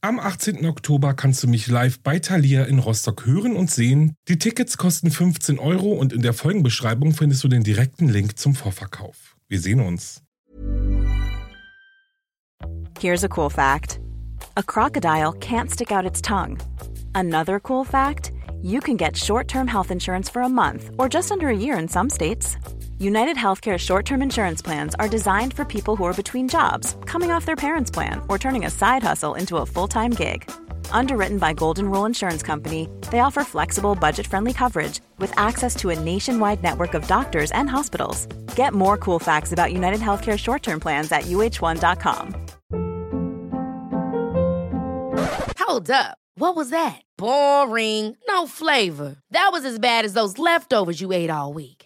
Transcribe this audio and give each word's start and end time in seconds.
Am 0.00 0.20
18. 0.20 0.64
Oktober 0.64 1.12
kannst 1.12 1.42
du 1.42 1.48
mich 1.48 1.66
live 1.66 1.98
bei 1.98 2.20
Thalia 2.20 2.62
in 2.66 2.78
Rostock 2.78 3.26
hören 3.26 3.56
und 3.56 3.68
sehen. 3.68 4.14
Die 4.28 4.38
Tickets 4.38 4.76
kosten 4.76 5.10
15 5.10 5.58
Euro 5.58 5.92
und 5.92 6.12
in 6.12 6.22
der 6.22 6.34
Folgenbeschreibung 6.34 7.14
findest 7.14 7.42
du 7.42 7.48
den 7.48 7.64
direkten 7.64 8.08
Link 8.08 8.38
zum 8.38 8.54
Vorverkauf. 8.54 9.36
Wir 9.48 9.58
sehen 9.58 9.80
uns. 9.80 10.22
Here's 13.00 13.24
a 13.24 13.28
cool 13.36 13.50
fact: 13.50 13.98
A 14.54 14.62
crocodile 14.62 15.32
can't 15.40 15.68
stick 15.68 15.90
out 15.90 16.04
its 16.04 16.22
tongue. 16.22 16.58
Another 17.12 17.58
cool 17.68 17.84
fact: 17.84 18.30
You 18.62 18.78
can 18.78 18.96
get 18.96 19.16
short-term 19.16 19.66
health 19.66 19.90
insurance 19.90 20.30
for 20.30 20.42
a 20.42 20.48
month 20.48 20.92
or 20.96 21.08
just 21.08 21.32
under 21.32 21.48
a 21.48 21.56
year 21.56 21.76
in 21.76 21.88
some 21.88 22.08
states. 22.08 22.56
United 22.98 23.36
Healthcare 23.36 23.78
short 23.78 24.04
term 24.04 24.22
insurance 24.22 24.60
plans 24.60 24.96
are 24.96 25.08
designed 25.08 25.54
for 25.54 25.64
people 25.64 25.94
who 25.94 26.04
are 26.04 26.12
between 26.12 26.48
jobs, 26.48 26.96
coming 27.06 27.30
off 27.30 27.44
their 27.44 27.54
parents' 27.54 27.92
plan, 27.92 28.20
or 28.28 28.38
turning 28.38 28.64
a 28.64 28.70
side 28.70 29.04
hustle 29.04 29.34
into 29.36 29.58
a 29.58 29.66
full 29.66 29.86
time 29.86 30.10
gig. 30.10 30.50
Underwritten 30.90 31.38
by 31.38 31.52
Golden 31.52 31.88
Rule 31.88 32.06
Insurance 32.06 32.42
Company, 32.42 32.88
they 33.12 33.20
offer 33.20 33.44
flexible, 33.44 33.94
budget 33.94 34.26
friendly 34.26 34.52
coverage 34.52 35.00
with 35.18 35.32
access 35.38 35.76
to 35.76 35.90
a 35.90 36.00
nationwide 36.00 36.60
network 36.62 36.94
of 36.94 37.06
doctors 37.06 37.52
and 37.52 37.70
hospitals. 37.70 38.26
Get 38.56 38.74
more 38.74 38.96
cool 38.96 39.20
facts 39.20 39.52
about 39.52 39.72
United 39.72 40.00
Healthcare 40.00 40.36
short 40.36 40.64
term 40.64 40.80
plans 40.80 41.12
at 41.12 41.24
uh1.com. 41.24 42.34
Hold 45.60 45.90
up. 45.90 46.18
What 46.34 46.56
was 46.56 46.70
that? 46.70 47.00
Boring. 47.16 48.16
No 48.28 48.48
flavor. 48.48 49.16
That 49.30 49.50
was 49.52 49.64
as 49.64 49.78
bad 49.78 50.04
as 50.04 50.14
those 50.14 50.38
leftovers 50.38 51.00
you 51.00 51.12
ate 51.12 51.30
all 51.30 51.52
week. 51.52 51.77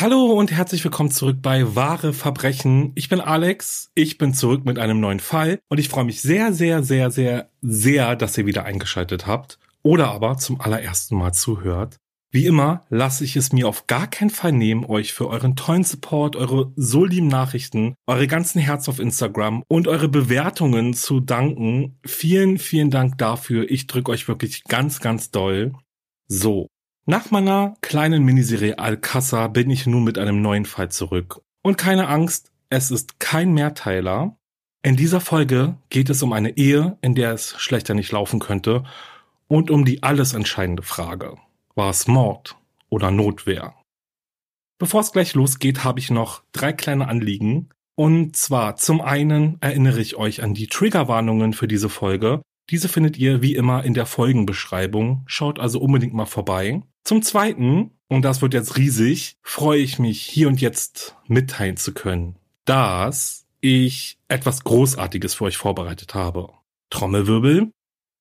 Hallo 0.00 0.26
und 0.26 0.52
herzlich 0.52 0.84
willkommen 0.84 1.10
zurück 1.10 1.38
bei 1.42 1.74
Wahre 1.74 2.12
Verbrechen. 2.12 2.92
Ich 2.94 3.08
bin 3.08 3.20
Alex, 3.20 3.90
ich 3.96 4.16
bin 4.16 4.32
zurück 4.32 4.64
mit 4.64 4.78
einem 4.78 5.00
neuen 5.00 5.18
Fall 5.18 5.58
und 5.68 5.78
ich 5.78 5.88
freue 5.88 6.04
mich 6.04 6.20
sehr, 6.20 6.52
sehr, 6.52 6.84
sehr, 6.84 7.10
sehr, 7.10 7.50
sehr, 7.62 8.14
dass 8.14 8.38
ihr 8.38 8.46
wieder 8.46 8.64
eingeschaltet 8.64 9.26
habt 9.26 9.58
oder 9.82 10.12
aber 10.12 10.38
zum 10.38 10.60
allerersten 10.60 11.16
Mal 11.16 11.32
zuhört. 11.32 11.96
Wie 12.30 12.46
immer 12.46 12.86
lasse 12.90 13.24
ich 13.24 13.34
es 13.34 13.52
mir 13.52 13.66
auf 13.66 13.88
gar 13.88 14.06
keinen 14.06 14.30
Fall 14.30 14.52
nehmen, 14.52 14.84
euch 14.84 15.12
für 15.12 15.26
euren 15.26 15.56
tollen 15.56 15.82
Support, 15.82 16.36
eure 16.36 16.72
so 16.76 17.04
lieben 17.04 17.26
Nachrichten, 17.26 17.96
eure 18.06 18.28
ganzen 18.28 18.60
Herz 18.60 18.88
auf 18.88 19.00
Instagram 19.00 19.64
und 19.66 19.88
eure 19.88 20.08
Bewertungen 20.08 20.94
zu 20.94 21.18
danken. 21.18 21.98
Vielen, 22.06 22.58
vielen 22.58 22.90
Dank 22.90 23.18
dafür. 23.18 23.68
Ich 23.68 23.88
drücke 23.88 24.12
euch 24.12 24.28
wirklich 24.28 24.62
ganz, 24.62 25.00
ganz 25.00 25.32
doll. 25.32 25.72
So, 26.28 26.68
nach 27.08 27.30
meiner 27.30 27.74
kleinen 27.80 28.22
Miniserie 28.22 28.78
Alcassa 28.78 29.48
bin 29.48 29.70
ich 29.70 29.86
nun 29.86 30.04
mit 30.04 30.18
einem 30.18 30.42
neuen 30.42 30.66
Fall 30.66 30.90
zurück. 30.90 31.40
Und 31.62 31.78
keine 31.78 32.06
Angst, 32.06 32.52
es 32.68 32.90
ist 32.90 33.18
kein 33.18 33.54
Mehrteiler. 33.54 34.36
In 34.82 34.94
dieser 34.94 35.22
Folge 35.22 35.78
geht 35.88 36.10
es 36.10 36.22
um 36.22 36.34
eine 36.34 36.58
Ehe, 36.58 36.98
in 37.00 37.14
der 37.14 37.32
es 37.32 37.54
schlechter 37.56 37.94
nicht 37.94 38.12
laufen 38.12 38.40
könnte 38.40 38.84
und 39.46 39.70
um 39.70 39.86
die 39.86 40.02
alles 40.02 40.34
entscheidende 40.34 40.82
Frage. 40.82 41.38
War 41.74 41.88
es 41.88 42.08
Mord 42.08 42.56
oder 42.90 43.10
Notwehr? 43.10 43.74
Bevor 44.78 45.00
es 45.00 45.10
gleich 45.10 45.32
losgeht, 45.32 45.84
habe 45.84 46.00
ich 46.00 46.10
noch 46.10 46.42
drei 46.52 46.74
kleine 46.74 47.08
Anliegen. 47.08 47.70
Und 47.96 48.36
zwar 48.36 48.76
zum 48.76 49.00
einen 49.00 49.56
erinnere 49.62 50.02
ich 50.02 50.16
euch 50.16 50.42
an 50.42 50.52
die 50.52 50.66
Triggerwarnungen 50.66 51.54
für 51.54 51.68
diese 51.68 51.88
Folge. 51.88 52.42
Diese 52.68 52.88
findet 52.88 53.16
ihr 53.16 53.40
wie 53.40 53.54
immer 53.54 53.82
in 53.84 53.94
der 53.94 54.04
Folgenbeschreibung. 54.04 55.24
Schaut 55.26 55.58
also 55.58 55.80
unbedingt 55.80 56.12
mal 56.12 56.26
vorbei. 56.26 56.82
Zum 57.08 57.22
Zweiten, 57.22 57.92
und 58.08 58.20
das 58.20 58.42
wird 58.42 58.52
jetzt 58.52 58.76
riesig, 58.76 59.38
freue 59.40 59.80
ich 59.80 59.98
mich 59.98 60.20
hier 60.20 60.46
und 60.46 60.60
jetzt 60.60 61.16
mitteilen 61.26 61.78
zu 61.78 61.94
können, 61.94 62.36
dass 62.66 63.46
ich 63.62 64.18
etwas 64.28 64.62
Großartiges 64.62 65.32
für 65.32 65.44
euch 65.44 65.56
vorbereitet 65.56 66.14
habe. 66.14 66.50
Trommelwirbel. 66.90 67.70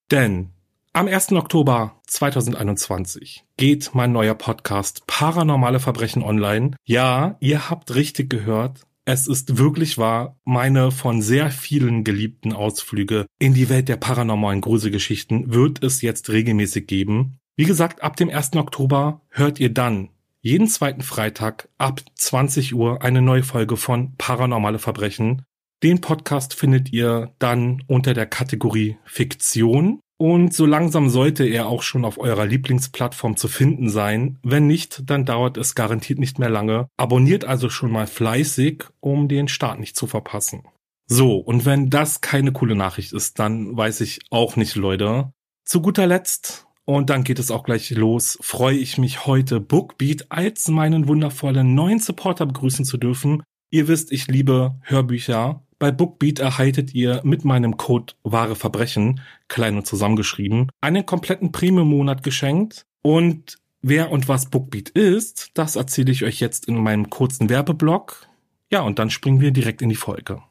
Denn 0.10 0.52
am 0.94 1.10
1. 1.10 1.34
Oktober 1.34 2.00
2021 2.08 3.44
geht 3.58 3.90
mein 3.94 4.14
neuer 4.14 4.36
Podcast 4.36 5.06
Paranormale 5.06 5.82
Verbrechen 5.82 6.24
online. 6.24 6.72
Ja, 6.86 7.36
ihr 7.42 7.70
habt 7.70 7.94
richtig 7.94 8.30
gehört. 8.30 8.88
Es 9.04 9.28
ist 9.28 9.58
wirklich 9.58 9.98
wahr, 9.98 10.38
meine 10.46 10.92
von 10.92 11.22
sehr 11.22 11.52
vielen 11.52 12.06
geliebten 12.06 12.54
Ausflüge 12.54 13.26
in 13.38 13.54
die 13.54 13.68
Welt 13.68 13.90
der 13.90 13.98
paranormalen 13.98 14.62
Gruselgeschichten 14.62 15.54
wird 15.54 15.84
es 15.84 16.02
jetzt 16.02 16.30
regelmäßig 16.30 16.88
geben. 16.88 17.40
Wie 17.60 17.66
gesagt, 17.66 18.04
ab 18.04 18.16
dem 18.16 18.30
1. 18.30 18.56
Oktober 18.56 19.22
hört 19.30 19.60
ihr 19.60 19.74
dann 19.74 20.10
jeden 20.42 20.68
zweiten 20.68 21.02
Freitag 21.02 21.70
ab 21.80 22.02
20 22.14 22.76
Uhr 22.76 23.02
eine 23.02 23.24
neue 23.24 23.42
Folge 23.42 23.78
von 23.78 24.14
Paranormale 24.16 24.78
Verbrechen. 24.78 25.42
Den 25.82 26.00
Podcast 26.00 26.54
findet 26.54 26.94
ihr 26.94 27.34
dann 27.40 27.82
unter 27.88 28.14
der 28.14 28.28
Kategorie 28.28 28.98
Fiktion. 29.06 30.00
Und 30.20 30.54
so 30.54 30.68
langsam 30.68 31.10
sollte 31.10 31.46
er 31.46 31.68
auch 31.68 31.82
schon 31.82 32.06
auf 32.06 32.20
eurer 32.20 32.46
Lieblingsplattform 32.46 33.38
zu 33.38 33.48
finden 33.48 33.90
sein. 33.90 34.38
Wenn 34.44 34.68
nicht, 34.68 35.10
dann 35.10 35.26
dauert 35.26 35.58
es 35.58 35.74
garantiert 35.74 36.20
nicht 36.20 36.38
mehr 36.38 36.50
lange. 36.52 36.88
Abonniert 36.96 37.44
also 37.44 37.72
schon 37.72 37.92
mal 37.92 38.06
fleißig, 38.06 38.84
um 39.00 39.28
den 39.28 39.48
Start 39.48 39.80
nicht 39.80 39.96
zu 39.96 40.06
verpassen. 40.06 40.62
So, 41.08 41.38
und 41.38 41.66
wenn 41.66 41.90
das 41.90 42.22
keine 42.22 42.52
coole 42.52 42.76
Nachricht 42.76 43.14
ist, 43.14 43.40
dann 43.40 43.76
weiß 43.76 44.02
ich 44.02 44.20
auch 44.30 44.58
nicht, 44.58 44.76
Leute. 44.76 45.32
Zu 45.66 45.82
guter 45.82 46.06
Letzt 46.06 46.67
und 46.88 47.10
dann 47.10 47.26
geht 47.26 47.38
es 47.38 47.52
auch 47.52 47.64
gleich 47.64 47.92
los. 47.92 48.40
Freue 48.42 48.78
ich 48.78 48.98
mich 48.98 49.26
heute 49.26 49.60
Bookbeat 49.60 50.28
als 50.30 50.70
meinen 50.70 51.10
wundervollen 51.10 51.76
neuen 51.76 52.00
Supporter 52.00 52.46
begrüßen 52.46 52.86
zu 52.86 52.98
dürfen. 52.98 53.44
Ihr 53.70 53.90
wisst, 53.90 54.14
ich 54.14 54.28
liebe 54.28 54.76
Hörbücher. 54.84 55.62
Bei 55.80 55.92
Bookbeat 55.92 56.40
erhaltet 56.40 56.96
ihr 56.96 57.20
mit 57.26 57.44
meinem 57.44 57.76
Code 57.76 58.14
wahre 58.24 58.56
Verbrechen, 58.56 59.20
klein 59.50 59.76
und 59.76 59.86
zusammengeschrieben, 59.86 60.72
einen 60.80 61.06
kompletten 61.06 61.52
Premium-Monat 61.52 62.24
geschenkt. 62.24 62.86
Und 63.02 63.58
wer 63.82 64.10
und 64.10 64.30
was 64.30 64.50
Bookbeat 64.50 64.90
ist, 64.90 65.52
das 65.56 65.76
erzähle 65.76 66.14
ich 66.14 66.24
euch 66.24 66.40
jetzt 66.40 66.70
in 66.70 66.82
meinem 66.82 67.10
kurzen 67.10 67.50
Werbeblock. 67.50 68.28
Ja, 68.72 68.80
und 68.82 68.98
dann 68.98 69.10
springen 69.10 69.42
wir 69.42 69.52
direkt 69.52 69.82
in 69.82 69.90
die 69.90 69.96
Folge. 69.96 70.42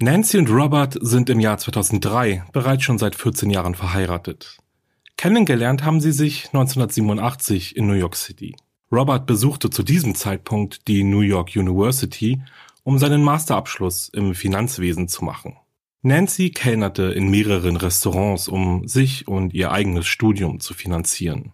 Nancy 0.00 0.38
und 0.38 0.48
Robert 0.48 0.96
sind 1.00 1.28
im 1.28 1.40
Jahr 1.40 1.58
2003 1.58 2.44
bereits 2.52 2.84
schon 2.84 2.98
seit 2.98 3.16
14 3.16 3.50
Jahren 3.50 3.74
verheiratet. 3.74 4.58
Kennengelernt 5.16 5.82
haben 5.82 6.00
sie 6.00 6.12
sich 6.12 6.46
1987 6.52 7.76
in 7.76 7.88
New 7.88 7.94
York 7.94 8.14
City. 8.14 8.54
Robert 8.92 9.26
besuchte 9.26 9.70
zu 9.70 9.82
diesem 9.82 10.14
Zeitpunkt 10.14 10.86
die 10.86 11.02
New 11.02 11.22
York 11.22 11.56
University, 11.56 12.40
um 12.84 13.00
seinen 13.00 13.24
Masterabschluss 13.24 14.08
im 14.10 14.36
Finanzwesen 14.36 15.08
zu 15.08 15.24
machen. 15.24 15.56
Nancy 16.02 16.50
kellnerte 16.50 17.02
in 17.02 17.28
mehreren 17.28 17.74
Restaurants, 17.76 18.46
um 18.46 18.86
sich 18.86 19.26
und 19.26 19.52
ihr 19.52 19.72
eigenes 19.72 20.06
Studium 20.06 20.60
zu 20.60 20.74
finanzieren. 20.74 21.50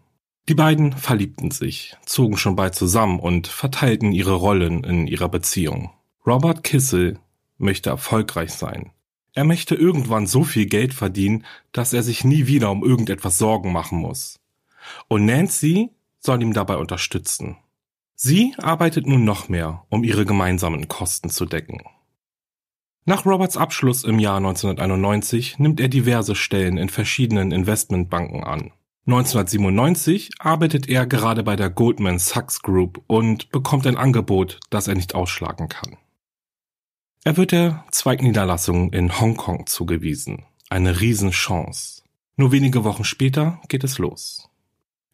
Die 0.50 0.55
beiden 0.55 0.93
verliebten 0.93 1.50
sich, 1.50 1.97
zogen 2.05 2.37
schon 2.37 2.56
bald 2.56 2.75
zusammen 2.75 3.21
und 3.21 3.47
verteilten 3.47 4.12
ihre 4.12 4.34
Rollen 4.34 4.84
in 4.84 5.06
ihrer 5.06 5.31
Beziehung. 5.31 5.93
Robert 6.26 6.62
Kissel 6.62 7.19
möchte 7.59 7.91
erfolgreich 7.91 8.53
sein. 8.53 8.91
Er 9.33 9.45
möchte 9.45 9.75
irgendwann 9.75 10.27
so 10.27 10.45
viel 10.45 10.67
Geld 10.67 10.95
verdienen, 10.95 11.45
dass 11.73 11.93
er 11.93 12.03
sich 12.03 12.25
nie 12.25 12.47
wieder 12.47 12.71
um 12.71 12.85
irgendetwas 12.85 13.39
Sorgen 13.39 13.73
machen 13.73 13.99
muss. 13.99 14.39
Und 15.09 15.25
Nancy 15.25 15.91
soll 16.21 16.43
ihm 16.43 16.53
dabei 16.53 16.77
unterstützen. 16.77 17.56
Sie 18.15 18.55
arbeitet 18.59 19.06
nun 19.06 19.25
noch 19.25 19.49
mehr, 19.49 19.85
um 19.89 20.05
ihre 20.05 20.25
gemeinsamen 20.25 20.87
Kosten 20.87 21.31
zu 21.31 21.47
decken. 21.47 21.83
Nach 23.06 23.27
Roberts 23.27 23.57
Abschluss 23.57 24.05
im 24.05 24.19
Jahr 24.19 24.39
1991 24.39 25.59
nimmt 25.59 25.81
er 25.81 25.89
diverse 25.89 26.35
Stellen 26.35 26.79
in 26.79 26.89
verschiedenen 26.89 27.53
Investmentbanken 27.53 28.45
an. 28.45 28.71
1997 29.07 30.31
arbeitet 30.39 30.89
er 30.89 31.07
gerade 31.07 31.43
bei 31.43 31.57
der 31.57 31.69
Goldman 31.69 32.19
Sachs 32.19 32.62
Group 32.62 33.03
und 33.07 33.50
bekommt 33.50 33.87
ein 33.87 33.99
Angebot, 33.99 34.61
das 34.71 34.89
er 34.89 34.95
nicht 34.95 35.15
ausschlagen 35.15 35.69
kann. 35.69 35.99
Er 37.26 37.38
wird 37.38 37.53
der 37.53 37.82
Zweigniederlassung 37.91 38.93
in 38.93 39.19
Hongkong 39.19 39.67
zugewiesen. 39.67 40.43
Eine 40.69 41.00
Riesenchance. 41.00 42.03
Nur 42.37 42.53
wenige 42.53 42.85
Wochen 42.85 43.05
später 43.05 43.62
geht 43.69 43.82
es 43.82 43.97
los. 43.97 44.50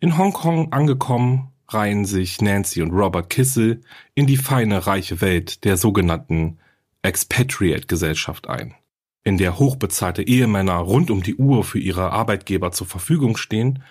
In 0.00 0.18
Hongkong 0.18 0.72
angekommen, 0.72 1.52
reihen 1.68 2.04
sich 2.04 2.40
Nancy 2.40 2.82
und 2.82 2.90
Robert 2.90 3.30
Kissel 3.30 3.82
in 4.16 4.26
die 4.26 4.38
feine, 4.38 4.88
reiche 4.88 5.20
Welt 5.20 5.64
der 5.64 5.76
sogenannten 5.76 6.58
Expatriate-Gesellschaft 7.02 8.48
ein, 8.48 8.74
in 9.22 9.38
der 9.38 9.60
hochbezahlte 9.60 10.24
Ehemänner 10.24 10.78
rund 10.78 11.12
um 11.12 11.22
die 11.22 11.36
Uhr 11.36 11.62
für 11.62 11.78
ihre 11.78 12.10
Arbeitgeber 12.10 12.72
zur 12.72 12.88
Verfügung 12.88 13.36
stehen 13.36 13.84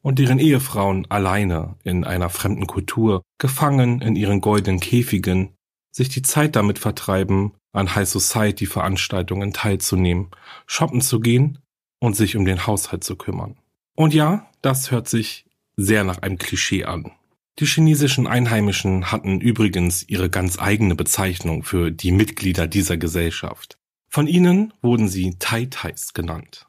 und 0.00 0.18
deren 0.18 0.38
Ehefrauen 0.38 1.04
alleine 1.10 1.76
in 1.84 2.04
einer 2.04 2.30
fremden 2.30 2.66
Kultur, 2.66 3.20
gefangen 3.36 4.00
in 4.00 4.16
ihren 4.16 4.40
goldenen 4.40 4.80
Käfigen, 4.80 5.55
sich 5.96 6.10
die 6.10 6.20
Zeit 6.20 6.56
damit 6.56 6.78
vertreiben, 6.78 7.54
an 7.72 7.94
High 7.94 8.06
Society 8.06 8.66
Veranstaltungen 8.66 9.54
teilzunehmen, 9.54 10.30
shoppen 10.66 11.00
zu 11.00 11.20
gehen 11.20 11.58
und 12.00 12.14
sich 12.14 12.36
um 12.36 12.44
den 12.44 12.66
Haushalt 12.66 13.02
zu 13.02 13.16
kümmern. 13.16 13.56
Und 13.94 14.12
ja, 14.12 14.46
das 14.60 14.90
hört 14.90 15.08
sich 15.08 15.46
sehr 15.74 16.04
nach 16.04 16.18
einem 16.18 16.36
Klischee 16.36 16.84
an. 16.84 17.12
Die 17.58 17.64
chinesischen 17.64 18.26
Einheimischen 18.26 19.10
hatten 19.10 19.40
übrigens 19.40 20.06
ihre 20.06 20.28
ganz 20.28 20.58
eigene 20.58 20.94
Bezeichnung 20.94 21.62
für 21.62 21.90
die 21.90 22.12
Mitglieder 22.12 22.66
dieser 22.66 22.98
Gesellschaft. 22.98 23.78
Von 24.10 24.26
ihnen 24.26 24.74
wurden 24.82 25.08
sie 25.08 25.36
Tai-Tais 25.38 26.12
genannt. 26.12 26.66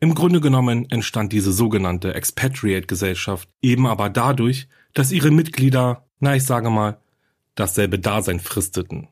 Im 0.00 0.14
Grunde 0.14 0.40
genommen 0.40 0.90
entstand 0.90 1.34
diese 1.34 1.52
sogenannte 1.52 2.14
Expatriate-Gesellschaft 2.14 3.50
eben 3.60 3.86
aber 3.86 4.08
dadurch, 4.08 4.68
dass 4.94 5.12
ihre 5.12 5.30
Mitglieder, 5.30 6.08
na 6.20 6.34
ich 6.34 6.44
sage 6.44 6.70
mal, 6.70 7.01
dasselbe 7.54 7.98
Dasein 7.98 8.40
fristeten. 8.40 9.08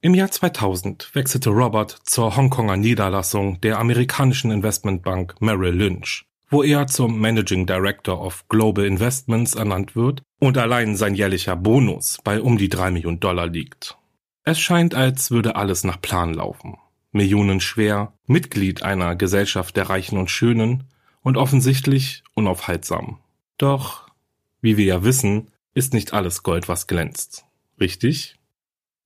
Im 0.00 0.14
Jahr 0.14 0.30
2000 0.30 1.14
wechselte 1.14 1.50
Robert 1.50 1.98
zur 2.04 2.36
Hongkonger 2.36 2.76
Niederlassung 2.76 3.60
der 3.60 3.78
amerikanischen 3.78 4.50
Investmentbank 4.50 5.40
Merrill 5.40 5.74
Lynch 5.74 6.24
wo 6.50 6.64
er 6.64 6.88
zum 6.88 7.18
Managing 7.20 7.64
Director 7.64 8.20
of 8.20 8.46
Global 8.48 8.84
Investments 8.84 9.54
ernannt 9.54 9.94
wird 9.94 10.22
und 10.40 10.58
allein 10.58 10.96
sein 10.96 11.14
jährlicher 11.14 11.56
Bonus 11.56 12.18
bei 12.24 12.42
um 12.42 12.58
die 12.58 12.68
drei 12.68 12.90
Millionen 12.90 13.20
Dollar 13.20 13.46
liegt. 13.46 13.96
Es 14.42 14.58
scheint, 14.58 14.94
als 14.94 15.30
würde 15.30 15.54
alles 15.54 15.84
nach 15.84 16.00
Plan 16.00 16.34
laufen. 16.34 16.76
Millionen 17.12 17.60
schwer, 17.60 18.12
Mitglied 18.26 18.82
einer 18.82 19.14
Gesellschaft 19.14 19.76
der 19.76 19.88
Reichen 19.88 20.18
und 20.18 20.30
Schönen 20.30 20.84
und 21.22 21.36
offensichtlich 21.36 22.24
unaufhaltsam. 22.34 23.18
Doch, 23.56 24.08
wie 24.60 24.76
wir 24.76 24.84
ja 24.84 25.04
wissen, 25.04 25.48
ist 25.72 25.92
nicht 25.92 26.12
alles 26.12 26.42
Gold, 26.42 26.68
was 26.68 26.86
glänzt. 26.86 27.44
Richtig? 27.80 28.36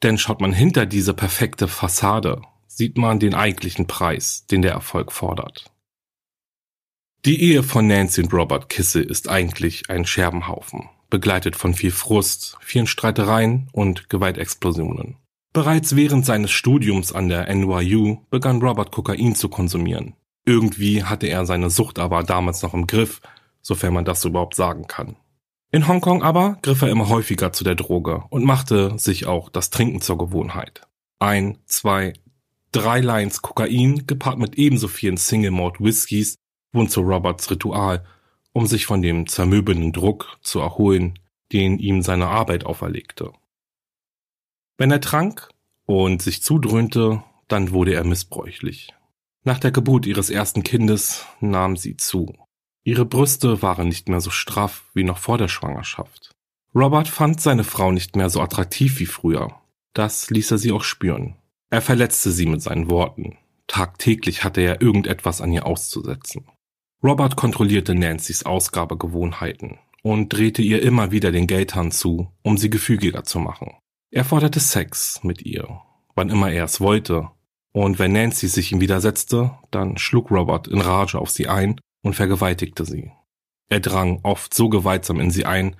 Denn 0.02 0.18
schaut 0.18 0.40
man 0.40 0.52
hinter 0.52 0.84
diese 0.84 1.14
perfekte 1.14 1.68
Fassade, 1.68 2.42
sieht 2.66 2.98
man 2.98 3.20
den 3.20 3.34
eigentlichen 3.34 3.86
Preis, 3.86 4.46
den 4.46 4.62
der 4.62 4.72
Erfolg 4.72 5.12
fordert. 5.12 5.70
Die 7.24 7.40
Ehe 7.40 7.62
von 7.62 7.86
Nancy 7.86 8.20
und 8.22 8.34
Robert 8.34 8.68
Kisse 8.68 9.00
ist 9.00 9.30
eigentlich 9.30 9.88
ein 9.88 10.04
Scherbenhaufen, 10.04 10.90
begleitet 11.08 11.56
von 11.56 11.72
viel 11.72 11.92
Frust, 11.92 12.58
vielen 12.60 12.86
Streitereien 12.86 13.68
und 13.72 14.10
Gewaltexplosionen. 14.10 15.16
Bereits 15.54 15.96
während 15.96 16.26
seines 16.26 16.50
Studiums 16.50 17.12
an 17.12 17.28
der 17.28 17.54
NYU 17.54 18.18
begann 18.28 18.60
Robert 18.60 18.90
Kokain 18.90 19.34
zu 19.36 19.48
konsumieren. 19.48 20.14
Irgendwie 20.44 21.04
hatte 21.04 21.28
er 21.28 21.46
seine 21.46 21.70
Sucht 21.70 21.98
aber 21.98 22.24
damals 22.24 22.60
noch 22.60 22.74
im 22.74 22.86
Griff, 22.86 23.22
sofern 23.62 23.94
man 23.94 24.04
das 24.04 24.24
überhaupt 24.24 24.56
sagen 24.56 24.86
kann. 24.86 25.16
In 25.74 25.88
Hongkong 25.88 26.22
aber 26.22 26.56
griff 26.62 26.82
er 26.82 26.88
immer 26.88 27.08
häufiger 27.08 27.52
zu 27.52 27.64
der 27.64 27.74
Droge 27.74 28.22
und 28.30 28.44
machte 28.44 28.96
sich 28.96 29.26
auch 29.26 29.48
das 29.48 29.70
Trinken 29.70 30.00
zur 30.00 30.16
Gewohnheit. 30.16 30.82
Ein, 31.18 31.58
zwei, 31.66 32.12
drei 32.70 33.00
Lines 33.00 33.42
Kokain 33.42 34.06
gepaart 34.06 34.38
mit 34.38 34.54
ebenso 34.54 34.86
vielen 34.86 35.16
Single 35.16 35.50
Malt 35.50 35.80
Whiskys 35.80 36.36
wurden 36.72 36.88
zu 36.88 37.00
Roberts 37.00 37.50
Ritual, 37.50 38.04
um 38.52 38.68
sich 38.68 38.86
von 38.86 39.02
dem 39.02 39.26
zermürbenden 39.26 39.92
Druck 39.92 40.38
zu 40.42 40.60
erholen, 40.60 41.18
den 41.50 41.80
ihm 41.80 42.02
seine 42.02 42.28
Arbeit 42.28 42.64
auferlegte. 42.66 43.32
Wenn 44.78 44.92
er 44.92 45.00
trank 45.00 45.48
und 45.86 46.22
sich 46.22 46.40
zudröhnte, 46.44 47.24
dann 47.48 47.72
wurde 47.72 47.94
er 47.94 48.04
missbräuchlich. 48.04 48.94
Nach 49.42 49.58
der 49.58 49.72
Geburt 49.72 50.06
ihres 50.06 50.30
ersten 50.30 50.62
Kindes 50.62 51.26
nahm 51.40 51.76
sie 51.76 51.96
zu. 51.96 52.32
Ihre 52.84 53.06
Brüste 53.06 53.62
waren 53.62 53.88
nicht 53.88 54.10
mehr 54.10 54.20
so 54.20 54.30
straff 54.30 54.84
wie 54.92 55.04
noch 55.04 55.16
vor 55.16 55.38
der 55.38 55.48
Schwangerschaft. 55.48 56.32
Robert 56.74 57.08
fand 57.08 57.40
seine 57.40 57.64
Frau 57.64 57.92
nicht 57.92 58.14
mehr 58.14 58.28
so 58.28 58.42
attraktiv 58.42 59.00
wie 59.00 59.06
früher. 59.06 59.54
Das 59.94 60.28
ließ 60.28 60.50
er 60.50 60.58
sie 60.58 60.70
auch 60.70 60.84
spüren. 60.84 61.36
Er 61.70 61.80
verletzte 61.80 62.30
sie 62.30 62.46
mit 62.46 62.60
seinen 62.60 62.90
Worten. 62.90 63.38
Tagtäglich 63.68 64.44
hatte 64.44 64.60
er 64.60 64.82
irgendetwas 64.82 65.40
an 65.40 65.50
ihr 65.50 65.66
auszusetzen. 65.66 66.46
Robert 67.02 67.36
kontrollierte 67.36 67.94
Nancy's 67.94 68.44
Ausgabegewohnheiten 68.44 69.78
und 70.02 70.28
drehte 70.30 70.60
ihr 70.60 70.82
immer 70.82 71.10
wieder 71.10 71.32
den 71.32 71.46
Geldhahn 71.46 71.90
zu, 71.90 72.30
um 72.42 72.58
sie 72.58 72.68
gefügiger 72.68 73.24
zu 73.24 73.38
machen. 73.38 73.72
Er 74.10 74.24
forderte 74.24 74.60
Sex 74.60 75.20
mit 75.22 75.42
ihr, 75.42 75.80
wann 76.14 76.28
immer 76.28 76.50
er 76.50 76.64
es 76.64 76.80
wollte, 76.80 77.30
und 77.72 77.98
wenn 77.98 78.12
Nancy 78.12 78.46
sich 78.46 78.72
ihm 78.72 78.80
widersetzte, 78.80 79.52
dann 79.70 79.96
schlug 79.96 80.30
Robert 80.30 80.68
in 80.68 80.80
Rage 80.80 81.18
auf 81.18 81.30
sie 81.30 81.48
ein 81.48 81.80
und 82.04 82.14
vergewaltigte 82.14 82.84
sie. 82.84 83.10
Er 83.68 83.80
drang 83.80 84.20
oft 84.22 84.54
so 84.54 84.68
gewaltsam 84.68 85.18
in 85.18 85.32
sie 85.32 85.46
ein, 85.46 85.74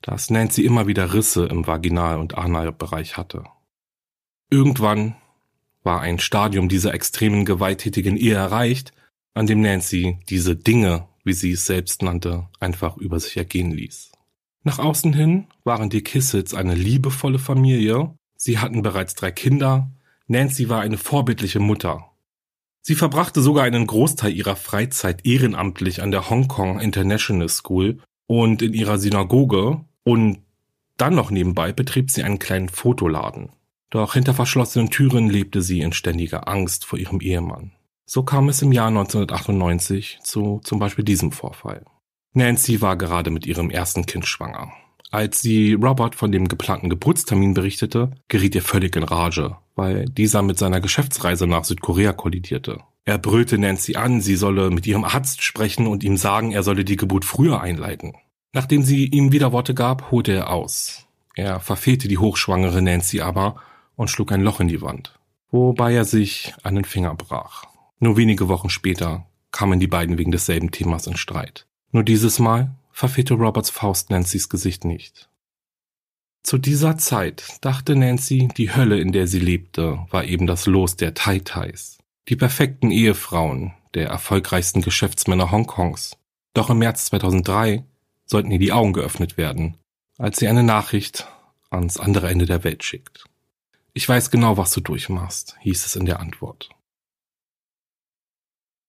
dass 0.00 0.30
Nancy 0.30 0.64
immer 0.64 0.86
wieder 0.86 1.12
Risse 1.12 1.46
im 1.46 1.66
Vaginal- 1.66 2.18
und 2.18 2.38
Analbereich 2.38 3.16
hatte. 3.16 3.44
Irgendwann 4.48 5.16
war 5.82 6.00
ein 6.00 6.18
Stadium 6.18 6.68
dieser 6.68 6.94
extremen 6.94 7.44
gewalttätigen 7.44 8.16
Ehe 8.16 8.34
erreicht, 8.34 8.92
an 9.34 9.46
dem 9.46 9.60
Nancy 9.60 10.18
diese 10.28 10.56
Dinge, 10.56 11.08
wie 11.24 11.32
sie 11.32 11.52
es 11.52 11.66
selbst 11.66 12.02
nannte, 12.02 12.48
einfach 12.60 12.96
über 12.96 13.18
sich 13.20 13.36
ergehen 13.36 13.72
ließ. 13.72 14.12
Nach 14.62 14.78
außen 14.78 15.12
hin 15.12 15.46
waren 15.64 15.90
die 15.90 16.02
Kissels 16.02 16.54
eine 16.54 16.74
liebevolle 16.74 17.38
Familie, 17.38 18.14
sie 18.36 18.58
hatten 18.58 18.82
bereits 18.82 19.14
drei 19.14 19.30
Kinder, 19.30 19.90
Nancy 20.28 20.68
war 20.68 20.80
eine 20.80 20.98
vorbildliche 20.98 21.60
Mutter. 21.60 22.10
Sie 22.86 22.94
verbrachte 22.94 23.42
sogar 23.42 23.64
einen 23.64 23.88
Großteil 23.88 24.32
ihrer 24.32 24.54
Freizeit 24.54 25.26
ehrenamtlich 25.26 26.02
an 26.04 26.12
der 26.12 26.30
Hong 26.30 26.46
Kong 26.46 26.78
International 26.78 27.48
School 27.48 27.98
und 28.28 28.62
in 28.62 28.74
ihrer 28.74 29.00
Synagoge 29.00 29.84
und 30.04 30.38
dann 30.96 31.16
noch 31.16 31.32
nebenbei 31.32 31.72
betrieb 31.72 32.12
sie 32.12 32.22
einen 32.22 32.38
kleinen 32.38 32.68
Fotoladen. 32.68 33.50
Doch 33.90 34.14
hinter 34.14 34.34
verschlossenen 34.34 34.88
Türen 34.88 35.28
lebte 35.28 35.62
sie 35.62 35.80
in 35.80 35.92
ständiger 35.92 36.46
Angst 36.46 36.84
vor 36.84 36.96
ihrem 36.96 37.20
Ehemann. 37.20 37.72
So 38.04 38.22
kam 38.22 38.48
es 38.48 38.62
im 38.62 38.70
Jahr 38.70 38.86
1998 38.86 40.20
zu 40.22 40.60
zum 40.62 40.78
Beispiel 40.78 41.04
diesem 41.04 41.32
Vorfall. 41.32 41.84
Nancy 42.34 42.82
war 42.82 42.96
gerade 42.96 43.32
mit 43.32 43.46
ihrem 43.46 43.68
ersten 43.68 44.06
Kind 44.06 44.26
schwanger. 44.26 44.70
Als 45.10 45.42
sie 45.42 45.72
Robert 45.72 46.14
von 46.14 46.30
dem 46.30 46.46
geplanten 46.46 46.88
Geburtstermin 46.88 47.52
berichtete, 47.52 48.12
geriet 48.28 48.54
er 48.54 48.62
völlig 48.62 48.94
in 48.94 49.02
Rage, 49.02 49.56
weil 49.76 50.06
dieser 50.06 50.42
mit 50.42 50.58
seiner 50.58 50.80
Geschäftsreise 50.80 51.46
nach 51.46 51.64
Südkorea 51.64 52.12
kollidierte. 52.12 52.80
Er 53.04 53.18
brüllte 53.18 53.56
Nancy 53.56 53.94
an, 53.94 54.20
sie 54.20 54.34
solle 54.34 54.70
mit 54.70 54.86
ihrem 54.86 55.04
Arzt 55.04 55.42
sprechen 55.42 55.86
und 55.86 56.02
ihm 56.02 56.16
sagen, 56.16 56.50
er 56.50 56.64
solle 56.64 56.84
die 56.84 56.96
Geburt 56.96 57.24
früher 57.24 57.60
einleiten. 57.60 58.14
Nachdem 58.52 58.82
sie 58.82 59.06
ihm 59.06 59.30
wieder 59.30 59.52
Worte 59.52 59.74
gab, 59.74 60.10
holte 60.10 60.32
er 60.32 60.50
aus. 60.50 61.06
Er 61.36 61.60
verfehlte 61.60 62.08
die 62.08 62.18
hochschwangere 62.18 62.82
Nancy 62.82 63.20
aber 63.20 63.56
und 63.94 64.10
schlug 64.10 64.32
ein 64.32 64.40
Loch 64.40 64.58
in 64.58 64.68
die 64.68 64.82
Wand, 64.82 65.18
wobei 65.50 65.94
er 65.94 66.04
sich 66.04 66.54
einen 66.64 66.84
Finger 66.84 67.14
brach. 67.14 67.64
Nur 68.00 68.16
wenige 68.16 68.48
Wochen 68.48 68.70
später 68.70 69.26
kamen 69.52 69.78
die 69.78 69.86
beiden 69.86 70.18
wegen 70.18 70.32
desselben 70.32 70.70
Themas 70.70 71.06
in 71.06 71.16
Streit. 71.16 71.66
Nur 71.92 72.02
dieses 72.02 72.38
Mal 72.38 72.74
verfehlte 72.90 73.34
Roberts 73.34 73.70
Faust 73.70 74.10
Nancys 74.10 74.48
Gesicht 74.48 74.84
nicht. 74.84 75.28
Zu 76.46 76.58
dieser 76.58 76.96
Zeit 76.96 77.58
dachte 77.62 77.96
Nancy, 77.96 78.46
die 78.56 78.72
Hölle, 78.72 79.00
in 79.00 79.10
der 79.10 79.26
sie 79.26 79.40
lebte, 79.40 80.06
war 80.10 80.22
eben 80.22 80.46
das 80.46 80.66
Los 80.66 80.94
der 80.94 81.12
Tai-Tais, 81.12 81.98
die 82.28 82.36
perfekten 82.36 82.92
Ehefrauen 82.92 83.74
der 83.94 84.10
erfolgreichsten 84.10 84.80
Geschäftsmänner 84.80 85.50
Hongkongs. 85.50 86.16
Doch 86.54 86.70
im 86.70 86.78
März 86.78 87.06
2003 87.06 87.82
sollten 88.26 88.52
ihr 88.52 88.60
die 88.60 88.70
Augen 88.70 88.92
geöffnet 88.92 89.36
werden, 89.36 89.76
als 90.18 90.38
sie 90.38 90.46
eine 90.46 90.62
Nachricht 90.62 91.26
ans 91.70 91.98
andere 91.98 92.28
Ende 92.28 92.46
der 92.46 92.62
Welt 92.62 92.84
schickt. 92.84 93.24
Ich 93.92 94.08
weiß 94.08 94.30
genau, 94.30 94.56
was 94.56 94.70
du 94.70 94.80
durchmachst, 94.80 95.56
hieß 95.62 95.84
es 95.84 95.96
in 95.96 96.06
der 96.06 96.20
Antwort. 96.20 96.70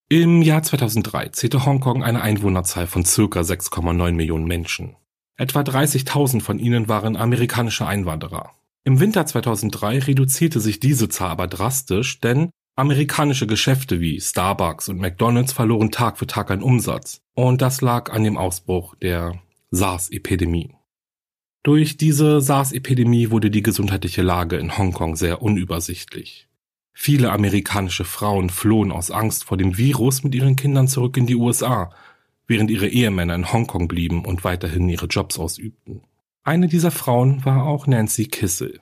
Im 0.09 0.43
Jahr 0.43 0.61
2003 0.61 1.29
zählte 1.29 1.65
Hongkong 1.65 2.03
eine 2.03 2.21
Einwohnerzahl 2.21 2.85
von 2.85 3.03
circa 3.03 3.39
6,9 3.39 4.11
Millionen 4.11 4.45
Menschen. 4.45 4.95
Etwa 5.37 5.61
30.000 5.61 6.41
von 6.41 6.57
ihnen 6.57 6.87
waren 6.87 7.15
amerikanische 7.15 7.85
Einwanderer. 7.85 8.53
Im 8.83 8.99
Winter 8.99 9.25
2003 9.27 9.99
reduzierte 9.99 10.59
sich 10.59 10.79
diese 10.79 11.09
Zahl 11.09 11.29
aber 11.29 11.45
drastisch, 11.45 12.19
denn 12.19 12.49
amerikanische 12.75 13.45
Geschäfte 13.45 14.01
wie 14.01 14.19
Starbucks 14.19 14.89
und 14.89 14.97
McDonald's 14.97 15.53
verloren 15.53 15.91
Tag 15.91 16.17
für 16.17 16.25
Tag 16.25 16.49
an 16.49 16.63
Umsatz. 16.63 17.21
Und 17.35 17.61
das 17.61 17.81
lag 17.81 18.11
an 18.11 18.23
dem 18.23 18.35
Ausbruch 18.35 18.95
der 18.95 19.39
SARS-Epidemie. 19.69 20.73
Durch 21.61 21.97
diese 21.97 22.41
SARS-Epidemie 22.41 23.29
wurde 23.29 23.51
die 23.51 23.61
gesundheitliche 23.61 24.23
Lage 24.23 24.57
in 24.57 24.75
Hongkong 24.75 25.15
sehr 25.15 25.43
unübersichtlich. 25.43 26.47
Viele 26.93 27.31
amerikanische 27.31 28.05
Frauen 28.05 28.49
flohen 28.49 28.91
aus 28.91 29.11
Angst 29.11 29.43
vor 29.43 29.57
dem 29.57 29.77
Virus 29.77 30.23
mit 30.23 30.33
ihren 30.33 30.55
Kindern 30.55 30.87
zurück 30.87 31.15
in 31.15 31.27
die 31.27 31.35
USA, 31.35 31.91
während 32.47 32.71
ihre 32.71 32.87
Ehemänner 32.87 33.35
in 33.35 33.51
Hongkong 33.51 33.87
blieben 33.87 34.25
und 34.25 34.43
weiterhin 34.43 34.89
ihre 34.89 35.07
Jobs 35.07 35.37
ausübten. 35.37 36.01
Eine 36.43 36.67
dieser 36.67 36.91
Frauen 36.91 37.43
war 37.45 37.65
auch 37.65 37.87
Nancy 37.87 38.25
Kissel. 38.25 38.79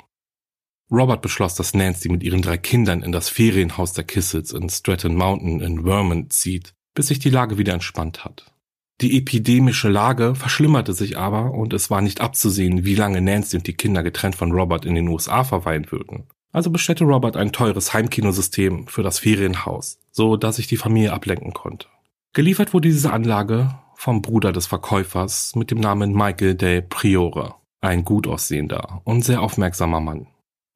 Robert 0.92 1.24
beschloss, 1.24 1.56
dass 1.56 1.74
Nancy 1.74 2.10
mit 2.10 2.22
ihren 2.22 2.44
drei 2.44 2.58
Kindern 2.58 3.02
in 3.02 3.12
das 3.12 3.28
Ferienhaus 3.28 3.94
der 3.94 4.04
Kissels 4.04 4.52
in 4.52 4.70
Stratton 4.70 5.16
Mountain 5.16 5.62
in 5.62 5.84
Vermont 5.84 6.32
zieht, 6.32 6.76
bis 6.94 7.08
sich 7.08 7.18
die 7.18 7.32
Lage 7.32 7.58
wieder 7.58 7.74
entspannt 7.74 8.24
hat. 8.24 8.54
Die 9.02 9.18
epidemische 9.18 9.90
Lage 9.90 10.36
verschlimmerte 10.36 10.94
sich 10.94 11.18
aber 11.18 11.54
und 11.54 11.74
es 11.74 11.90
war 11.90 12.02
nicht 12.02 12.22
abzusehen, 12.22 12.86
wie 12.86 12.96
lange 12.96 13.20
Nancy 13.20 13.58
und 13.58 13.68
die 13.68 13.74
Kinder 13.74 14.04
getrennt 14.04 14.36
von 14.36 14.52
Robert 14.52 14.86
in 14.86 14.96
den 14.96 15.08
USA 15.10 15.44
verweilen 15.44 15.92
würden. 15.92 16.28
Also 16.54 16.70
bestellte 16.70 17.04
Robert 17.04 17.36
ein 17.36 17.52
teures 17.52 17.94
Heimkinosystem 17.94 18.88
für 18.88 19.04
das 19.04 19.20
Ferienhaus, 19.20 20.00
so 20.12 20.38
dass 20.38 20.56
sich 20.56 20.68
die 20.68 20.78
Familie 20.78 21.12
ablenken 21.12 21.52
konnte. 21.52 21.88
Geliefert 22.36 22.74
wurde 22.74 22.90
diese 22.90 23.14
Anlage 23.14 23.80
vom 23.96 24.22
Bruder 24.22 24.52
des 24.52 24.68
Verkäufers 24.68 25.56
mit 25.56 25.72
dem 25.72 25.80
Namen 25.80 26.12
Michael 26.12 26.56
Del 26.56 26.82
Priore, 26.82 27.56
ein 27.80 28.04
gut 28.04 28.28
aussehender 28.28 29.00
und 29.06 29.24
sehr 29.24 29.42
aufmerksamer 29.42 30.02
Mann. 30.02 30.28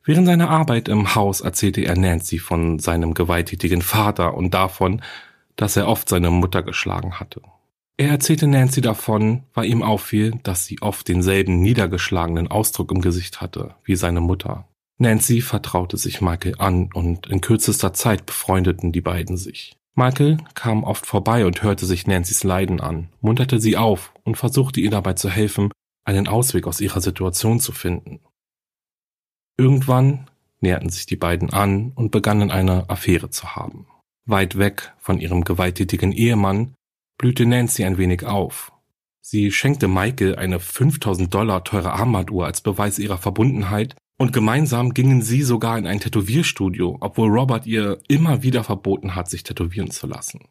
Während 0.06 0.26
seiner 0.26 0.50
Arbeit 0.50 0.88
im 0.88 1.16
Haus 1.16 1.42
erzählte 1.42 1.82
er 1.82 1.98
Nancy 1.98 2.40
von 2.40 2.80
seinem 2.80 3.14
gewalttätigen 3.14 3.82
Vater 3.82 4.36
und 4.36 4.54
davon, 4.54 5.02
dass 5.58 5.76
er 5.76 5.90
oft 5.90 6.08
seine 6.08 6.32
Mutter 6.32 6.64
geschlagen 6.64 7.20
hatte. 7.20 7.42
Er 7.98 8.08
erzählte 8.08 8.48
Nancy 8.48 8.80
davon, 8.80 9.44
weil 9.54 9.66
ihm 9.66 9.84
auffiel, 9.84 10.40
dass 10.44 10.66
sie 10.66 10.82
oft 10.82 11.10
denselben 11.10 11.60
niedergeschlagenen 11.60 12.48
Ausdruck 12.48 12.90
im 12.94 13.02
Gesicht 13.02 13.42
hatte 13.42 13.76
wie 13.84 13.98
seine 13.98 14.22
Mutter. 14.22 14.66
Nancy 14.98 15.42
vertraute 15.42 15.98
sich 15.98 16.22
Michael 16.22 16.56
an 16.58 16.90
und 16.94 17.28
in 17.28 17.42
kürzester 17.42 17.92
Zeit 17.92 18.26
befreundeten 18.26 18.94
die 18.94 19.02
beiden 19.02 19.36
sich. 19.36 19.76
Michael 20.00 20.38
kam 20.54 20.86
oft 20.86 21.06
vorbei 21.06 21.46
und 21.46 21.62
hörte 21.62 21.86
sich 21.86 22.08
Nancy's 22.08 22.46
Leiden 22.46 22.80
an, 22.80 23.10
munterte 23.20 23.60
sie 23.60 23.76
auf 23.76 24.14
und 24.24 24.38
versuchte 24.38 24.80
ihr 24.80 24.92
dabei 24.92 25.12
zu 25.12 25.30
helfen, 25.30 25.74
einen 26.06 26.30
Ausweg 26.30 26.68
aus 26.68 26.80
ihrer 26.80 27.02
Situation 27.02 27.60
zu 27.60 27.74
finden. 27.74 28.22
Irgendwann 29.58 30.30
näherten 30.62 30.88
sich 30.88 31.06
die 31.06 31.18
beiden 31.18 31.50
an 31.50 31.92
und 31.96 32.12
begannen 32.12 32.50
eine 32.50 32.90
Affäre 32.90 33.30
zu 33.30 33.58
haben. 33.58 33.88
Weit 34.26 34.58
weg 34.58 34.94
von 35.00 35.20
ihrem 35.20 35.44
gewalttätigen 35.44 36.14
Ehemann 36.14 36.76
blühte 37.18 37.46
Nancy 37.46 37.84
ein 37.84 37.98
wenig 37.98 38.26
auf. 38.26 38.72
Sie 39.20 39.52
schenkte 39.52 39.90
Michael 39.90 40.38
eine 40.38 40.62
5000 40.62 41.34
Dollar 41.34 41.66
teure 41.66 41.92
Armbanduhr 41.92 42.46
als 42.46 42.62
Beweis 42.62 43.00
ihrer 43.00 43.18
Verbundenheit 43.18 43.98
und 44.20 44.34
gemeinsam 44.34 44.94
gingen 44.94 45.22
sie 45.22 45.42
sogar 45.42 45.78
in 45.78 45.88
ein 45.88 46.02
Tätowierstudio, 46.02 46.98
obwohl 47.00 47.30
Robert 47.30 47.66
ihr 47.66 48.00
immer 48.10 48.44
wieder 48.44 48.66
verboten 48.66 49.16
hat, 49.16 49.30
sich 49.30 49.44
tätowieren 49.44 49.90
zu 49.90 50.08
lassen. 50.08 50.42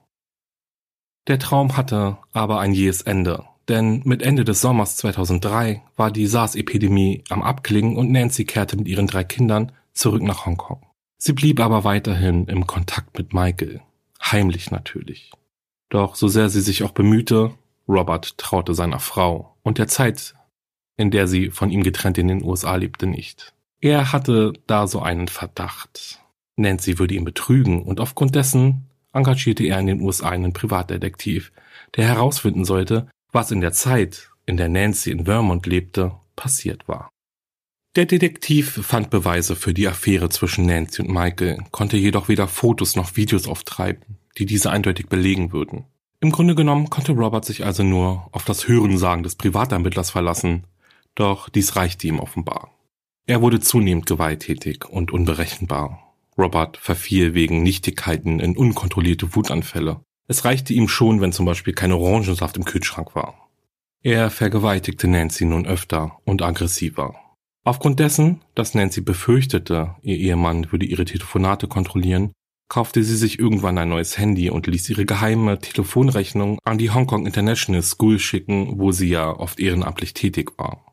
Der 1.29 1.39
Traum 1.39 1.77
hatte 1.77 2.17
aber 2.33 2.61
ein 2.61 2.73
jähes 2.73 3.03
Ende, 3.03 3.45
denn 3.69 4.01
mit 4.07 4.23
Ende 4.23 4.45
des 4.45 4.63
Sommers 4.63 4.97
2003 4.97 5.83
war 5.97 6.11
die 6.11 6.27
SARS-Epidemie 6.27 7.25
am 7.29 7.43
Abklingen 7.43 7.97
und 7.97 8.11
Nancy 8.11 8.47
kehrte 8.47 8.79
mit 8.79 8.89
ihren 8.89 9.07
drei 9.07 9.23
Kindern 9.23 9.73
zurück 9.93 10.23
nach 10.23 10.47
Hongkong. 10.47 10.87
Sie 11.19 11.35
blieb 11.35 11.61
aber 11.61 11.85
weiterhin 11.85 12.47
im 12.47 12.67
Kontakt 12.67 13.19
mit 13.19 13.35
Michael. 13.35 13.83
Heimlich 14.23 14.71
natürlich. 14.71 15.31
Doch 15.91 16.15
so 16.15 16.29
sehr 16.29 16.49
sie 16.49 16.63
sich 16.63 16.83
auch 16.85 16.93
bemühte, 16.93 17.53
Robert 17.87 18.39
traute 18.39 18.73
seiner 18.73 19.01
Frau 19.01 19.57
und 19.63 19.77
der 19.77 19.89
Zeit, 19.89 20.35
in 20.97 21.11
der 21.11 21.29
sie 21.29 21.51
von 21.51 21.71
ihm 21.71 21.83
getrennt 21.83 22.17
in 22.17 22.29
den 22.29 22.43
USA 22.43 22.77
lebte, 22.77 23.07
nicht. 23.07 23.53
Er 23.81 24.13
hatte 24.13 24.55
da 24.67 24.87
so 24.87 25.01
einen 25.01 25.29
Verdacht. 25.29 26.21
Nancy 26.57 26.99
würde 26.99 27.15
ihn 27.15 27.25
betrügen 27.25 27.83
und 27.83 28.01
aufgrund 28.01 28.35
dessen 28.35 28.87
engagierte 29.13 29.65
er 29.65 29.79
in 29.79 29.87
den 29.87 30.01
USA 30.01 30.31
einen 30.31 30.53
Privatdetektiv, 30.53 31.53
der 31.97 32.07
herausfinden 32.07 32.65
sollte, 32.65 33.09
was 33.31 33.51
in 33.51 33.61
der 33.61 33.73
Zeit, 33.73 34.31
in 34.47 34.57
der 34.57 34.69
Nancy 34.69 35.11
in 35.11 35.27
Vermont 35.27 35.67
lebte, 35.67 36.13
passiert 36.35 36.89
war. 36.89 37.09
Der 37.97 38.07
Detektiv 38.07 38.81
fand 38.85 39.11
Beweise 39.11 39.57
für 39.57 39.75
die 39.75 39.89
Affäre 39.89 40.29
zwischen 40.29 40.67
Nancy 40.67 41.03
und 41.03 41.11
Michael, 41.11 41.59
konnte 41.71 41.97
jedoch 41.97 42.29
weder 42.29 42.49
Fotos 42.49 42.97
noch 42.97 43.17
Videos 43.17 43.49
auftreiben, 43.49 44.19
die 44.39 44.47
diese 44.47 44.71
eindeutig 44.71 45.07
belegen 45.09 45.53
würden. 45.53 45.85
Im 46.21 46.33
Grunde 46.33 46.55
genommen 46.55 46.91
konnte 46.91 47.13
Robert 47.13 47.45
sich 47.45 47.65
also 47.65 47.85
nur 47.85 48.29
auf 48.33 48.45
das 48.45 48.67
Hörensagen 48.67 49.23
des 49.23 49.37
Privatermittlers 49.37 50.11
verlassen, 50.11 50.65
doch 51.15 51.49
dies 51.49 51.77
reichte 51.77 52.07
ihm 52.09 52.21
offenbar. 52.21 52.73
Er 53.29 53.43
wurde 53.43 53.61
zunehmend 53.61 54.07
gewalttätig 54.07 54.89
und 54.89 55.13
unberechenbar. 55.13 56.15
Robert 56.39 56.79
verfiel 56.79 57.35
wegen 57.35 57.63
Nichtigkeiten 57.63 58.41
in 58.41 58.57
unkontrollierte 58.57 59.35
Wutanfälle. 59.35 60.01
Es 60.29 60.47
reichte 60.47 60.73
ihm 60.73 60.89
schon, 60.89 61.21
wenn 61.21 61.33
zum 61.33 61.45
Beispiel 61.45 61.75
kein 61.75 61.93
Orangensaft 61.93 62.57
im 62.57 62.65
Kühlschrank 62.65 63.15
war. 63.15 63.51
Er 64.03 64.31
vergewaltigte 64.31 65.09
Nancy 65.09 65.45
nun 65.45 65.67
öfter 65.67 66.17
und 66.25 66.41
aggressiver. 66.41 67.17
Aufgrund 67.65 68.01
dessen, 68.01 68.41
dass 68.55 68.75
Nancy 68.75 69.03
befürchtete, 69.03 69.97
ihr 70.01 70.17
Ehemann 70.17 70.73
würde 70.73 70.87
ihre 70.87 71.05
Telefonate 71.05 71.69
kontrollieren, 71.69 72.33
kaufte 72.71 73.05
sie 73.05 73.17
sich 73.17 73.39
irgendwann 73.39 73.77
ein 73.77 73.91
neues 73.91 74.17
Handy 74.17 74.49
und 74.49 74.67
ließ 74.67 74.89
ihre 74.89 75.05
geheime 75.05 75.59
Telefonrechnung 75.59 76.59
an 76.65 76.79
die 76.79 76.91
Hong 76.93 77.07
Kong 77.07 77.27
International 77.27 77.83
School 77.83 78.19
schicken, 78.19 78.79
wo 78.79 78.91
sie 78.91 79.11
ja 79.11 79.29
oft 79.29 79.61
ehrenamtlich 79.61 80.15
tätig 80.15 80.53
war. 80.57 80.88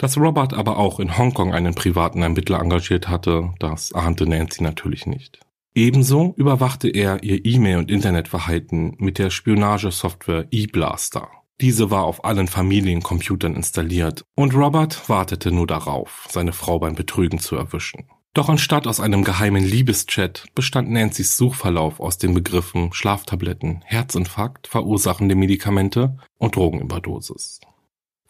Dass 0.00 0.16
Robert 0.16 0.54
aber 0.54 0.78
auch 0.78 0.98
in 0.98 1.18
Hongkong 1.18 1.52
einen 1.52 1.74
privaten 1.74 2.22
Ermittler 2.22 2.58
engagiert 2.58 3.08
hatte, 3.08 3.52
das 3.58 3.92
ahnte 3.92 4.26
Nancy 4.26 4.62
natürlich 4.62 5.04
nicht. 5.04 5.40
Ebenso 5.74 6.32
überwachte 6.38 6.88
er 6.88 7.22
ihr 7.22 7.44
E-Mail- 7.44 7.76
und 7.76 7.90
Internetverhalten 7.90 8.96
mit 8.96 9.18
der 9.18 9.28
Spionagesoftware 9.28 10.46
eBlaster. 10.50 11.28
Diese 11.60 11.90
war 11.90 12.04
auf 12.04 12.24
allen 12.24 12.48
Familiencomputern 12.48 13.54
installiert 13.54 14.24
und 14.34 14.54
Robert 14.54 15.06
wartete 15.10 15.52
nur 15.52 15.66
darauf, 15.66 16.26
seine 16.30 16.54
Frau 16.54 16.78
beim 16.78 16.94
Betrügen 16.94 17.38
zu 17.38 17.56
erwischen. 17.56 18.06
Doch 18.32 18.48
anstatt 18.48 18.86
aus 18.86 19.00
einem 19.00 19.22
geheimen 19.22 19.62
Liebeschat 19.62 20.46
bestand 20.54 20.90
Nancy's 20.90 21.36
Suchverlauf 21.36 22.00
aus 22.00 22.16
den 22.16 22.32
Begriffen 22.32 22.94
Schlaftabletten, 22.94 23.82
Herzinfarkt, 23.84 24.66
verursachende 24.66 25.34
Medikamente 25.34 26.16
und 26.38 26.56
Drogenüberdosis. 26.56 27.60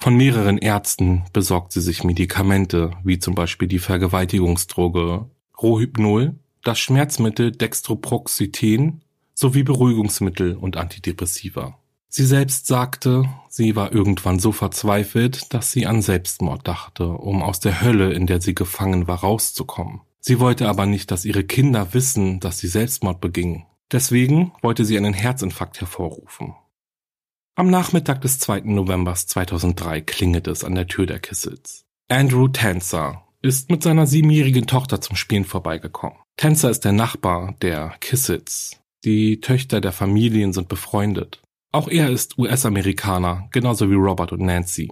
Von 0.03 0.17
mehreren 0.17 0.57
Ärzten 0.57 1.25
besorgt 1.35 1.73
sie 1.73 1.83
sich 1.83 2.05
Medikamente, 2.05 2.93
wie 3.05 3.19
zum 3.19 3.35
Beispiel 3.35 3.69
die 3.69 3.79
Vergewaltigungsdroge 3.79 5.27
Rohypnol, 5.61 6.37
das 6.65 6.79
Schmerzmittel 6.79 7.53
Dextroproxethen 7.53 9.03
sowie 9.35 9.63
Beruhigungsmittel 9.63 10.57
und 10.57 10.79
Antidepressiva. 10.79 11.79
Sie 12.09 12.25
selbst 12.25 12.67
sagte, 12.67 13.29
sie 13.51 13.77
war 13.77 13.93
irgendwann 13.93 14.39
so 14.39 14.53
verzweifelt, 14.53 15.53
dass 15.53 15.71
sie 15.71 15.87
an 15.87 16.01
Selbstmord 16.01 16.67
dachte, 16.67 17.07
um 17.07 17.43
aus 17.43 17.61
der 17.61 17.83
Hölle, 17.83 18.13
in 18.15 18.27
der 18.27 18.41
sie 18.41 18.55
gefangen 18.55 19.07
war, 19.07 19.21
rauszukommen. 19.21 20.01
Sie 20.19 20.41
wollte 20.41 20.67
aber 20.69 20.87
nicht, 20.87 21.11
dass 21.11 21.27
ihre 21.27 21.45
Kinder 21.45 21.93
wissen, 21.93 22.41
dass 22.41 22.59
sie 22.59 22.69
Selbstmord 22.69 23.21
beging. 23.21 23.67
Deswegen 23.93 24.53
wollte 24.63 24.87
sie 24.87 24.97
einen 24.97 25.15
Herzinfarkt 25.15 25.81
hervorrufen. 25.81 26.55
Am 27.61 27.69
Nachmittag 27.69 28.23
des 28.23 28.39
2. 28.39 28.61
November 28.61 29.15
2003 29.15 30.01
klingelt 30.01 30.47
es 30.47 30.65
an 30.65 30.75
der 30.75 30.87
Tür 30.87 31.05
der 31.05 31.19
Kissels. 31.19 31.85
Andrew 32.09 32.49
Tanzer 32.49 33.27
ist 33.43 33.69
mit 33.69 33.83
seiner 33.83 34.07
siebenjährigen 34.07 34.67
Tochter 34.67 35.03
zum 35.03 35.15
Spielen 35.15 35.45
vorbeigekommen. 35.45 36.17
Tanzer 36.39 36.71
ist 36.71 36.87
der 36.87 36.93
Nachbar 36.93 37.55
der 37.61 37.97
Kissels. 38.01 38.81
Die 39.05 39.43
Töchter 39.43 39.83
der 39.83 39.93
Familien 39.93 40.55
sind 40.55 40.71
befreundet. 40.71 41.43
Auch 41.71 41.89
er 41.89 42.09
ist 42.09 42.39
US-Amerikaner, 42.39 43.51
genauso 43.51 43.91
wie 43.91 43.95
Robert 43.95 44.33
und 44.33 44.41
Nancy. 44.41 44.91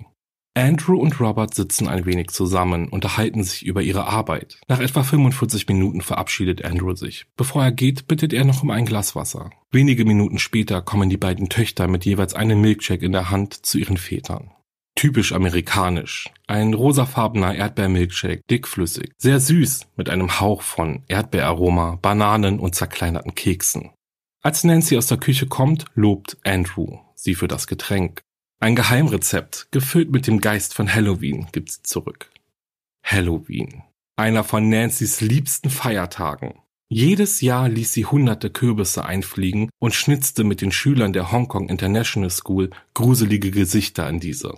Andrew 0.59 1.01
und 1.01 1.21
Robert 1.21 1.55
sitzen 1.55 1.87
ein 1.87 2.05
wenig 2.05 2.31
zusammen, 2.31 2.89
unterhalten 2.89 3.45
sich 3.45 3.65
über 3.65 3.81
ihre 3.81 4.09
Arbeit. 4.09 4.61
Nach 4.67 4.81
etwa 4.81 5.05
45 5.05 5.69
Minuten 5.69 6.01
verabschiedet 6.01 6.65
Andrew 6.65 6.95
sich. 6.95 7.27
Bevor 7.37 7.63
er 7.63 7.73
geht, 7.73 8.09
bittet 8.09 8.33
er 8.33 8.45
noch 8.45 8.63
um 8.63 8.71
ein 8.71 8.85
Glas 8.85 9.15
Wasser. 9.15 9.51
Wenige 9.71 10.05
Minuten 10.05 10.39
später 10.39 10.83
kommen 10.83 11.11
die 11.11 11.17
beiden 11.17 11.49
Töchter 11.49 11.87
mit 11.87 12.05
jeweils 12.05 12.35
einem 12.35 12.61
Milkshake 12.61 13.05
in 13.05 13.13
der 13.13 13.31
Hand 13.31 13.55
zu 13.67 13.79
ihren 13.79 13.97
Vätern. 13.97 14.51
Typisch 14.97 15.33
amerikanisch. 15.33 16.29
Ein 16.49 16.75
rosafarbener 16.75 17.55
Erdbeermilkshake, 17.55 18.43
dickflüssig, 18.51 19.13
sehr 19.17 19.39
süß, 19.39 19.87
mit 19.97 20.11
einem 20.11 20.41
Hauch 20.41 20.63
von 20.63 21.05
Erdbeeraroma, 21.07 22.01
Bananen 22.03 22.59
und 22.59 22.75
zerkleinerten 22.75 23.37
Keksen. 23.37 23.91
Als 24.43 24.65
Nancy 24.65 24.97
aus 24.97 25.07
der 25.07 25.19
Küche 25.19 25.47
kommt, 25.47 25.85
lobt 25.95 26.37
Andrew 26.45 26.99
sie 27.19 27.35
für 27.35 27.49
das 27.49 27.67
Getränk. 27.67 28.23
Ein 28.61 28.75
Geheimrezept, 28.75 29.69
gefüllt 29.71 30.11
mit 30.11 30.27
dem 30.27 30.41
Geist 30.41 30.75
von 30.75 30.93
Halloween, 30.93 31.47
gibt's 31.53 31.83
zurück. 31.83 32.31
Halloween. 33.05 33.85
Einer 34.17 34.43
von 34.43 34.69
Nancy's 34.69 35.21
liebsten 35.21 35.71
Feiertagen. 35.71 36.55
Jedes 36.89 37.41
Jahr 37.41 37.69
ließ 37.69 37.93
sie 37.93 38.07
hunderte 38.07 38.51
Kürbisse 38.51 39.05
einfliegen 39.05 39.71
und 39.79 39.95
schnitzte 39.95 40.43
mit 40.43 40.61
den 40.61 40.73
Schülern 40.73 41.13
der 41.13 41.31
Hong 41.31 41.47
Kong 41.47 41.69
International 41.69 42.31
School 42.31 42.71
gruselige 42.95 43.53
Gesichter 43.53 44.09
in 44.09 44.19
diese. 44.19 44.57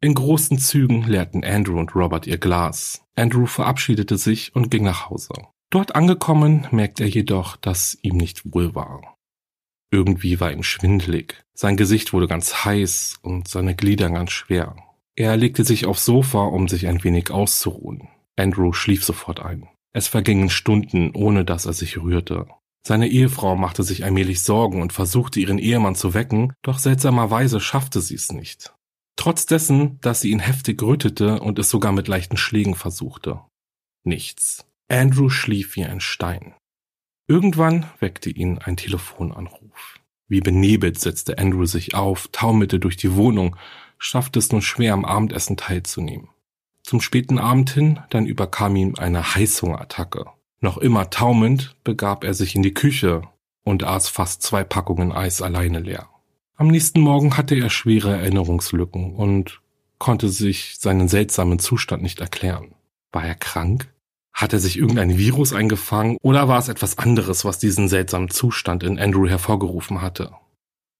In 0.00 0.14
großen 0.14 0.58
Zügen 0.58 1.04
leerten 1.04 1.44
Andrew 1.44 1.78
und 1.78 1.94
Robert 1.94 2.26
ihr 2.26 2.38
Glas. 2.38 3.02
Andrew 3.14 3.46
verabschiedete 3.46 4.18
sich 4.18 4.56
und 4.56 4.70
ging 4.72 4.82
nach 4.82 5.08
Hause. 5.08 5.34
Dort 5.70 5.94
angekommen 5.94 6.66
merkt 6.72 6.98
er 6.98 7.08
jedoch, 7.08 7.56
dass 7.56 7.96
ihm 8.02 8.16
nicht 8.16 8.42
wohl 8.52 8.74
war. 8.74 9.15
Irgendwie 9.90 10.40
war 10.40 10.52
ihm 10.52 10.62
schwindlig. 10.62 11.44
Sein 11.54 11.76
Gesicht 11.76 12.12
wurde 12.12 12.28
ganz 12.28 12.64
heiß 12.64 13.18
und 13.22 13.48
seine 13.48 13.74
Glieder 13.74 14.10
ganz 14.10 14.32
schwer. 14.32 14.76
Er 15.14 15.36
legte 15.36 15.64
sich 15.64 15.86
aufs 15.86 16.04
Sofa, 16.04 16.44
um 16.44 16.68
sich 16.68 16.86
ein 16.86 17.02
wenig 17.02 17.30
auszuruhen. 17.30 18.08
Andrew 18.36 18.72
schlief 18.72 19.04
sofort 19.04 19.40
ein. 19.40 19.68
Es 19.92 20.08
vergingen 20.08 20.50
Stunden, 20.50 21.12
ohne 21.14 21.44
dass 21.44 21.64
er 21.64 21.72
sich 21.72 21.96
rührte. 21.96 22.46
Seine 22.86 23.08
Ehefrau 23.08 23.56
machte 23.56 23.82
sich 23.82 24.04
allmählich 24.04 24.42
Sorgen 24.42 24.82
und 24.82 24.92
versuchte 24.92 25.40
ihren 25.40 25.58
Ehemann 25.58 25.94
zu 25.94 26.14
wecken, 26.14 26.52
doch 26.62 26.78
seltsamerweise 26.78 27.60
schaffte 27.60 28.00
sie 28.00 28.14
es 28.14 28.30
nicht. 28.30 28.74
Trotz 29.16 29.46
dessen, 29.46 29.98
dass 30.02 30.20
sie 30.20 30.30
ihn 30.30 30.38
heftig 30.38 30.82
rötete 30.82 31.40
und 31.40 31.58
es 31.58 31.70
sogar 31.70 31.92
mit 31.92 32.06
leichten 32.06 32.36
Schlägen 32.36 32.74
versuchte. 32.74 33.40
Nichts. 34.04 34.66
Andrew 34.88 35.30
schlief 35.30 35.74
wie 35.74 35.84
ein 35.84 36.00
Stein. 36.00 36.54
Irgendwann 37.28 37.86
weckte 37.98 38.30
ihn 38.30 38.58
ein 38.58 38.76
Telefonanruf. 38.76 39.98
Wie 40.28 40.40
benebelt 40.40 41.00
setzte 41.00 41.38
Andrew 41.38 41.64
sich 41.64 41.94
auf, 41.94 42.28
taumelte 42.30 42.78
durch 42.78 42.96
die 42.96 43.14
Wohnung, 43.14 43.56
schaffte 43.98 44.38
es 44.38 44.52
nur 44.52 44.62
schwer 44.62 44.92
am 44.92 45.04
Abendessen 45.04 45.56
teilzunehmen. 45.56 46.28
Zum 46.82 47.00
späten 47.00 47.38
Abend 47.38 47.70
hin, 47.70 47.98
dann 48.10 48.26
überkam 48.26 48.76
ihm 48.76 48.94
eine 48.96 49.34
Heißhungerattacke. 49.34 50.26
Noch 50.60 50.78
immer 50.78 51.10
taumelnd 51.10 51.76
begab 51.82 52.22
er 52.22 52.32
sich 52.32 52.54
in 52.54 52.62
die 52.62 52.74
Küche 52.74 53.22
und 53.64 53.82
aß 53.82 54.08
fast 54.08 54.42
zwei 54.42 54.62
Packungen 54.62 55.10
Eis 55.10 55.42
alleine 55.42 55.80
leer. 55.80 56.08
Am 56.54 56.68
nächsten 56.68 57.00
Morgen 57.00 57.36
hatte 57.36 57.56
er 57.56 57.70
schwere 57.70 58.16
Erinnerungslücken 58.16 59.14
und 59.16 59.60
konnte 59.98 60.28
sich 60.28 60.76
seinen 60.78 61.08
seltsamen 61.08 61.58
Zustand 61.58 62.02
nicht 62.02 62.20
erklären. 62.20 62.74
War 63.12 63.24
er 63.24 63.34
krank? 63.34 63.92
Hat 64.36 64.52
er 64.52 64.58
sich 64.58 64.76
irgendein 64.76 65.16
Virus 65.16 65.54
eingefangen 65.54 66.18
oder 66.22 66.46
war 66.46 66.58
es 66.58 66.68
etwas 66.68 66.98
anderes, 66.98 67.46
was 67.46 67.58
diesen 67.58 67.88
seltsamen 67.88 68.28
Zustand 68.28 68.82
in 68.82 68.98
Andrew 68.98 69.26
hervorgerufen 69.26 70.02
hatte? 70.02 70.30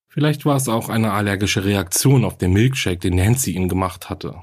Vielleicht 0.08 0.46
war 0.46 0.56
es 0.56 0.70
auch 0.70 0.88
eine 0.88 1.12
allergische 1.12 1.62
Reaktion 1.62 2.24
auf 2.24 2.38
den 2.38 2.54
Milkshake, 2.54 2.98
den 2.98 3.16
Nancy 3.16 3.50
ihm 3.50 3.68
gemacht 3.68 4.08
hatte. 4.08 4.36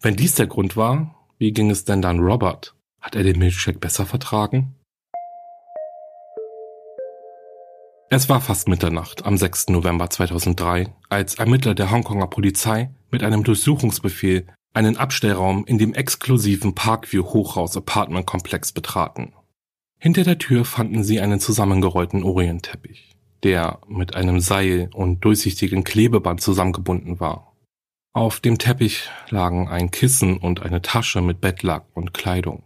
Wenn 0.00 0.14
dies 0.14 0.36
der 0.36 0.46
Grund 0.46 0.76
war, 0.76 1.16
wie 1.38 1.50
ging 1.50 1.70
es 1.70 1.84
denn 1.84 2.02
dann 2.02 2.20
Robert? 2.20 2.76
Hat 3.00 3.16
er 3.16 3.24
den 3.24 3.36
Milkshake 3.36 3.80
besser 3.80 4.06
vertragen? 4.06 4.76
Es 8.10 8.28
war 8.28 8.40
fast 8.40 8.68
Mitternacht 8.68 9.26
am 9.26 9.36
6. 9.36 9.70
November 9.70 10.08
2003, 10.08 10.94
als 11.08 11.34
Ermittler 11.34 11.74
der 11.74 11.90
Hongkonger 11.90 12.28
Polizei 12.28 12.90
mit 13.10 13.24
einem 13.24 13.42
Durchsuchungsbefehl 13.42 14.46
einen 14.72 14.96
Abstellraum 14.96 15.64
in 15.66 15.78
dem 15.78 15.94
exklusiven 15.94 16.74
Parkview 16.74 17.24
Hochhaus 17.24 17.76
Apartment 17.76 18.26
Komplex 18.26 18.72
betraten. 18.72 19.32
Hinter 19.98 20.24
der 20.24 20.38
Tür 20.38 20.64
fanden 20.64 21.04
sie 21.04 21.20
einen 21.20 21.40
zusammengerollten 21.40 22.22
Orientteppich, 22.22 23.16
der 23.42 23.80
mit 23.86 24.14
einem 24.14 24.40
Seil 24.40 24.90
und 24.94 25.24
durchsichtigen 25.24 25.84
Klebeband 25.84 26.40
zusammengebunden 26.40 27.20
war. 27.20 27.56
Auf 28.12 28.40
dem 28.40 28.58
Teppich 28.58 29.08
lagen 29.28 29.68
ein 29.68 29.90
Kissen 29.90 30.38
und 30.38 30.62
eine 30.62 30.82
Tasche 30.82 31.20
mit 31.20 31.40
Bettlack 31.40 31.84
und 31.94 32.14
Kleidung. 32.14 32.64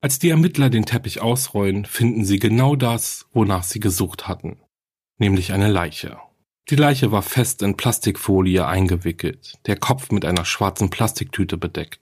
Als 0.00 0.18
die 0.18 0.30
Ermittler 0.30 0.70
den 0.70 0.86
Teppich 0.86 1.20
ausrollen, 1.20 1.84
finden 1.84 2.24
sie 2.24 2.38
genau 2.38 2.76
das, 2.76 3.26
wonach 3.32 3.64
sie 3.64 3.80
gesucht 3.80 4.28
hatten 4.28 4.58
nämlich 5.18 5.52
eine 5.52 5.68
Leiche. 5.68 6.18
Die 6.70 6.76
Leiche 6.76 7.10
war 7.12 7.22
fest 7.22 7.62
in 7.62 7.78
Plastikfolie 7.78 8.66
eingewickelt, 8.66 9.54
der 9.66 9.76
Kopf 9.76 10.10
mit 10.10 10.26
einer 10.26 10.44
schwarzen 10.44 10.90
Plastiktüte 10.90 11.56
bedeckt. 11.56 12.00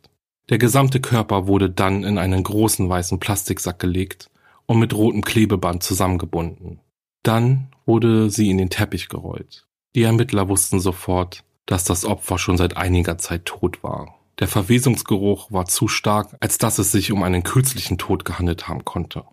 Der 0.49 0.59
gesamte 0.59 1.01
Körper 1.01 1.47
wurde 1.47 1.71
dann 1.71 2.03
in 2.03 2.19
einen 2.19 2.43
großen 2.43 2.89
weißen 2.89 3.21
Plastiksack 3.21 3.79
gelegt 3.79 4.29
und 4.67 4.81
mit 4.81 4.93
rotem 4.93 5.23
Klebeband 5.23 5.85
zusammengebunden. 5.85 6.81
Dann 7.23 7.69
wurde 7.85 8.29
sie 8.29 8.51
in 8.51 8.59
den 8.59 8.71
Teppich 8.71 9.09
gerollt. 9.09 9.67
Die 9.95 10.03
Ermittler 10.03 10.49
wussten 10.49 10.81
sofort, 10.81 11.45
dass 11.67 11.85
das 11.85 12.05
Opfer 12.05 12.39
schon 12.39 12.57
seit 12.57 12.77
einiger 12.77 13.19
Zeit 13.19 13.45
tot 13.45 13.85
war. 13.85 14.17
Der 14.41 14.49
Verwesungsgeruch 14.49 15.51
war 15.53 15.67
zu 15.67 15.87
stark, 15.87 16.37
als 16.41 16.59
dass 16.59 16.79
es 16.79 16.91
sich 16.91 17.13
um 17.13 17.23
einen 17.23 17.45
kürzlichen 17.45 17.99
Tod 17.99 18.25
gehandelt 18.25 18.69
haben 18.69 18.85
konnte. 18.85 19.25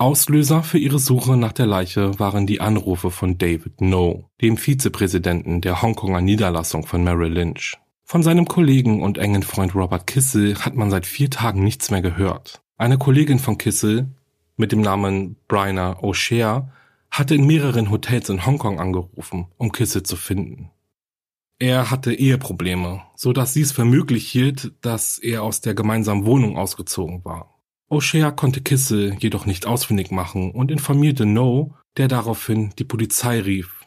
Auslöser 0.00 0.62
für 0.62 0.78
ihre 0.78 1.00
Suche 1.00 1.36
nach 1.36 1.50
der 1.50 1.66
Leiche 1.66 2.20
waren 2.20 2.46
die 2.46 2.60
Anrufe 2.60 3.10
von 3.10 3.36
David 3.36 3.80
No, 3.80 4.30
dem 4.40 4.56
Vizepräsidenten 4.56 5.60
der 5.60 5.82
Hongkonger 5.82 6.20
Niederlassung 6.20 6.86
von 6.86 7.02
Merrill 7.02 7.32
Lynch. 7.32 7.76
Von 8.04 8.22
seinem 8.22 8.46
Kollegen 8.46 9.02
und 9.02 9.18
engen 9.18 9.42
Freund 9.42 9.74
Robert 9.74 10.06
Kissel 10.06 10.56
hat 10.64 10.76
man 10.76 10.92
seit 10.92 11.04
vier 11.04 11.30
Tagen 11.30 11.64
nichts 11.64 11.90
mehr 11.90 12.00
gehört. 12.00 12.62
Eine 12.76 12.96
Kollegin 12.96 13.40
von 13.40 13.58
Kissel 13.58 14.06
mit 14.56 14.70
dem 14.70 14.82
Namen 14.82 15.34
Bryna 15.48 15.98
O'Shea 15.98 16.68
hatte 17.10 17.34
in 17.34 17.44
mehreren 17.44 17.90
Hotels 17.90 18.28
in 18.28 18.46
Hongkong 18.46 18.78
angerufen, 18.78 19.48
um 19.56 19.72
Kissel 19.72 20.04
zu 20.04 20.14
finden. 20.14 20.70
Er 21.58 21.90
hatte 21.90 22.14
Eheprobleme, 22.14 23.02
so 23.16 23.32
dass 23.32 23.52
sie 23.52 23.62
es 23.62 23.72
für 23.72 23.84
möglich 23.84 24.28
hielt, 24.28 24.74
dass 24.80 25.18
er 25.18 25.42
aus 25.42 25.60
der 25.60 25.74
gemeinsamen 25.74 26.24
Wohnung 26.24 26.56
ausgezogen 26.56 27.24
war. 27.24 27.57
O'Shea 27.90 28.30
konnte 28.32 28.60
Kissel 28.60 29.16
jedoch 29.18 29.46
nicht 29.46 29.66
ausfindig 29.66 30.10
machen 30.10 30.50
und 30.50 30.70
informierte 30.70 31.24
No, 31.24 31.74
der 31.96 32.08
daraufhin 32.08 32.70
die 32.78 32.84
Polizei 32.84 33.40
rief. 33.40 33.86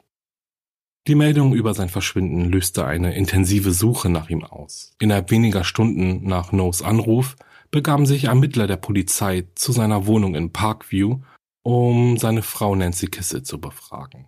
Die 1.08 1.16
Meldung 1.16 1.54
über 1.54 1.74
sein 1.74 1.90
Verschwinden 1.90 2.46
löste 2.46 2.86
eine 2.86 3.16
intensive 3.16 3.72
Suche 3.72 4.10
nach 4.10 4.30
ihm 4.30 4.44
aus. 4.44 4.94
Innerhalb 5.00 5.30
weniger 5.30 5.64
Stunden 5.64 6.28
nach 6.28 6.52
No's 6.52 6.82
Anruf 6.82 7.36
begaben 7.70 8.06
sich 8.06 8.26
Ermittler 8.26 8.68
der 8.68 8.78
Polizei 8.78 9.48
zu 9.56 9.72
seiner 9.72 10.06
Wohnung 10.08 10.36
in 10.36 10.52
Parkview, 10.52 11.22
um 11.64 12.18
seine 12.18 12.42
Frau 12.42 12.76
Nancy 12.76 13.08
Kissel 13.08 13.44
zu 13.44 13.60
befragen. 13.60 14.28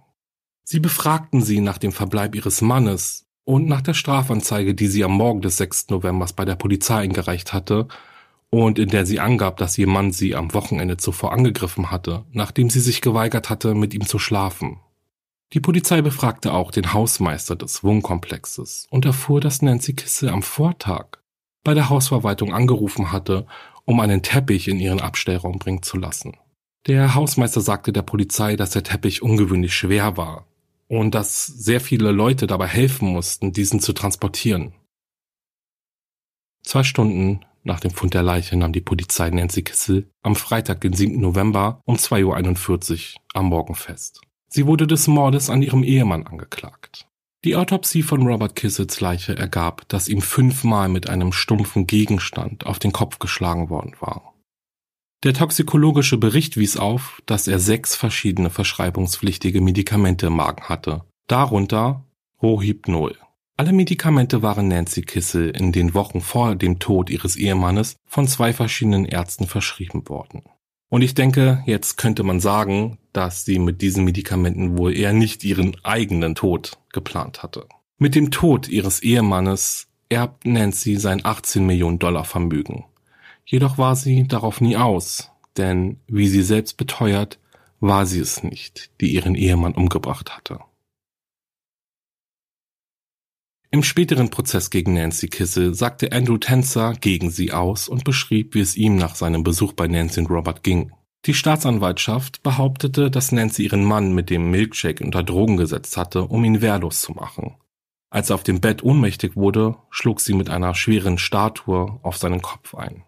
Sie 0.63 0.79
befragten 0.79 1.41
sie 1.41 1.62
nach 1.62 1.77
dem 1.77 1.91
Verbleib 1.91 2.36
ihres 2.36 2.62
Mannes 2.62 3.25
und 3.43 3.67
nach 3.67 3.81
der 3.81 3.93
Strafanzeige, 3.93 4.75
die 4.75 4.88
sie 4.88 5.03
am 5.03 5.13
Morgen 5.13 5.41
des 5.41 5.57
6. 5.57 5.89
Novembers 5.89 6.33
bei 6.33 6.45
der 6.45 6.55
Polizei 6.55 6.97
eingereicht 6.99 7.53
hatte, 7.53 7.88
und 8.54 8.78
in 8.78 8.89
der 8.89 9.08
sie 9.08 9.20
angab, 9.20 9.58
dass 9.58 9.80
ihr 9.80 9.88
Mann 9.88 10.12
sie 10.12 10.36
am 10.36 10.54
Wochenende 10.54 10.98
zuvor 10.98 11.34
angegriffen 11.34 11.89
hatte, 11.89 12.24
nachdem 12.34 12.70
sie 12.70 12.82
sich 12.82 13.02
geweigert 13.02 13.50
hatte, 13.50 13.74
mit 13.74 13.96
ihm 13.96 14.06
zu 14.06 14.20
schlafen. 14.20 14.80
Die 15.54 15.60
Polizei 15.60 16.04
befragte 16.04 16.54
auch 16.54 16.70
den 16.70 16.94
Hausmeister 16.94 17.56
des 17.56 17.84
Wohnkomplexes 17.84 18.86
und 18.92 19.06
erfuhr, 19.06 19.42
dass 19.42 19.63
Nancy 19.63 19.94
Kisse 19.94 20.32
am 20.32 20.44
Vortag 20.44 21.18
bei 21.63 21.74
der 21.74 21.89
Hausverwaltung 21.89 22.54
angerufen 22.54 23.12
hatte, 23.12 23.48
um 23.86 24.00
einen 24.00 24.22
Teppich 24.22 24.68
in 24.68 24.80
ihren 24.80 25.02
Abstellraum 25.02 25.58
bringen 25.58 25.82
zu 25.82 25.98
lassen. 25.98 26.38
Der 26.86 27.16
Hausmeister 27.16 27.62
sagte 27.62 27.92
der 27.92 28.04
Polizei, 28.04 28.56
dass 28.56 28.70
der 28.70 28.84
Teppich 28.84 29.24
ungewöhnlich 29.24 29.74
schwer 29.74 30.16
war 30.16 30.46
und 30.88 31.16
dass 31.16 31.48
sehr 31.48 31.82
viele 31.82 32.12
Leute 32.12 32.46
dabei 32.46 32.68
helfen 32.68 33.08
mussten, 33.08 33.52
diesen 33.52 33.80
zu 33.80 33.94
transportieren. 33.94 34.76
Zwei 36.62 36.84
Stunden 36.84 37.44
nach 37.63 37.80
dem 37.80 37.91
Fund 37.91 38.13
der 38.13 38.23
Leiche 38.23 38.56
nahm 38.56 38.73
die 38.73 38.82
Polizei 38.82 39.30
Nancy 39.30 39.63
Kissel 39.63 40.10
am 40.21 40.36
Freitag, 40.36 40.82
den 40.82 40.93
7. 40.93 41.19
November 41.19 41.82
um 41.86 41.95
2.41 41.95 43.15
Uhr 43.15 43.21
am 43.34 43.45
Morgen 43.47 43.76
fest. 43.76 44.21
Sie 44.49 44.67
wurde 44.67 44.86
des 44.86 45.08
Mordes 45.08 45.49
an 45.49 45.62
ihrem 45.62 45.84
Ehemann 45.84 46.28
angeklagt. 46.28 47.08
Die 47.43 47.56
Autopsie 47.56 48.04
von 48.04 48.26
Robert 48.26 48.56
Kissels 48.56 49.02
Leiche 49.02 49.38
ergab, 49.38 49.88
dass 49.89 50.08
ihm 50.08 50.21
fünfmal 50.21 50.88
mit 50.88 51.10
einem 51.10 51.34
stumpfen 51.34 51.88
Gegenstand 51.88 52.65
auf 52.65 52.80
den 52.80 52.93
Kopf 52.93 53.19
geschlagen 53.19 53.69
worden 53.69 53.95
war. 53.99 54.34
Der 55.23 55.34
toxikologische 55.34 56.17
Bericht 56.17 56.58
wies 56.58 56.78
auf, 56.78 57.21
dass 57.26 57.47
er 57.47 57.60
sechs 57.60 57.95
verschiedene 57.95 58.49
verschreibungspflichtige 58.49 59.62
Medikamente 59.62 60.28
im 60.28 60.36
Magen 60.36 60.63
hatte, 60.69 61.06
darunter 61.28 62.06
Rohypnol. 62.41 63.17
Alle 63.56 63.72
Medikamente 63.72 64.42
waren 64.42 64.68
Nancy 64.68 65.04
Kissel 65.04 65.52
in 65.52 65.72
den 65.72 65.94
Wochen 65.94 66.22
vor 66.22 66.56
dem 66.56 66.80
Tod 66.80 67.12
ihres 67.12 67.36
Ehemannes 67.36 67.98
von 68.08 68.28
zwei 68.28 68.52
verschiedenen 68.52 69.06
Ärzten 69.06 69.46
verschrieben 69.46 70.10
worden. 70.10 70.42
Und 70.89 71.04
ich 71.04 71.13
denke, 71.13 71.63
jetzt 71.68 71.98
könnte 71.98 72.24
man 72.24 72.39
sagen, 72.39 72.98
dass 73.13 73.46
sie 73.46 73.60
mit 73.60 73.82
diesen 73.84 74.06
Medikamenten 74.06 74.78
wohl 74.78 74.98
eher 74.98 75.13
nicht 75.13 75.44
ihren 75.44 75.78
eigenen 75.84 76.34
Tod 76.34 76.80
geplant 76.92 77.44
hatte. 77.44 77.68
Mit 78.00 78.16
dem 78.16 78.32
Tod 78.32 78.70
ihres 78.70 79.02
Ehemannes 79.04 79.88
erbt 80.10 80.46
Nancy 80.46 80.96
sein 80.96 81.24
18 81.24 81.63
Millionen 81.66 82.00
Dollar 82.00 82.26
Vermögen. 82.26 82.86
Jedoch 83.46 83.78
war 83.78 83.96
sie 83.96 84.28
darauf 84.28 84.62
nie 84.62 84.78
aus, 84.78 85.30
denn 85.58 85.98
wie 86.08 86.28
sie 86.28 86.44
selbst 86.44 86.78
beteuert, 86.78 87.38
war 87.80 88.08
sie 88.08 88.20
es 88.20 88.42
nicht, 88.42 88.89
die 89.00 89.13
ihren 89.13 89.36
Ehemann 89.36 89.76
umgebracht 89.76 90.36
hatte. 90.36 90.60
Im 93.73 93.81
späteren 93.81 94.29
Prozess 94.29 94.69
gegen 94.69 94.93
Nancy 94.93 95.29
Kissel 95.29 95.73
sagte 95.73 96.12
Andrew 96.12 96.38
Tenzer 96.38 96.93
gegen 96.93 97.31
sie 97.31 97.53
aus 97.53 97.89
und 97.89 98.03
beschrieb, 98.03 98.53
wie 98.53 98.59
es 98.59 98.77
ihm 98.77 98.97
nach 98.97 99.15
seinem 99.15 99.43
Besuch 99.43 99.73
bei 99.73 99.88
Nancy 99.88 100.19
und 100.19 100.29
Robert 100.29 100.62
ging. 100.62 100.91
Die 101.25 101.33
Staatsanwaltschaft 101.33 102.43
behauptete, 102.43 103.09
dass 103.09 103.31
Nancy 103.31 103.63
ihren 103.63 103.83
Mann 103.83 104.13
mit 104.13 104.29
dem 104.29 104.51
Milkshake 104.51 105.03
unter 105.03 105.23
Drogen 105.23 105.57
gesetzt 105.57 105.97
hatte, 105.97 106.25
um 106.25 106.43
ihn 106.43 106.62
wehrlos 106.62 107.01
zu 107.01 107.13
machen. 107.13 107.55
Als 108.12 108.29
er 108.29 108.36
auf 108.36 108.43
dem 108.43 108.62
Bett 108.62 108.83
ohnmächtig 108.83 109.36
wurde, 109.36 109.75
schlug 109.89 110.21
sie 110.21 110.36
mit 110.36 110.51
einer 110.51 110.75
schweren 110.75 111.17
Statue 111.17 111.99
auf 112.03 112.17
seinen 112.17 112.43
Kopf 112.43 112.75
ein. 112.75 113.01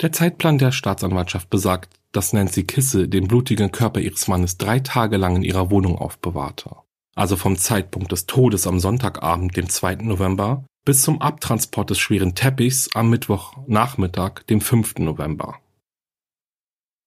Der 0.00 0.12
Zeitplan 0.12 0.58
der 0.58 0.70
Staatsanwaltschaft 0.70 1.50
besagt, 1.50 1.98
dass 2.12 2.32
Nancy 2.32 2.62
Kissel 2.62 3.08
den 3.08 3.26
blutigen 3.26 3.72
Körper 3.72 3.98
ihres 3.98 4.28
Mannes 4.28 4.56
drei 4.56 4.78
Tage 4.78 5.16
lang 5.16 5.34
in 5.34 5.42
ihrer 5.42 5.72
Wohnung 5.72 5.98
aufbewahrte. 5.98 6.76
Also 7.14 7.36
vom 7.36 7.56
Zeitpunkt 7.56 8.12
des 8.12 8.26
Todes 8.26 8.66
am 8.66 8.80
Sonntagabend, 8.80 9.56
dem 9.56 9.68
2. 9.68 9.96
November, 9.96 10.64
bis 10.84 11.02
zum 11.02 11.20
Abtransport 11.20 11.90
des 11.90 11.98
schweren 11.98 12.34
Teppichs 12.34 12.90
am 12.94 13.10
Mittwochnachmittag, 13.10 14.42
dem 14.48 14.60
5. 14.60 14.98
November. 14.98 15.60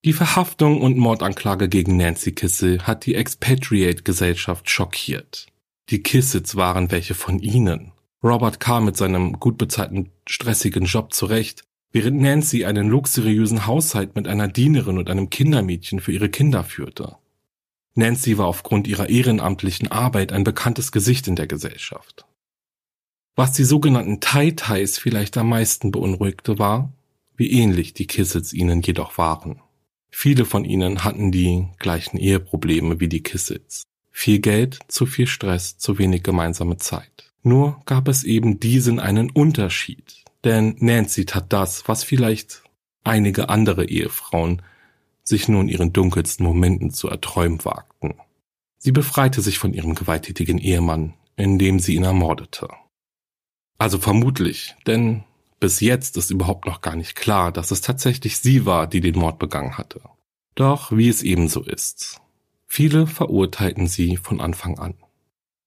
Die 0.06 0.13
Verhaftung 0.13 0.82
und 0.82 0.98
Mordanklage 0.98 1.67
gegen 1.67 1.98
Nancy 1.98 2.32
Kissel 2.32 2.84
hat 2.84 3.06
die 3.06 3.15
Expatriate-Gesellschaft 3.15 4.70
schockiert. 4.70 5.48
Die 5.89 6.02
Kissels 6.02 6.56
waren 6.56 6.91
welche 6.91 7.13
von 7.13 7.39
ihnen. 7.39 7.91
Robert 8.24 8.60
kam 8.60 8.86
mit 8.86 8.98
seinem 8.98 9.39
gut 9.39 9.58
bezahlten, 9.58 10.12
stressigen 10.28 10.86
Job 10.86 11.13
zurecht, 11.13 11.63
während 11.91 12.22
Nancy 12.22 12.65
einen 12.65 12.89
luxuriösen 12.89 13.67
Haushalt 13.67 14.15
mit 14.15 14.28
einer 14.28 14.48
Dienerin 14.48 14.98
und 14.98 15.10
einem 15.10 15.30
Kindermädchen 15.30 16.00
für 16.00 16.12
ihre 16.12 16.30
Kinder 16.30 16.63
führte. 16.63 17.17
Nancy 17.98 18.38
war 18.38 18.48
aufgrund 18.48 18.88
ihrer 18.88 19.10
ehrenamtlichen 19.10 19.92
Arbeit 19.92 20.32
ein 20.32 20.44
bekanntes 20.44 20.92
Gesicht 20.92 21.28
in 21.28 21.36
der 21.36 21.48
Gesellschaft. 21.48 22.26
Was 23.36 23.52
die 23.54 23.64
sogenannten 23.64 24.20
Tai-Tais 24.20 24.98
vielleicht 24.98 25.38
am 25.38 25.50
meisten 25.50 25.92
beunruhigte 25.92 26.58
war, 26.58 26.94
wie 27.36 27.52
ähnlich 27.52 27.94
die 27.94 28.08
Kissels 28.08 28.54
ihnen 28.54 28.82
jedoch 28.82 29.18
waren. 29.18 29.62
Viele 30.10 30.46
von 30.46 30.66
ihnen 30.66 31.04
hatten 31.04 31.32
die 31.32 31.68
gleichen 31.78 32.18
Eheprobleme 32.18 33.00
wie 33.00 33.08
die 33.08 33.22
Kissels. 33.22 33.84
Viel 34.12 34.40
Geld, 34.40 34.80
zu 34.88 35.06
viel 35.06 35.28
Stress, 35.28 35.78
zu 35.78 36.00
wenig 36.00 36.24
gemeinsame 36.24 36.78
Zeit. 36.78 37.32
Nur 37.44 37.82
gab 37.86 38.08
es 38.08 38.24
eben 38.24 38.60
diesen 38.60 39.00
einen 39.00 39.30
Unterschied. 39.30 40.24
Denn 40.44 40.76
Nancy 40.80 41.26
tat 41.26 41.54
das, 41.54 41.88
was 41.88 42.04
vielleicht 42.04 42.64
einige 43.04 43.50
andere 43.50 43.86
Ehefrauen 43.86 44.64
sich 45.28 45.50
nur 45.50 45.62
in 45.62 45.68
ihren 45.68 45.92
dunkelsten 45.92 46.46
Momenten 46.46 46.92
zu 46.92 47.10
erträumen 47.10 47.66
wagten. 47.66 48.16
Sie 48.78 48.94
befreite 48.94 49.42
sich 49.42 49.60
von 49.60 49.74
ihrem 49.74 49.94
gewalttätigen 49.94 50.58
Ehemann, 50.58 51.16
indem 51.36 51.80
sie 51.80 51.96
ihn 51.96 52.06
ermordete. 52.06 52.70
Also 53.78 53.98
vermutlich, 53.98 54.76
denn 54.88 55.24
bis 55.60 55.82
jetzt 55.82 56.16
ist 56.16 56.32
überhaupt 56.32 56.66
noch 56.66 56.80
gar 56.80 56.96
nicht 56.96 57.16
klar, 57.16 57.52
dass 57.52 57.72
es 57.72 57.82
tatsächlich 57.82 58.38
sie 58.38 58.66
war, 58.66 58.88
die 58.88 59.02
den 59.02 59.20
Mord 59.20 59.38
begangen 59.38 59.78
hatte. 59.78 60.02
Doch 60.56 60.92
wie 60.92 61.10
es 61.10 61.24
ebenso 61.24 61.62
ist. 61.62 62.22
Viele 62.66 63.06
verurteilten 63.06 63.88
sie 63.88 64.16
von 64.16 64.40
Anfang 64.40 64.80
an. 64.80 64.94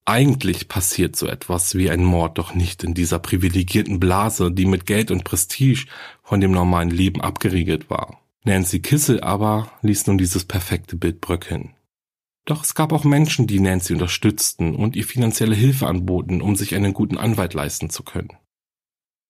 Eigentlich 0.07 0.68
passiert 0.68 1.16
so 1.16 1.27
etwas 1.27 1.75
wie 1.75 1.90
ein 1.90 2.03
Mord 2.03 2.38
doch 2.38 2.55
nicht 2.55 2.83
in 2.83 2.94
dieser 2.94 3.18
privilegierten 3.18 4.01
Blase, 4.01 4.51
die 4.51 4.64
mit 4.64 4.87
Geld 4.87 5.11
und 5.11 5.25
Prestige 5.25 5.87
von 6.23 6.40
dem 6.40 6.53
normalen 6.53 6.90
Leben 6.90 7.20
abgeriegelt 7.20 7.90
war. 7.90 8.19
Nancy 8.44 8.81
Kissel 8.81 9.20
aber 9.20 9.70
ließ 9.83 10.07
nun 10.07 10.16
dieses 10.16 10.44
perfekte 10.44 10.96
Bild 10.96 11.20
bröckeln. 11.20 11.74
Doch 12.46 12.64
es 12.64 12.74
gab 12.74 12.92
auch 12.92 13.05
Menschen, 13.05 13.46
die 13.46 13.61
Nancy 13.61 13.92
unterstützten 13.92 14.74
und 14.74 14.96
ihr 14.96 15.05
finanzielle 15.05 15.55
Hilfe 15.55 15.87
anboten, 15.87 16.40
um 16.40 16.57
sich 16.57 16.74
einen 16.74 16.94
guten 16.94 17.18
Anwalt 17.18 17.53
leisten 17.53 17.90
zu 17.90 18.03
können. 18.03 18.31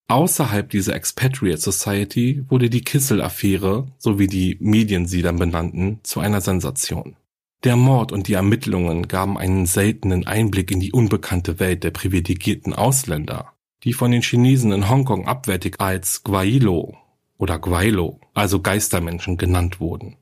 Außerhalb 0.09 0.70
dieser 0.70 0.94
Expatriate 0.94 1.61
Society 1.61 2.44
wurde 2.49 2.70
die 2.70 2.83
Kissel-Affäre, 2.83 3.88
so 3.99 4.18
wie 4.18 4.27
die 4.29 4.57
Medien 4.61 5.07
sie 5.07 5.23
dann 5.23 5.37
benannten, 5.37 6.01
zu 6.03 6.20
einer 6.20 6.40
Sensation. 6.40 7.16
Der 7.64 7.77
Mord 7.77 8.11
und 8.12 8.27
die 8.27 8.35
Ermittlungen 8.35 9.07
gaben 9.07 9.37
einen 9.37 9.66
seltenen 9.66 10.27
Einblick 10.27 10.70
in 10.70 10.81
die 10.81 10.92
unbekannte 10.92 11.61
Welt 11.61 11.85
der 11.85 11.90
privilegierten 11.90 12.75
Ausländer, 12.75 13.53
die 13.83 13.92
von 13.92 14.12
den 14.12 14.23
Chinesen 14.23 14.73
in 14.73 14.88
Hongkong 14.88 15.27
abwertig 15.27 15.81
als 15.81 16.23
Guailo 16.23 16.96
oder 17.40 17.59
Guailo, 17.59 18.20
also 18.35 18.61
Geistermenschen, 18.61 19.37
genannt 19.37 19.81
wurden. 19.81 20.16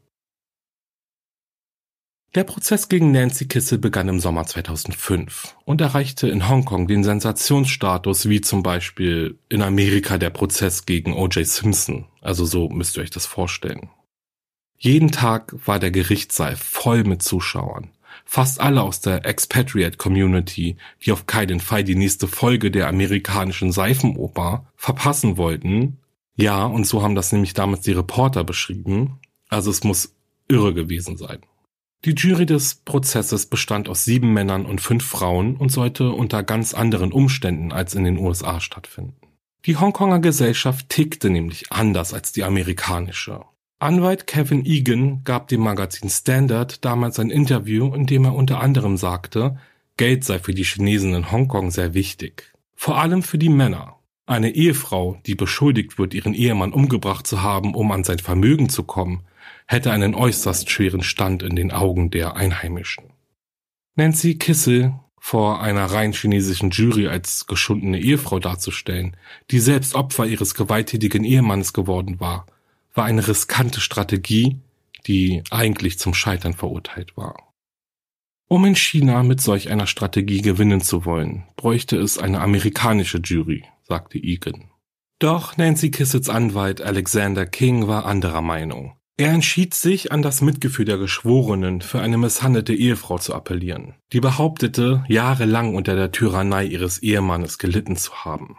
Der 2.35 2.45
Prozess 2.45 2.89
gegen 2.89 3.11
Nancy 3.11 3.49
Kissel 3.49 3.79
begann 3.79 4.09
im 4.09 4.21
Sommer 4.21 4.45
2005 4.45 5.57
und 5.65 5.81
erreichte 5.81 6.29
in 6.29 6.49
Hongkong 6.49 6.87
den 6.87 7.03
Sensationsstatus 7.03 8.29
wie 8.29 8.43
zum 8.43 8.63
Beispiel 8.63 9.39
in 9.49 9.63
Amerika 9.63 10.19
der 10.19 10.31
Prozess 10.31 10.85
gegen 10.85 11.15
O.J. 11.15 11.47
Simpson. 11.47 12.07
Also 12.21 12.45
so 12.45 12.69
müsst 12.69 12.97
ihr 12.97 13.03
euch 13.03 13.11
das 13.11 13.25
vorstellen. 13.25 13.89
Jeden 14.77 15.11
Tag 15.11 15.55
war 15.67 15.79
der 15.79 15.91
Gerichtssaal 15.91 16.55
voll 16.57 17.03
mit 17.05 17.23
Zuschauern. 17.23 17.91
Fast 18.25 18.61
alle 18.61 18.83
aus 18.83 19.01
der 19.01 19.25
Expatriate 19.25 19.97
Community, 19.97 20.77
die 21.05 21.13
auf 21.13 21.27
keinen 21.27 21.61
Fall 21.61 21.83
die 21.83 21.97
nächste 21.97 22.29
Folge 22.29 22.71
der 22.71 22.89
amerikanischen 22.89 23.73
Seifenoper 23.73 24.71
verpassen 24.77 25.39
wollten. 25.39 25.99
Ja, 26.39 26.65
und 26.65 26.87
so 26.87 27.03
haben 27.03 27.17
das 27.17 27.33
nämlich 27.33 27.53
damals 27.53 27.81
die 27.81 27.93
Reporter 27.93 28.45
beschrieben. 28.45 29.19
Also 29.49 29.71
es 29.71 29.83
muss 29.83 30.15
irre 30.49 30.73
gewesen 30.73 31.17
sein. 31.17 31.41
Die 32.05 32.13
Jury 32.13 32.47
des 32.47 32.77
Prozesses 32.77 33.47
bestand 33.47 33.89
aus 33.89 34.05
sieben 34.05 34.33
Männern 34.33 34.65
und 34.65 34.81
fünf 34.81 35.05
Frauen 35.05 35.57
und 35.57 35.73
sollte 35.73 36.13
unter 36.13 36.45
ganz 36.45 36.75
anderen 36.75 37.13
Umständen 37.13 37.73
als 37.73 37.97
in 37.97 38.05
den 38.05 38.19
USA 38.19 38.61
stattfinden. 38.61 39.17
Die 39.67 39.77
Hongkonger 39.77 40.21
Gesellschaft 40.21 40.89
tickte 40.89 41.29
nämlich 41.29 41.73
anders 41.73 42.15
als 42.15 42.31
die 42.31 42.45
amerikanische. 42.45 43.41
Anwalt 43.81 44.29
Kevin 44.29 44.65
Egan 44.65 45.25
gab 45.25 45.49
dem 45.49 45.61
Magazin 45.61 46.09
Standard 46.09 46.85
damals 46.85 47.19
ein 47.19 47.31
Interview, 47.31 47.93
in 47.93 48.07
dem 48.07 48.25
er 48.25 48.35
unter 48.35 48.61
anderem 48.61 48.97
sagte, 48.97 49.59
Geld 49.97 50.25
sei 50.25 50.39
für 50.39 50.55
die 50.55 50.65
Chinesen 50.65 51.15
in 51.15 51.33
Hongkong 51.33 51.73
sehr 51.73 51.95
wichtig. 51.95 52.53
Vor 52.77 52.99
allem 52.99 53.25
für 53.25 53.39
die 53.39 53.49
Männer. 53.49 53.98
Eine 54.29 54.51
Ehefrau, 54.51 55.19
die 55.25 55.35
beschuldigt 55.35 55.99
wird, 55.99 56.13
ihren 56.13 56.35
Ehemann 56.35 56.75
umgebracht 56.75 57.27
zu 57.27 57.41
haben, 57.43 57.75
um 57.75 57.91
an 57.93 58.05
sein 58.05 58.19
Vermögen 58.19 58.69
zu 58.69 58.83
kommen, 58.83 59.23
hätte 59.67 59.91
einen 59.91 60.15
äußerst 60.15 60.69
schweren 60.69 61.03
Stand 61.03 61.43
in 61.43 61.57
den 61.57 61.73
Augen 61.73 62.11
der 62.11 62.37
Einheimischen. 62.37 63.05
Nancy 63.97 64.35
Kissel 64.35 64.93
vor 65.19 65.63
einer 65.63 65.87
rein 65.87 66.13
chinesischen 66.13 66.69
Jury 66.69 67.09
als 67.09 67.47
geschundene 67.47 67.99
Ehefrau 67.99 68.39
darzustellen, 68.39 69.17
die 69.51 69.61
selbst 69.61 69.95
Opfer 69.95 70.27
ihres 70.27 70.55
gewalttätigen 70.55 71.25
Ehemannes 71.25 71.73
geworden 71.73 72.21
war, 72.21 72.45
war 72.93 73.07
eine 73.07 73.27
riskante 73.27 73.81
Strategie, 73.81 74.59
die 75.07 75.43
eigentlich 75.51 75.99
zum 75.99 76.13
Scheitern 76.13 76.53
verurteilt 76.53 77.17
war. 77.17 77.55
Um 78.47 78.67
in 78.67 78.77
China 78.77 79.23
mit 79.23 79.41
solch 79.41 79.71
einer 79.71 79.87
Strategie 79.87 80.43
gewinnen 80.43 80.83
zu 80.83 81.07
wollen, 81.07 81.45
bräuchte 81.57 81.97
es 81.97 82.19
eine 82.19 82.43
amerikanische 82.43 83.21
Jury, 83.25 83.65
sagte 83.89 84.19
Egan. 84.19 84.71
Doch 85.19 85.57
Nancy 85.57 85.91
Kissels 85.91 86.29
Anwalt 86.29 86.81
Alexander 86.81 87.47
King 87.47 87.89
war 87.89 88.05
anderer 88.07 88.43
Meinung. 88.43 88.95
Er 89.21 89.33
entschied 89.33 89.75
sich, 89.75 90.13
an 90.13 90.23
das 90.23 90.43
Mitgefühl 90.43 90.85
der 90.85 90.99
Geschworenen 90.99 91.81
für 91.81 92.01
eine 92.01 92.19
misshandelte 92.19 92.73
Ehefrau 92.73 93.19
zu 93.19 93.35
appellieren, 93.35 93.95
die 94.13 94.21
behauptete, 94.21 95.05
jahrelang 95.09 95.75
unter 95.75 95.97
der 95.97 96.13
Tyrannei 96.13 96.67
ihres 96.67 97.03
Ehemannes 97.03 97.59
gelitten 97.59 97.97
zu 97.97 98.25
haben. 98.25 98.57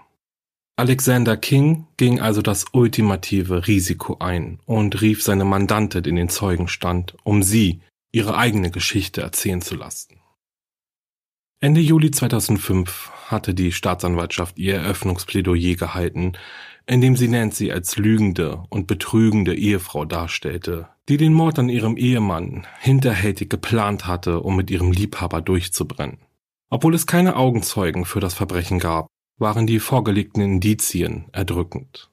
Alexander 0.76 1.38
King 1.38 1.88
ging 1.96 2.20
also 2.20 2.42
das 2.42 2.66
ultimative 2.74 3.68
Risiko 3.68 4.18
ein 4.20 4.60
und 4.66 5.02
rief 5.02 5.24
seine 5.24 5.46
Mandantin 5.46 6.04
in 6.04 6.18
den 6.18 6.30
Zeugenstand, 6.30 7.16
um 7.24 7.42
sie 7.42 7.82
ihre 8.12 8.38
eigene 8.38 8.70
Geschichte 8.70 9.22
erzählen 9.22 9.62
zu 9.62 9.76
lassen. 9.76 10.20
Ende 11.62 11.82
Juli 11.82 12.12
2005 12.12 13.12
hatte 13.32 13.54
die 13.54 13.72
Staatsanwaltschaft 13.72 14.58
ihr 14.58 14.76
Eröffnungsplädoyer 14.76 15.76
gehalten, 15.76 16.34
indem 16.86 17.16
sie 17.16 17.28
Nancy 17.28 17.72
als 17.72 17.98
lügende 17.98 18.64
und 18.70 18.88
betrügende 18.88 19.56
Ehefrau 19.56 20.06
darstellte, 20.06 20.88
die 21.08 21.18
den 21.18 21.34
Mord 21.34 21.60
an 21.60 21.70
ihrem 21.70 21.98
Ehemann 21.98 22.66
hinterhältig 22.80 23.50
geplant 23.50 24.08
hatte, 24.08 24.42
um 24.42 24.56
mit 24.56 24.72
ihrem 24.72 24.92
Liebhaber 24.92 25.42
durchzubrennen. 25.42 26.18
Obwohl 26.72 26.96
es 26.96 27.06
keine 27.06 27.36
Augenzeugen 27.36 28.06
für 28.06 28.20
das 28.20 28.34
Verbrechen 28.34 28.80
gab, 28.80 29.08
waren 29.38 29.68
die 29.68 29.80
vorgelegten 29.80 30.42
Indizien 30.42 31.26
erdrückend. 31.32 32.10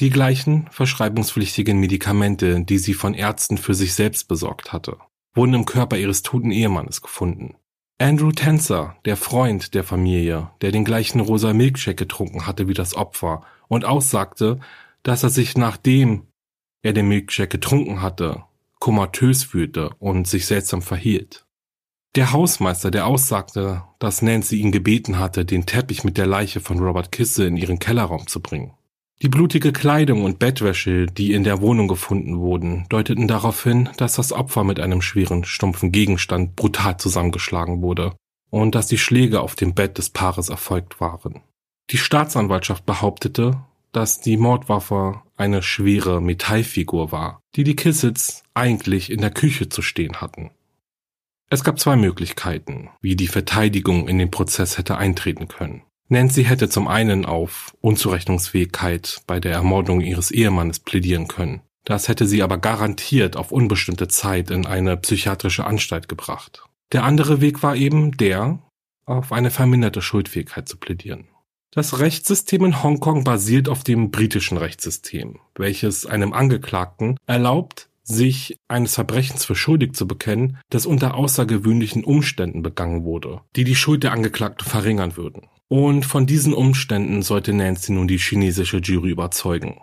Die 0.00 0.10
gleichen 0.10 0.68
verschreibungspflichtigen 0.70 1.80
Medikamente, 1.80 2.64
die 2.64 2.78
sie 2.78 2.94
von 2.94 3.14
Ärzten 3.14 3.58
für 3.58 3.74
sich 3.74 3.94
selbst 3.94 4.28
besorgt 4.28 4.72
hatte, 4.72 4.98
wurden 5.34 5.54
im 5.54 5.64
Körper 5.64 5.96
ihres 5.96 6.22
toten 6.22 6.52
Ehemannes 6.52 7.02
gefunden. 7.02 7.56
Andrew 8.00 8.30
Tenzer, 8.30 8.94
der 9.04 9.16
Freund 9.16 9.74
der 9.74 9.82
Familie, 9.82 10.52
der 10.60 10.70
den 10.70 10.84
gleichen 10.84 11.18
rosa 11.18 11.52
Milkshake 11.52 11.96
getrunken 11.96 12.46
hatte 12.46 12.68
wie 12.68 12.74
das 12.74 12.94
Opfer 12.94 13.42
und 13.66 13.84
aussagte, 13.84 14.60
dass 15.02 15.24
er 15.24 15.30
sich 15.30 15.56
nachdem 15.56 16.28
er 16.82 16.92
den 16.92 17.08
Milkshake 17.08 17.48
getrunken 17.48 18.00
hatte, 18.00 18.44
komatös 18.78 19.42
fühlte 19.42 19.90
und 19.98 20.28
sich 20.28 20.46
seltsam 20.46 20.80
verhielt. 20.80 21.44
Der 22.14 22.32
Hausmeister, 22.32 22.92
der 22.92 23.06
aussagte, 23.06 23.82
dass 23.98 24.22
Nancy 24.22 24.60
ihn 24.60 24.70
gebeten 24.70 25.18
hatte, 25.18 25.44
den 25.44 25.66
Teppich 25.66 26.04
mit 26.04 26.18
der 26.18 26.26
Leiche 26.26 26.60
von 26.60 26.78
Robert 26.78 27.10
Kisse 27.10 27.46
in 27.46 27.56
ihren 27.56 27.80
Kellerraum 27.80 28.28
zu 28.28 28.40
bringen. 28.40 28.77
Die 29.20 29.28
blutige 29.28 29.72
Kleidung 29.72 30.24
und 30.24 30.38
Bettwäsche, 30.38 31.06
die 31.06 31.32
in 31.32 31.42
der 31.42 31.60
Wohnung 31.60 31.88
gefunden 31.88 32.38
wurden, 32.38 32.86
deuteten 32.88 33.26
darauf 33.26 33.64
hin, 33.64 33.88
dass 33.96 34.14
das 34.14 34.32
Opfer 34.32 34.62
mit 34.62 34.78
einem 34.78 35.02
schweren, 35.02 35.42
stumpfen 35.44 35.90
Gegenstand 35.90 36.54
brutal 36.54 36.98
zusammengeschlagen 36.98 37.82
wurde 37.82 38.14
und 38.50 38.76
dass 38.76 38.86
die 38.86 38.98
Schläge 38.98 39.40
auf 39.40 39.56
dem 39.56 39.74
Bett 39.74 39.98
des 39.98 40.10
Paares 40.10 40.50
erfolgt 40.50 41.00
waren. 41.00 41.42
Die 41.90 41.98
Staatsanwaltschaft 41.98 42.86
behauptete, 42.86 43.58
dass 43.90 44.20
die 44.20 44.36
Mordwaffe 44.36 45.22
eine 45.36 45.62
schwere 45.62 46.20
Metallfigur 46.20 47.10
war, 47.10 47.40
die 47.56 47.64
die 47.64 47.74
Kissits 47.74 48.44
eigentlich 48.54 49.10
in 49.10 49.20
der 49.20 49.32
Küche 49.32 49.68
zu 49.68 49.82
stehen 49.82 50.20
hatten. 50.20 50.50
Es 51.50 51.64
gab 51.64 51.80
zwei 51.80 51.96
Möglichkeiten, 51.96 52.90
wie 53.00 53.16
die 53.16 53.26
Verteidigung 53.26 54.06
in 54.06 54.18
den 54.18 54.30
Prozess 54.30 54.78
hätte 54.78 54.96
eintreten 54.96 55.48
können. 55.48 55.82
Nancy 56.10 56.44
hätte 56.44 56.70
zum 56.70 56.88
einen 56.88 57.26
auf 57.26 57.74
Unzurechnungsfähigkeit 57.80 59.20
bei 59.26 59.40
der 59.40 59.52
Ermordung 59.52 60.00
ihres 60.00 60.30
Ehemannes 60.30 60.80
plädieren 60.80 61.28
können. 61.28 61.60
Das 61.84 62.08
hätte 62.08 62.26
sie 62.26 62.42
aber 62.42 62.58
garantiert 62.58 63.36
auf 63.36 63.52
unbestimmte 63.52 64.08
Zeit 64.08 64.50
in 64.50 64.66
eine 64.66 64.96
psychiatrische 64.96 65.64
Anstalt 65.64 66.08
gebracht. 66.08 66.64
Der 66.92 67.04
andere 67.04 67.42
Weg 67.42 67.62
war 67.62 67.76
eben 67.76 68.16
der, 68.16 68.58
auf 69.04 69.32
eine 69.32 69.50
verminderte 69.50 70.00
Schuldfähigkeit 70.00 70.68
zu 70.68 70.78
plädieren. 70.78 71.28
Das 71.72 71.98
Rechtssystem 71.98 72.64
in 72.64 72.82
Hongkong 72.82 73.24
basiert 73.24 73.68
auf 73.68 73.84
dem 73.84 74.10
britischen 74.10 74.56
Rechtssystem, 74.56 75.38
welches 75.56 76.06
einem 76.06 76.32
Angeklagten 76.32 77.18
erlaubt, 77.26 77.90
sich 78.02 78.58
eines 78.68 78.94
Verbrechens 78.94 79.44
für 79.44 79.54
schuldig 79.54 79.92
zu 79.92 80.06
bekennen, 80.06 80.58
das 80.70 80.86
unter 80.86 81.14
außergewöhnlichen 81.14 82.04
Umständen 82.04 82.62
begangen 82.62 83.04
wurde, 83.04 83.42
die 83.54 83.64
die 83.64 83.74
Schuld 83.74 84.02
der 84.02 84.12
Angeklagten 84.12 84.66
verringern 84.66 85.18
würden. 85.18 85.48
Und 85.68 86.06
von 86.06 86.26
diesen 86.26 86.54
Umständen 86.54 87.22
sollte 87.22 87.52
Nancy 87.52 87.92
nun 87.92 88.08
die 88.08 88.18
chinesische 88.18 88.78
Jury 88.78 89.10
überzeugen. 89.10 89.80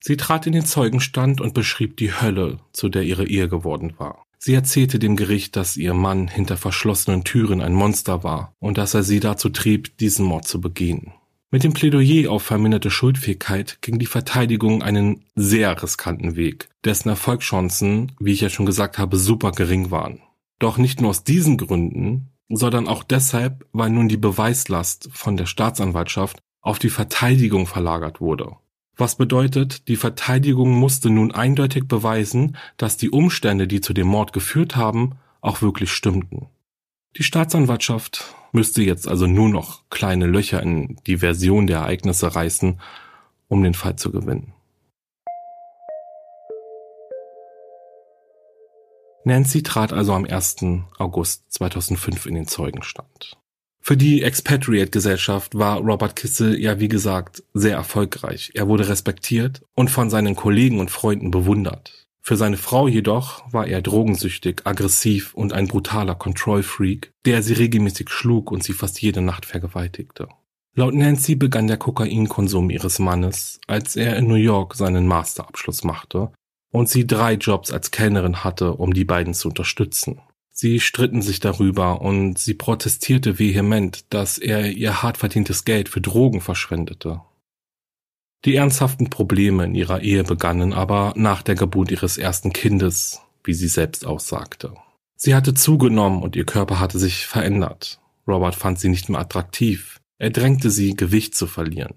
Sie 0.00 0.16
trat 0.16 0.46
in 0.46 0.52
den 0.52 0.64
Zeugenstand 0.64 1.40
und 1.40 1.54
beschrieb 1.54 1.96
die 1.96 2.12
Hölle, 2.12 2.58
zu 2.72 2.88
der 2.88 3.02
ihre 3.02 3.26
Ehe 3.26 3.48
geworden 3.48 3.94
war. 3.98 4.24
Sie 4.38 4.54
erzählte 4.54 4.98
dem 4.98 5.16
Gericht, 5.16 5.56
dass 5.56 5.76
ihr 5.76 5.94
Mann 5.94 6.28
hinter 6.28 6.56
verschlossenen 6.56 7.24
Türen 7.24 7.60
ein 7.60 7.74
Monster 7.74 8.22
war 8.22 8.54
und 8.60 8.78
dass 8.78 8.94
er 8.94 9.02
sie 9.02 9.20
dazu 9.20 9.48
trieb, 9.48 9.96
diesen 9.98 10.24
Mord 10.24 10.46
zu 10.46 10.60
begehen. 10.60 11.12
Mit 11.50 11.64
dem 11.64 11.72
Plädoyer 11.72 12.30
auf 12.30 12.42
verminderte 12.42 12.90
Schuldfähigkeit 12.90 13.78
ging 13.80 13.98
die 13.98 14.06
Verteidigung 14.06 14.82
einen 14.82 15.24
sehr 15.34 15.82
riskanten 15.82 16.36
Weg, 16.36 16.68
dessen 16.84 17.08
Erfolgschancen, 17.08 18.12
wie 18.20 18.32
ich 18.32 18.42
ja 18.42 18.50
schon 18.50 18.66
gesagt 18.66 18.98
habe, 18.98 19.16
super 19.16 19.52
gering 19.52 19.90
waren. 19.90 20.20
Doch 20.58 20.76
nicht 20.76 21.00
nur 21.00 21.10
aus 21.10 21.24
diesen 21.24 21.56
Gründen, 21.56 22.28
sondern 22.48 22.88
auch 22.88 23.02
deshalb, 23.02 23.66
weil 23.72 23.90
nun 23.90 24.08
die 24.08 24.16
Beweislast 24.16 25.08
von 25.12 25.36
der 25.36 25.46
Staatsanwaltschaft 25.46 26.38
auf 26.60 26.78
die 26.78 26.90
Verteidigung 26.90 27.66
verlagert 27.66 28.20
wurde. 28.20 28.56
Was 28.96 29.16
bedeutet, 29.16 29.86
die 29.88 29.96
Verteidigung 29.96 30.72
musste 30.72 31.08
nun 31.08 31.30
eindeutig 31.32 31.86
beweisen, 31.86 32.56
dass 32.76 32.96
die 32.96 33.10
Umstände, 33.10 33.68
die 33.68 33.80
zu 33.80 33.92
dem 33.92 34.08
Mord 34.08 34.32
geführt 34.32 34.74
haben, 34.74 35.12
auch 35.40 35.62
wirklich 35.62 35.92
stimmten. 35.92 36.46
Die 37.16 37.22
Staatsanwaltschaft 37.22 38.34
müsste 38.52 38.82
jetzt 38.82 39.06
also 39.06 39.26
nur 39.26 39.48
noch 39.48 39.88
kleine 39.88 40.26
Löcher 40.26 40.62
in 40.62 40.96
die 41.06 41.18
Version 41.18 41.66
der 41.66 41.78
Ereignisse 41.78 42.34
reißen, 42.34 42.80
um 43.46 43.62
den 43.62 43.74
Fall 43.74 43.96
zu 43.96 44.10
gewinnen. 44.10 44.52
Nancy 49.28 49.62
trat 49.62 49.92
also 49.92 50.14
am 50.14 50.24
1. 50.24 50.56
August 50.98 51.52
2005 51.52 52.26
in 52.26 52.34
den 52.34 52.46
Zeugenstand. 52.46 53.36
Für 53.78 53.96
die 53.96 54.22
Expatriate-Gesellschaft 54.22 55.54
war 55.54 55.78
Robert 55.78 56.16
Kissel 56.16 56.58
ja 56.58 56.80
wie 56.80 56.88
gesagt 56.88 57.42
sehr 57.54 57.76
erfolgreich. 57.76 58.50
Er 58.54 58.68
wurde 58.68 58.88
respektiert 58.88 59.62
und 59.74 59.90
von 59.90 60.10
seinen 60.10 60.34
Kollegen 60.34 60.80
und 60.80 60.90
Freunden 60.90 61.30
bewundert. 61.30 62.06
Für 62.22 62.36
seine 62.36 62.56
Frau 62.56 62.88
jedoch 62.88 63.44
war 63.52 63.66
er 63.66 63.82
drogensüchtig, 63.82 64.62
aggressiv 64.64 65.34
und 65.34 65.52
ein 65.52 65.68
brutaler 65.68 66.14
Control-Freak, 66.14 67.12
der 67.24 67.42
sie 67.42 67.54
regelmäßig 67.54 68.10
schlug 68.10 68.50
und 68.50 68.64
sie 68.64 68.72
fast 68.72 69.00
jede 69.00 69.20
Nacht 69.20 69.46
vergewaltigte. 69.46 70.28
Laut 70.74 70.94
Nancy 70.94 71.34
begann 71.34 71.66
der 71.66 71.76
Kokainkonsum 71.76 72.70
ihres 72.70 72.98
Mannes, 72.98 73.60
als 73.66 73.96
er 73.96 74.16
in 74.16 74.26
New 74.26 74.34
York 74.36 74.74
seinen 74.74 75.06
Masterabschluss 75.06 75.84
machte 75.84 76.30
und 76.70 76.88
sie 76.88 77.06
drei 77.06 77.34
Jobs 77.34 77.70
als 77.70 77.90
Kellnerin 77.90 78.44
hatte, 78.44 78.74
um 78.74 78.92
die 78.92 79.04
beiden 79.04 79.34
zu 79.34 79.48
unterstützen. 79.48 80.20
Sie 80.50 80.80
stritten 80.80 81.22
sich 81.22 81.38
darüber 81.38 82.00
und 82.00 82.38
sie 82.38 82.54
protestierte 82.54 83.38
vehement, 83.38 84.12
dass 84.12 84.38
er 84.38 84.72
ihr 84.72 85.02
hart 85.02 85.16
verdientes 85.16 85.64
Geld 85.64 85.88
für 85.88 86.00
Drogen 86.00 86.40
verschwendete. 86.40 87.20
Die 88.44 88.56
ernsthaften 88.56 89.10
Probleme 89.10 89.64
in 89.64 89.74
ihrer 89.74 90.00
Ehe 90.00 90.24
begannen 90.24 90.72
aber 90.72 91.12
nach 91.16 91.42
der 91.42 91.54
Geburt 91.54 91.90
ihres 91.90 92.18
ersten 92.18 92.52
Kindes, 92.52 93.20
wie 93.44 93.54
sie 93.54 93.68
selbst 93.68 94.06
aussagte. 94.06 94.74
Sie 95.16 95.34
hatte 95.34 95.54
zugenommen 95.54 96.22
und 96.22 96.36
ihr 96.36 96.44
Körper 96.44 96.78
hatte 96.78 96.98
sich 96.98 97.26
verändert. 97.26 98.00
Robert 98.26 98.54
fand 98.54 98.78
sie 98.78 98.88
nicht 98.88 99.08
mehr 99.08 99.20
attraktiv. 99.20 100.00
Er 100.18 100.30
drängte 100.30 100.70
sie, 100.70 100.94
Gewicht 100.94 101.34
zu 101.34 101.46
verlieren. 101.46 101.94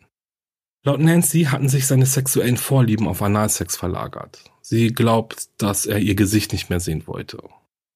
Laut 0.83 0.99
Nancy 0.99 1.43
hatten 1.43 1.69
sich 1.69 1.85
seine 1.85 2.07
sexuellen 2.07 2.57
Vorlieben 2.57 3.07
auf 3.07 3.21
Analsex 3.21 3.75
verlagert. 3.75 4.43
Sie 4.61 4.87
glaubt, 4.87 5.49
dass 5.57 5.85
er 5.85 5.99
ihr 5.99 6.15
Gesicht 6.15 6.53
nicht 6.53 6.71
mehr 6.71 6.79
sehen 6.79 7.05
wollte. 7.05 7.37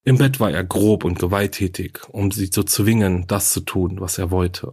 Im 0.03 0.19
Bett 0.19 0.39
war 0.39 0.51
er 0.51 0.63
grob 0.63 1.03
und 1.03 1.17
gewalttätig, 1.17 2.01
um 2.09 2.29
sie 2.29 2.51
zu 2.51 2.63
zwingen, 2.63 3.25
das 3.25 3.51
zu 3.51 3.61
tun, 3.61 3.99
was 3.99 4.19
er 4.19 4.29
wollte. 4.29 4.71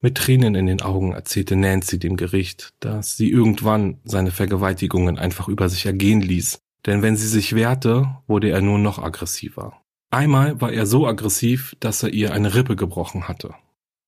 Mit 0.00 0.16
Tränen 0.16 0.56
in 0.56 0.66
den 0.66 0.82
Augen 0.82 1.12
erzählte 1.12 1.54
Nancy 1.54 2.00
dem 2.00 2.16
Gericht, 2.16 2.74
dass 2.80 3.16
sie 3.16 3.30
irgendwann 3.30 4.00
seine 4.02 4.32
Vergewaltigungen 4.32 5.16
einfach 5.16 5.46
über 5.46 5.68
sich 5.68 5.86
ergehen 5.86 6.20
ließ, 6.20 6.58
denn 6.84 7.02
wenn 7.02 7.16
sie 7.16 7.28
sich 7.28 7.54
wehrte, 7.54 8.16
wurde 8.26 8.50
er 8.50 8.60
nur 8.60 8.78
noch 8.78 8.98
aggressiver. 8.98 9.80
Einmal 10.10 10.60
war 10.60 10.72
er 10.72 10.86
so 10.86 11.06
aggressiv, 11.06 11.76
dass 11.78 12.02
er 12.02 12.10
ihr 12.10 12.32
eine 12.32 12.54
Rippe 12.56 12.74
gebrochen 12.74 13.28
hatte. 13.28 13.54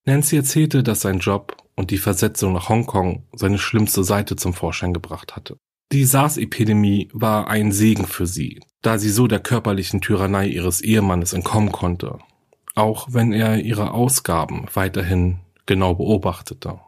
Nancy 0.07 0.37
erzählte, 0.37 0.83
dass 0.83 1.03
sein 1.03 1.21
Job 1.21 1.57
und 1.79 1.93
die 1.93 1.99
Versetzung 1.99 2.55
nach 2.55 2.69
Hongkong 2.69 3.23
seine 3.33 3.57
schlimmste 3.57 4.03
Seite 4.03 4.35
zum 4.35 4.53
Vorschein 4.53 4.93
gebracht 4.93 5.37
hatte. 5.37 5.57
Die 5.93 6.05
SARS-Epidemie 6.05 7.09
war 7.13 7.49
ein 7.49 7.71
Segen 7.71 8.05
für 8.05 8.27
sie, 8.27 8.61
da 8.83 8.99
sie 8.99 9.11
so 9.11 9.29
der 9.29 9.39
körperlichen 9.39 10.01
Tyrannei 10.01 10.49
ihres 10.49 10.81
Ehemannes 10.81 11.33
entkommen 11.33 11.71
konnte, 11.71 12.19
auch 12.75 13.07
wenn 13.13 13.33
er 13.33 13.61
ihre 13.61 13.93
Ausgaben 13.93 14.67
weiterhin 14.75 15.39
genau 15.67 15.95
beobachtete. 15.95 16.81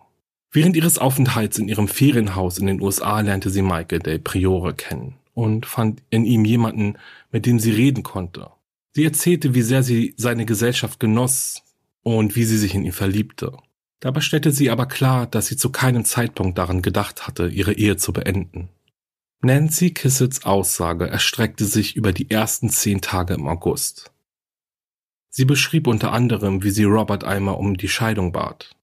Während 0.50 0.74
ihres 0.74 0.98
Aufenthalts 0.98 1.59
in 1.59 1.68
ihrem 1.68 1.87
Ferienhaus 1.87 2.59
in 2.59 2.66
den 2.66 2.83
USA 2.83 3.20
lernte 3.20 3.48
sie 3.48 3.62
Michael 3.62 4.00
Del 4.00 4.18
Priore 4.18 4.74
kennen 4.74 5.14
und 5.35 5.66
fand 5.66 6.03
in 6.11 6.24
ihm 6.24 6.44
jemanden, 6.44 6.98
mit 7.31 7.46
dem 7.46 7.61
sie 7.61 7.70
reden 7.70 8.03
konnte. 8.03 8.50
Sie 8.92 9.05
erzählte, 9.05 9.55
wie 9.55 9.62
sehr 9.62 9.85
sie 9.85 10.14
seine 10.16 10.46
Gesellschaft 10.46 10.98
genoss 10.98 11.62
und 12.03 12.35
wie 12.35 12.44
sie 12.44 12.59
sich 12.59 12.74
in 12.74 12.85
ihn 12.85 12.90
verliebte. 12.90 13.53
Dabei 14.01 14.23
stellte 14.23 14.51
sie 14.51 14.71
aber 14.71 14.87
klar, 14.87 15.27
dass 15.27 15.47
sie 15.47 15.57
zu 15.57 15.71
keinem 15.71 16.05
Zeitpunkt 16.05 16.57
daran 16.59 16.83
gedacht 16.83 17.27
hatte, 17.27 17.49
ihre 17.49 17.75
Ehe 17.75 17.97
zu 17.97 18.13
beenden. 18.13 18.71
Nancy 19.43 19.93
Kissets 19.93 20.45
Aussage 20.45 21.07
erstreckte 21.07 21.65
sich 21.65 21.97
über 21.97 22.13
die 22.13 22.31
ersten 22.31 22.71
zehn 22.71 23.01
Tage 23.01 23.35
im 23.35 23.47
August. 23.47 24.11
Sie 25.31 25.45
beschrieb 25.45 25.87
unter 25.87 26.13
anderem, 26.13 26.63
wie 26.63 26.71
sie 26.71 26.85
Robert 26.85 27.25
einmal 27.25 27.55
um 27.55 27.77
die 27.77 27.89
Scheidung 27.89 28.33
bat. 28.33 28.77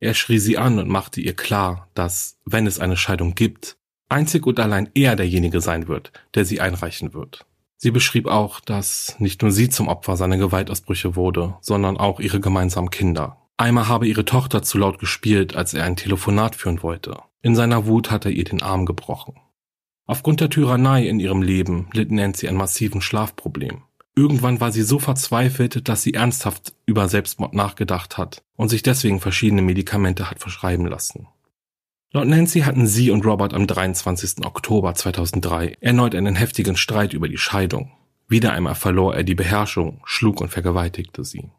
Er 0.00 0.14
schrie 0.14 0.38
sie 0.38 0.58
an 0.58 0.78
und 0.78 0.88
machte 0.88 1.20
ihr 1.20 1.34
klar, 1.34 1.88
dass, 1.94 2.38
wenn 2.44 2.66
es 2.66 2.80
eine 2.80 2.96
Scheidung 2.96 3.34
gibt, 3.34 3.76
einzig 4.08 4.46
und 4.46 4.58
allein 4.58 4.90
er 4.94 5.16
derjenige 5.16 5.60
sein 5.60 5.86
wird, 5.86 6.12
der 6.34 6.44
sie 6.44 6.60
einreichen 6.60 7.14
wird. 7.14 7.46
Sie 7.76 7.90
beschrieb 7.90 8.26
auch, 8.26 8.60
dass 8.60 9.16
nicht 9.18 9.42
nur 9.42 9.50
sie 9.50 9.68
zum 9.68 9.88
Opfer 9.88 10.16
seiner 10.16 10.38
Gewaltausbrüche 10.38 11.16
wurde, 11.16 11.54
sondern 11.60 11.96
auch 11.96 12.20
ihre 12.20 12.40
gemeinsamen 12.40 12.90
Kinder. 12.90 13.41
Einmal 13.56 13.88
habe 13.88 14.06
ihre 14.06 14.24
Tochter 14.24 14.62
zu 14.62 14.78
laut 14.78 14.98
gespielt, 14.98 15.54
als 15.54 15.74
er 15.74 15.84
ein 15.84 15.96
Telefonat 15.96 16.56
führen 16.56 16.82
wollte. 16.82 17.18
In 17.42 17.54
seiner 17.54 17.86
Wut 17.86 18.10
hat 18.10 18.24
er 18.24 18.30
ihr 18.30 18.44
den 18.44 18.62
Arm 18.62 18.86
gebrochen. 18.86 19.34
Aufgrund 20.06 20.40
der 20.40 20.50
Tyrannei 20.50 21.06
in 21.06 21.20
ihrem 21.20 21.42
Leben 21.42 21.88
litt 21.92 22.10
Nancy 22.10 22.48
ein 22.48 22.56
massiven 22.56 23.00
Schlafproblem. 23.00 23.82
Irgendwann 24.14 24.60
war 24.60 24.72
sie 24.72 24.82
so 24.82 24.98
verzweifelt, 24.98 25.88
dass 25.88 26.02
sie 26.02 26.14
ernsthaft 26.14 26.74
über 26.84 27.08
Selbstmord 27.08 27.54
nachgedacht 27.54 28.18
hat 28.18 28.42
und 28.56 28.68
sich 28.68 28.82
deswegen 28.82 29.20
verschiedene 29.20 29.62
Medikamente 29.62 30.30
hat 30.30 30.40
verschreiben 30.40 30.86
lassen. 30.86 31.28
Laut 32.12 32.26
Nancy 32.26 32.60
hatten 32.60 32.86
sie 32.86 33.10
und 33.10 33.24
Robert 33.24 33.54
am 33.54 33.66
23. 33.66 34.44
Oktober 34.44 34.94
2003 34.94 35.78
erneut 35.80 36.14
einen 36.14 36.36
heftigen 36.36 36.76
Streit 36.76 37.14
über 37.14 37.26
die 37.26 37.38
Scheidung. 37.38 37.92
Wieder 38.28 38.52
einmal 38.52 38.74
verlor 38.74 39.14
er 39.14 39.24
die 39.24 39.34
Beherrschung, 39.34 40.02
schlug 40.04 40.42
und 40.42 40.50
vergewaltigte 40.50 41.24
sie. 41.24 41.50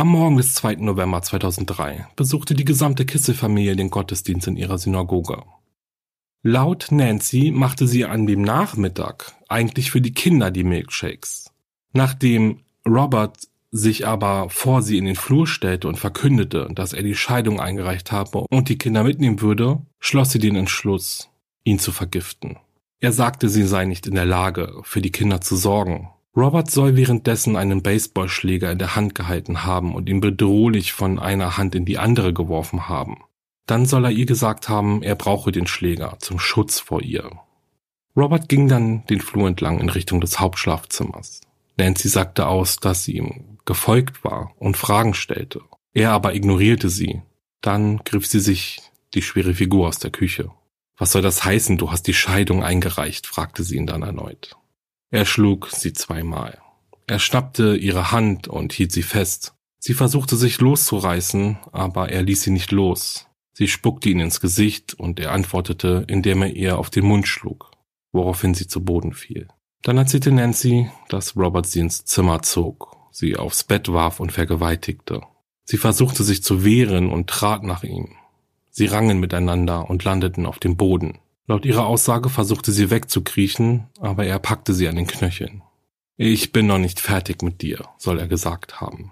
Am 0.00 0.08
Morgen 0.08 0.38
des 0.38 0.54
2. 0.54 0.76
November 0.76 1.20
2003 1.20 2.06
besuchte 2.16 2.54
die 2.54 2.64
gesamte 2.64 3.04
Kissel-Familie 3.04 3.76
den 3.76 3.90
Gottesdienst 3.90 4.46
in 4.46 4.56
ihrer 4.56 4.78
Synagoge. 4.78 5.42
Laut 6.42 6.86
Nancy 6.90 7.50
machte 7.50 7.86
sie 7.86 8.06
an 8.06 8.26
dem 8.26 8.40
Nachmittag 8.40 9.34
eigentlich 9.50 9.90
für 9.90 10.00
die 10.00 10.14
Kinder 10.14 10.50
die 10.50 10.64
Milkshakes. 10.64 11.52
Nachdem 11.92 12.60
Robert 12.88 13.46
sich 13.72 14.06
aber 14.06 14.48
vor 14.48 14.80
sie 14.80 14.96
in 14.96 15.04
den 15.04 15.16
Flur 15.16 15.46
stellte 15.46 15.86
und 15.86 15.98
verkündete, 15.98 16.70
dass 16.74 16.94
er 16.94 17.02
die 17.02 17.14
Scheidung 17.14 17.60
eingereicht 17.60 18.10
habe 18.10 18.46
und 18.48 18.70
die 18.70 18.78
Kinder 18.78 19.04
mitnehmen 19.04 19.42
würde, 19.42 19.82
schloss 19.98 20.30
sie 20.30 20.38
den 20.38 20.56
Entschluss, 20.56 21.28
ihn 21.62 21.78
zu 21.78 21.92
vergiften. 21.92 22.56
Er 23.00 23.12
sagte, 23.12 23.50
sie 23.50 23.64
sei 23.64 23.84
nicht 23.84 24.06
in 24.06 24.14
der 24.14 24.24
Lage, 24.24 24.80
für 24.82 25.02
die 25.02 25.12
Kinder 25.12 25.42
zu 25.42 25.56
sorgen. 25.56 26.08
Robert 26.36 26.70
soll 26.70 26.96
währenddessen 26.96 27.56
einen 27.56 27.82
Baseballschläger 27.82 28.70
in 28.70 28.78
der 28.78 28.94
Hand 28.94 29.14
gehalten 29.14 29.64
haben 29.64 29.94
und 29.94 30.08
ihn 30.08 30.20
bedrohlich 30.20 30.92
von 30.92 31.18
einer 31.18 31.56
Hand 31.56 31.74
in 31.74 31.84
die 31.84 31.98
andere 31.98 32.32
geworfen 32.32 32.88
haben. 32.88 33.24
Dann 33.66 33.86
soll 33.86 34.04
er 34.04 34.10
ihr 34.10 34.26
gesagt 34.26 34.68
haben, 34.68 35.02
er 35.02 35.16
brauche 35.16 35.52
den 35.52 35.66
Schläger 35.66 36.16
zum 36.20 36.38
Schutz 36.38 36.78
vor 36.78 37.02
ihr. 37.02 37.30
Robert 38.16 38.48
ging 38.48 38.68
dann 38.68 39.06
den 39.06 39.20
Flur 39.20 39.48
entlang 39.48 39.80
in 39.80 39.88
Richtung 39.88 40.20
des 40.20 40.40
Hauptschlafzimmers. 40.40 41.40
Nancy 41.76 42.08
sagte 42.08 42.46
aus, 42.46 42.76
dass 42.76 43.04
sie 43.04 43.16
ihm 43.16 43.58
gefolgt 43.64 44.24
war 44.24 44.52
und 44.58 44.76
Fragen 44.76 45.14
stellte. 45.14 45.62
Er 45.92 46.12
aber 46.12 46.34
ignorierte 46.34 46.88
sie. 46.88 47.22
Dann 47.60 47.98
griff 47.98 48.26
sie 48.26 48.40
sich 48.40 48.80
die 49.14 49.22
schwere 49.22 49.54
Figur 49.54 49.88
aus 49.88 49.98
der 49.98 50.10
Küche. 50.10 50.50
Was 50.96 51.12
soll 51.12 51.22
das 51.22 51.44
heißen, 51.44 51.78
du 51.78 51.90
hast 51.90 52.06
die 52.06 52.14
Scheidung 52.14 52.62
eingereicht? 52.62 53.26
fragte 53.26 53.62
sie 53.62 53.76
ihn 53.76 53.86
dann 53.86 54.02
erneut. 54.02 54.56
Er 55.10 55.24
schlug 55.24 55.68
sie 55.72 55.92
zweimal. 55.92 56.58
Er 57.06 57.18
schnappte 57.18 57.76
ihre 57.76 58.12
Hand 58.12 58.46
und 58.46 58.72
hielt 58.72 58.92
sie 58.92 59.02
fest. 59.02 59.54
Sie 59.78 59.94
versuchte 59.94 60.36
sich 60.36 60.60
loszureißen, 60.60 61.58
aber 61.72 62.10
er 62.10 62.22
ließ 62.22 62.42
sie 62.42 62.50
nicht 62.50 62.70
los. 62.70 63.26
Sie 63.52 63.66
spuckte 63.66 64.10
ihn 64.10 64.20
ins 64.20 64.40
Gesicht 64.40 64.94
und 64.94 65.18
er 65.18 65.32
antwortete, 65.32 66.04
indem 66.06 66.42
er 66.42 66.54
ihr 66.54 66.78
auf 66.78 66.90
den 66.90 67.04
Mund 67.06 67.26
schlug, 67.26 67.72
woraufhin 68.12 68.54
sie 68.54 68.68
zu 68.68 68.84
Boden 68.84 69.12
fiel. 69.12 69.48
Dann 69.82 69.96
erzählte 69.96 70.30
Nancy, 70.30 70.90
dass 71.08 71.36
Robert 71.36 71.66
sie 71.66 71.80
ins 71.80 72.04
Zimmer 72.04 72.42
zog, 72.42 72.96
sie 73.10 73.36
aufs 73.36 73.64
Bett 73.64 73.92
warf 73.92 74.20
und 74.20 74.30
vergewaltigte. 74.30 75.22
Sie 75.64 75.78
versuchte 75.78 76.22
sich 76.22 76.42
zu 76.42 76.64
wehren 76.64 77.10
und 77.10 77.28
trat 77.28 77.64
nach 77.64 77.82
ihm. 77.82 78.16
Sie 78.70 78.86
rangen 78.86 79.18
miteinander 79.18 79.90
und 79.90 80.04
landeten 80.04 80.46
auf 80.46 80.58
dem 80.58 80.76
Boden. 80.76 81.18
Laut 81.50 81.66
ihrer 81.66 81.84
Aussage 81.84 82.28
versuchte 82.28 82.70
sie 82.70 82.90
wegzukriechen, 82.90 83.88
aber 83.98 84.24
er 84.24 84.38
packte 84.38 84.72
sie 84.72 84.86
an 84.86 84.94
den 84.94 85.08
Knöcheln. 85.08 85.62
Ich 86.16 86.52
bin 86.52 86.68
noch 86.68 86.78
nicht 86.78 87.00
fertig 87.00 87.42
mit 87.42 87.60
dir, 87.60 87.88
soll 87.98 88.20
er 88.20 88.28
gesagt 88.28 88.80
haben. 88.80 89.10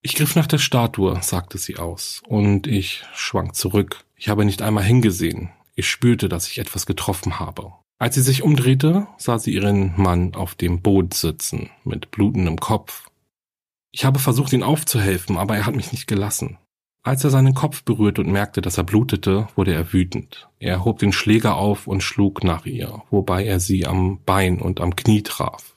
Ich 0.00 0.14
griff 0.14 0.36
nach 0.36 0.46
der 0.46 0.56
Statue, 0.56 1.22
sagte 1.22 1.58
sie 1.58 1.76
aus, 1.76 2.22
und 2.26 2.66
ich 2.66 3.04
schwank 3.12 3.54
zurück. 3.54 4.06
Ich 4.16 4.30
habe 4.30 4.46
nicht 4.46 4.62
einmal 4.62 4.84
hingesehen. 4.84 5.50
Ich 5.74 5.86
spürte, 5.86 6.30
dass 6.30 6.48
ich 6.48 6.56
etwas 6.56 6.86
getroffen 6.86 7.38
habe. 7.38 7.74
Als 7.98 8.14
sie 8.14 8.22
sich 8.22 8.42
umdrehte, 8.42 9.06
sah 9.18 9.38
sie 9.38 9.52
ihren 9.52 9.92
Mann 10.00 10.34
auf 10.34 10.54
dem 10.54 10.80
Boden 10.80 11.12
sitzen, 11.12 11.68
mit 11.84 12.10
blutendem 12.10 12.58
Kopf. 12.58 13.10
Ich 13.90 14.06
habe 14.06 14.18
versucht, 14.18 14.54
ihn 14.54 14.62
aufzuhelfen, 14.62 15.36
aber 15.36 15.58
er 15.58 15.66
hat 15.66 15.76
mich 15.76 15.92
nicht 15.92 16.06
gelassen. 16.06 16.56
Als 17.04 17.22
er 17.22 17.28
seinen 17.28 17.52
Kopf 17.52 17.82
berührte 17.82 18.22
und 18.22 18.32
merkte, 18.32 18.62
dass 18.62 18.78
er 18.78 18.84
blutete, 18.84 19.46
wurde 19.56 19.74
er 19.74 19.92
wütend. 19.92 20.48
Er 20.58 20.86
hob 20.86 20.98
den 20.98 21.12
Schläger 21.12 21.56
auf 21.56 21.86
und 21.86 22.02
schlug 22.02 22.42
nach 22.42 22.64
ihr, 22.64 23.02
wobei 23.10 23.44
er 23.44 23.60
sie 23.60 23.86
am 23.86 24.20
Bein 24.24 24.58
und 24.58 24.80
am 24.80 24.96
Knie 24.96 25.22
traf. 25.22 25.74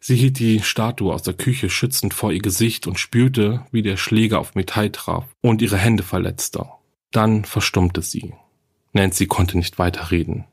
Sie 0.00 0.16
hielt 0.16 0.40
die 0.40 0.58
Statue 0.58 1.14
aus 1.14 1.22
der 1.22 1.34
Küche 1.34 1.70
schützend 1.70 2.12
vor 2.12 2.32
ihr 2.32 2.42
Gesicht 2.42 2.88
und 2.88 2.98
spürte, 2.98 3.64
wie 3.70 3.82
der 3.82 3.96
Schläger 3.96 4.40
auf 4.40 4.56
Metall 4.56 4.90
traf 4.90 5.26
und 5.42 5.62
ihre 5.62 5.78
Hände 5.78 6.02
verletzte. 6.02 6.66
Dann 7.12 7.44
verstummte 7.44 8.02
sie. 8.02 8.34
Nancy 8.92 9.26
konnte 9.26 9.56
nicht 9.56 9.78
weiterreden. 9.78 10.44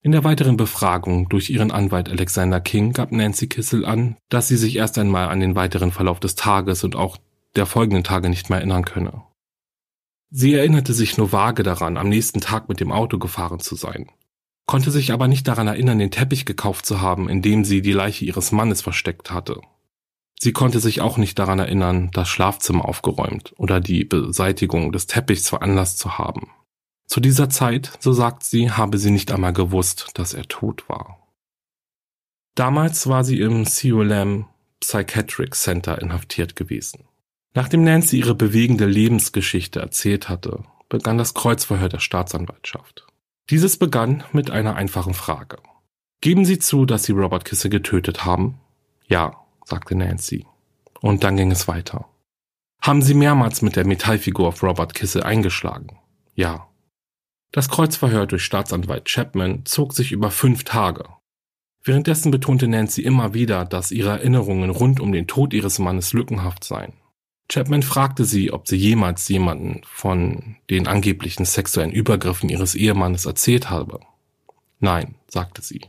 In 0.00 0.12
der 0.12 0.24
weiteren 0.24 0.56
Befragung 0.56 1.28
durch 1.28 1.50
ihren 1.50 1.70
Anwalt 1.70 2.08
Alexander 2.08 2.60
King 2.60 2.94
gab 2.94 3.12
Nancy 3.12 3.46
Kissel 3.46 3.84
an, 3.84 4.16
dass 4.30 4.48
sie 4.48 4.56
sich 4.56 4.76
erst 4.76 4.96
einmal 4.96 5.28
an 5.28 5.40
den 5.40 5.54
weiteren 5.54 5.92
Verlauf 5.92 6.18
des 6.18 6.34
Tages 6.34 6.82
und 6.82 6.96
auch 6.96 7.18
der 7.56 7.66
folgenden 7.66 8.04
Tage 8.04 8.28
nicht 8.28 8.50
mehr 8.50 8.58
erinnern 8.58 8.84
könne. 8.84 9.22
Sie 10.30 10.54
erinnerte 10.54 10.92
sich 10.92 11.16
nur 11.16 11.32
vage 11.32 11.62
daran, 11.62 11.96
am 11.96 12.08
nächsten 12.08 12.40
Tag 12.40 12.68
mit 12.68 12.80
dem 12.80 12.92
Auto 12.92 13.18
gefahren 13.18 13.60
zu 13.60 13.76
sein, 13.76 14.10
konnte 14.66 14.90
sich 14.90 15.12
aber 15.12 15.28
nicht 15.28 15.46
daran 15.48 15.68
erinnern, 15.68 15.98
den 15.98 16.10
Teppich 16.10 16.44
gekauft 16.44 16.84
zu 16.84 17.00
haben, 17.00 17.28
in 17.28 17.42
dem 17.42 17.64
sie 17.64 17.80
die 17.80 17.92
Leiche 17.92 18.24
ihres 18.24 18.52
Mannes 18.52 18.82
versteckt 18.82 19.30
hatte. 19.30 19.60
Sie 20.38 20.52
konnte 20.52 20.80
sich 20.80 21.00
auch 21.00 21.16
nicht 21.16 21.38
daran 21.38 21.58
erinnern, 21.58 22.10
das 22.12 22.28
Schlafzimmer 22.28 22.84
aufgeräumt 22.84 23.54
oder 23.56 23.80
die 23.80 24.04
Beseitigung 24.04 24.92
des 24.92 25.06
Teppichs 25.06 25.48
veranlasst 25.48 25.98
zu 25.98 26.18
haben. 26.18 26.50
Zu 27.06 27.20
dieser 27.20 27.48
Zeit, 27.48 27.92
so 28.00 28.12
sagt 28.12 28.42
sie, 28.42 28.70
habe 28.70 28.98
sie 28.98 29.10
nicht 29.10 29.30
einmal 29.30 29.52
gewusst, 29.52 30.10
dass 30.14 30.34
er 30.34 30.46
tot 30.48 30.88
war. 30.88 31.22
Damals 32.56 33.06
war 33.06 33.22
sie 33.22 33.40
im 33.40 33.64
CULM 33.64 34.46
Psychiatric 34.80 35.54
Center 35.54 36.00
inhaftiert 36.02 36.56
gewesen. 36.56 37.04
Nachdem 37.56 37.84
Nancy 37.84 38.18
ihre 38.18 38.34
bewegende 38.34 38.84
Lebensgeschichte 38.84 39.80
erzählt 39.80 40.28
hatte, 40.28 40.62
begann 40.90 41.16
das 41.16 41.32
Kreuzverhör 41.32 41.88
der 41.88 42.00
Staatsanwaltschaft. 42.00 43.06
Dieses 43.48 43.78
begann 43.78 44.24
mit 44.32 44.50
einer 44.50 44.76
einfachen 44.76 45.14
Frage. 45.14 45.56
Geben 46.20 46.44
Sie 46.44 46.58
zu, 46.58 46.84
dass 46.84 47.04
Sie 47.04 47.12
Robert 47.12 47.46
Kisse 47.46 47.70
getötet 47.70 48.26
haben? 48.26 48.60
Ja, 49.08 49.40
sagte 49.64 49.94
Nancy. 49.94 50.44
Und 51.00 51.24
dann 51.24 51.38
ging 51.38 51.50
es 51.50 51.66
weiter. 51.66 52.04
Haben 52.82 53.00
Sie 53.00 53.14
mehrmals 53.14 53.62
mit 53.62 53.76
der 53.76 53.86
Metallfigur 53.86 54.48
auf 54.48 54.62
Robert 54.62 54.92
Kisse 54.92 55.24
eingeschlagen? 55.24 55.98
Ja. 56.34 56.68
Das 57.52 57.70
Kreuzverhör 57.70 58.26
durch 58.26 58.44
Staatsanwalt 58.44 59.06
Chapman 59.06 59.64
zog 59.64 59.94
sich 59.94 60.12
über 60.12 60.30
fünf 60.30 60.64
Tage. 60.64 61.06
Währenddessen 61.82 62.30
betonte 62.30 62.68
Nancy 62.68 63.00
immer 63.00 63.32
wieder, 63.32 63.64
dass 63.64 63.92
ihre 63.92 64.10
Erinnerungen 64.10 64.68
rund 64.68 65.00
um 65.00 65.10
den 65.10 65.26
Tod 65.26 65.54
ihres 65.54 65.78
Mannes 65.78 66.12
lückenhaft 66.12 66.62
seien. 66.62 66.92
Chapman 67.48 67.82
fragte 67.82 68.24
sie, 68.24 68.52
ob 68.52 68.66
sie 68.66 68.76
jemals 68.76 69.28
jemanden 69.28 69.82
von 69.84 70.56
den 70.68 70.88
angeblichen 70.88 71.44
sexuellen 71.44 71.92
Übergriffen 71.92 72.48
ihres 72.48 72.74
Ehemannes 72.74 73.24
erzählt 73.24 73.70
habe. 73.70 74.00
Nein, 74.80 75.14
sagte 75.28 75.62
sie. 75.62 75.82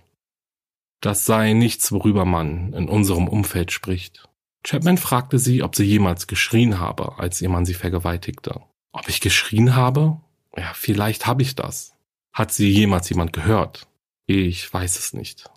Das 1.02 1.26
sei 1.26 1.54
nichts, 1.54 1.92
worüber 1.92 2.26
man 2.26 2.74
in 2.74 2.88
unserem 2.88 3.28
Umfeld 3.28 3.72
spricht. 3.72 4.28
Chapman 4.64 4.98
fragte 4.98 5.40
sie, 5.40 5.64
ob 5.64 5.76
sie 5.76 5.84
jemals 5.84 6.28
geschrien 6.28 6.80
habe, 6.80 7.18
als 7.18 7.42
ihr 7.42 7.50
Mann 7.50 7.66
sie 7.66 7.74
vergewaltigte. 7.74 8.62
Ob 8.92 9.10
ich 9.10 9.22
geschrien 9.22 9.76
habe? 9.76 10.20
Ja, 10.56 10.72
vielleicht 10.74 11.26
habe 11.26 11.42
ich 11.42 11.56
das. 11.56 11.94
Hat 12.34 12.52
sie 12.52 12.70
jemals 12.70 13.10
jemand 13.10 13.34
gehört? 13.34 13.88
Ich 14.26 14.72
weiß 14.72 15.00
es 15.00 15.14
nicht. 15.14 15.50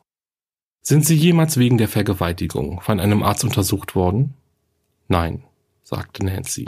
Sind 0.83 1.05
Sie 1.05 1.15
jemals 1.15 1.59
wegen 1.59 1.77
der 1.77 1.89
Vergewaltigung 1.89 2.81
von 2.81 3.01
einem 3.01 3.23
Arzt 3.23 3.45
untersucht 3.45 3.95
worden? 3.95 4.35
Nein 5.09 5.45
sagte 5.91 6.25
Nancy. 6.25 6.67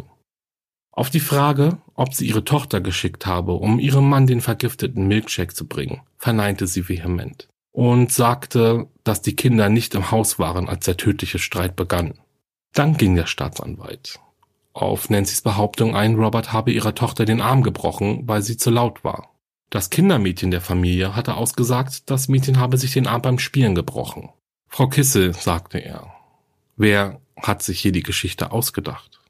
Auf 0.90 1.08
die 1.08 1.20
Frage, 1.20 1.78
ob 1.94 2.12
sie 2.12 2.26
ihre 2.26 2.44
Tochter 2.44 2.82
geschickt 2.82 3.24
habe, 3.24 3.52
um 3.52 3.78
ihrem 3.78 4.08
Mann 4.08 4.26
den 4.26 4.42
vergifteten 4.42 5.08
Milkshake 5.08 5.54
zu 5.54 5.66
bringen, 5.66 6.02
verneinte 6.18 6.66
sie 6.66 6.88
vehement 6.88 7.48
und 7.72 8.12
sagte, 8.12 8.88
dass 9.02 9.22
die 9.22 9.35
Kinder 9.35 9.70
nicht 9.70 9.94
im 9.94 10.11
Haus 10.11 10.38
waren, 10.38 10.68
als 10.68 10.85
der 10.85 10.98
tödliche 10.98 11.38
Streit 11.38 11.74
begann. 11.76 12.18
Dann 12.74 12.98
ging 12.98 13.14
der 13.16 13.26
Staatsanwalt 13.26 14.20
auf 14.72 15.11
Nancy's 15.11 15.42
Behauptung 15.42 15.94
ein, 15.94 16.14
Robert 16.14 16.52
habe 16.52 16.72
ihrer 16.72 16.94
Tochter 16.94 17.24
den 17.24 17.40
Arm 17.40 17.62
gebrochen, 17.62 18.22
weil 18.26 18.42
sie 18.42 18.56
zu 18.56 18.70
laut 18.70 19.04
war. 19.04 19.30
Das 19.70 19.90
Kindermädchen 19.90 20.50
der 20.50 20.61
Familie 20.61 21.16
hatte 21.16 21.35
ausgesagt, 21.35 22.11
das 22.11 22.28
Mädchen 22.28 22.58
habe 22.58 22.76
sich 22.76 22.92
den 22.92 23.06
Arm 23.06 23.22
beim 23.22 23.38
Spielen 23.38 23.74
gebrochen. 23.74 24.30
Frau 24.68 24.88
Kissel, 24.88 25.35
sagte 25.35 25.78
er, 25.78 26.12
wer 26.76 27.20
hat 27.42 27.62
sich 27.62 27.81
hier 27.81 27.92
die 27.92 28.02
Geschichte 28.02 28.52
ausgedacht. 28.52 29.20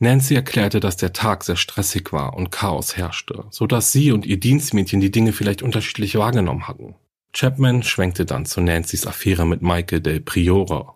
Nancy 0.00 0.34
erklärte, 0.34 0.78
dass 0.78 0.96
der 0.96 1.12
Tag 1.12 1.42
sehr 1.42 1.56
stressig 1.56 2.12
war 2.12 2.34
und 2.34 2.52
Chaos 2.52 2.96
herrschte, 2.96 3.46
so 3.50 3.66
dass 3.66 3.90
sie 3.90 4.12
und 4.12 4.26
ihr 4.26 4.38
Dienstmädchen 4.38 5.00
die 5.00 5.10
Dinge 5.10 5.32
vielleicht 5.32 5.62
unterschiedlich 5.62 6.14
wahrgenommen 6.14 6.68
hatten. 6.68 6.94
Chapman 7.32 7.82
schwenkte 7.82 8.24
dann 8.24 8.46
zu 8.46 8.60
Nancys 8.60 9.06
Affäre 9.06 9.44
mit 9.44 9.60
Michael 9.60 10.00
del 10.00 10.20
Priore. 10.20 10.94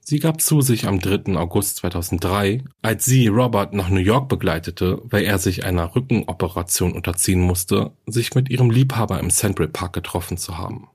Sie 0.00 0.20
gab 0.20 0.40
zu 0.40 0.60
sich 0.60 0.86
am 0.86 1.00
3. 1.00 1.36
August 1.36 1.78
2003, 1.78 2.62
als 2.80 3.04
sie 3.06 3.26
Robert 3.26 3.72
nach 3.72 3.88
New 3.88 3.98
York 3.98 4.28
begleitete, 4.28 5.00
weil 5.04 5.24
er 5.24 5.38
sich 5.38 5.64
einer 5.64 5.96
Rückenoperation 5.96 6.92
unterziehen 6.92 7.40
musste, 7.40 7.90
sich 8.06 8.34
mit 8.34 8.48
ihrem 8.48 8.70
Liebhaber 8.70 9.18
im 9.18 9.30
Central 9.30 9.66
Park 9.66 9.94
getroffen 9.94 10.36
zu 10.36 10.58
haben. 10.58 10.88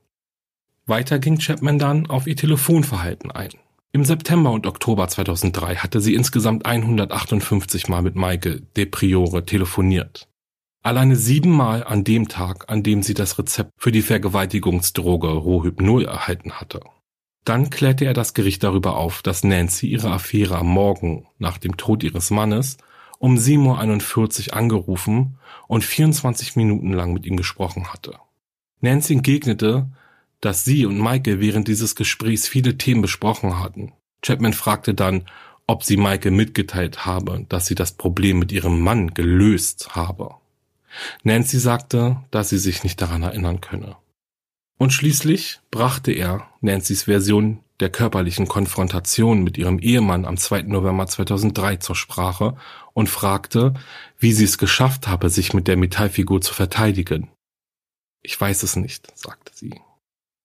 Weiter 0.86 1.18
ging 1.18 1.38
Chapman 1.38 1.78
dann 1.78 2.06
auf 2.06 2.26
ihr 2.26 2.36
Telefonverhalten 2.36 3.30
ein. 3.30 3.50
Im 3.94 4.06
September 4.06 4.52
und 4.52 4.66
Oktober 4.66 5.06
2003 5.06 5.76
hatte 5.76 6.00
sie 6.00 6.14
insgesamt 6.14 6.64
158 6.64 7.88
Mal 7.88 8.00
mit 8.00 8.16
Michael 8.16 8.62
de 8.74 8.86
Priore 8.86 9.44
telefoniert. 9.44 10.28
Alleine 10.82 11.14
siebenmal 11.14 11.84
an 11.84 12.02
dem 12.02 12.28
Tag, 12.28 12.70
an 12.70 12.82
dem 12.82 13.02
sie 13.02 13.12
das 13.12 13.38
Rezept 13.38 13.70
für 13.76 13.92
die 13.92 14.00
Vergewaltigungsdroge 14.00 15.28
Rohypnol 15.28 16.06
erhalten 16.06 16.52
hatte. 16.52 16.80
Dann 17.44 17.68
klärte 17.68 18.06
er 18.06 18.14
das 18.14 18.32
Gericht 18.32 18.62
darüber 18.62 18.96
auf, 18.96 19.20
dass 19.20 19.44
Nancy 19.44 19.88
ihre 19.88 20.10
Affäre 20.10 20.56
am 20.56 20.68
Morgen 20.68 21.26
nach 21.38 21.58
dem 21.58 21.76
Tod 21.76 22.02
ihres 22.02 22.30
Mannes 22.30 22.78
um 23.18 23.36
7.41 23.36 24.48
Uhr 24.48 24.56
angerufen 24.56 25.38
und 25.68 25.84
24 25.84 26.56
Minuten 26.56 26.94
lang 26.94 27.12
mit 27.12 27.26
ihm 27.26 27.36
gesprochen 27.36 27.92
hatte. 27.92 28.14
Nancy 28.80 29.12
entgegnete, 29.12 29.90
dass 30.42 30.64
sie 30.64 30.84
und 30.84 31.00
Michael 31.00 31.40
während 31.40 31.68
dieses 31.68 31.94
Gesprächs 31.94 32.46
viele 32.46 32.76
Themen 32.76 33.00
besprochen 33.00 33.58
hatten. 33.58 33.92
Chapman 34.22 34.52
fragte 34.52 34.92
dann, 34.92 35.24
ob 35.66 35.84
sie 35.84 35.96
Michael 35.96 36.32
mitgeteilt 36.32 37.06
habe, 37.06 37.46
dass 37.48 37.66
sie 37.66 37.74
das 37.74 37.92
Problem 37.92 38.38
mit 38.38 38.52
ihrem 38.52 38.80
Mann 38.80 39.14
gelöst 39.14 39.94
habe. 39.94 40.34
Nancy 41.22 41.58
sagte, 41.58 42.18
dass 42.30 42.50
sie 42.50 42.58
sich 42.58 42.82
nicht 42.82 43.00
daran 43.00 43.22
erinnern 43.22 43.60
könne. 43.60 43.96
Und 44.76 44.92
schließlich 44.92 45.60
brachte 45.70 46.12
er 46.12 46.48
Nancy's 46.60 47.04
Version 47.04 47.60
der 47.80 47.90
körperlichen 47.90 48.48
Konfrontation 48.48 49.42
mit 49.42 49.56
ihrem 49.56 49.78
Ehemann 49.78 50.24
am 50.24 50.36
2. 50.36 50.62
November 50.62 51.06
2003 51.06 51.76
zur 51.76 51.96
Sprache 51.96 52.56
und 52.92 53.08
fragte, 53.08 53.74
wie 54.18 54.32
sie 54.32 54.44
es 54.44 54.58
geschafft 54.58 55.08
habe, 55.08 55.30
sich 55.30 55.54
mit 55.54 55.68
der 55.68 55.76
Metallfigur 55.76 56.40
zu 56.40 56.52
verteidigen. 56.52 57.30
Ich 58.22 58.40
weiß 58.40 58.64
es 58.64 58.76
nicht, 58.76 59.16
sagte 59.16 59.52
sie. 59.54 59.80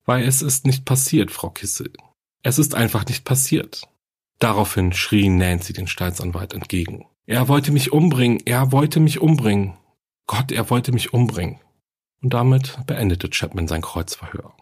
Weil 0.08 0.26
es 0.26 0.42
ist 0.42 0.66
nicht 0.66 0.86
passiert, 0.86 1.32
Frau 1.32 1.50
Kissel. 1.50 1.92
Es 2.42 2.58
ist 2.58 2.76
einfach 2.76 3.06
nicht 3.06 3.26
passiert. 3.26 3.84
Daraufhin 4.40 4.94
schrie 4.94 5.28
Nancy 5.28 5.74
den 5.74 5.88
Staatsanwalt 5.88 6.54
entgegen. 6.54 7.06
Er 7.26 7.50
wollte 7.50 7.74
mich 7.74 7.92
umbringen, 7.92 8.40
er 8.46 8.72
wollte 8.72 9.02
mich 9.02 9.20
umbringen. 9.20 9.78
Gott, 10.26 10.54
er 10.54 10.70
wollte 10.70 10.94
mich 10.94 11.14
umbringen. 11.14 11.60
Und 12.22 12.34
damit 12.34 12.80
beendete 12.88 13.30
Chapman 13.30 13.68
sein 13.68 13.82
Kreuzverhör. 13.82 14.54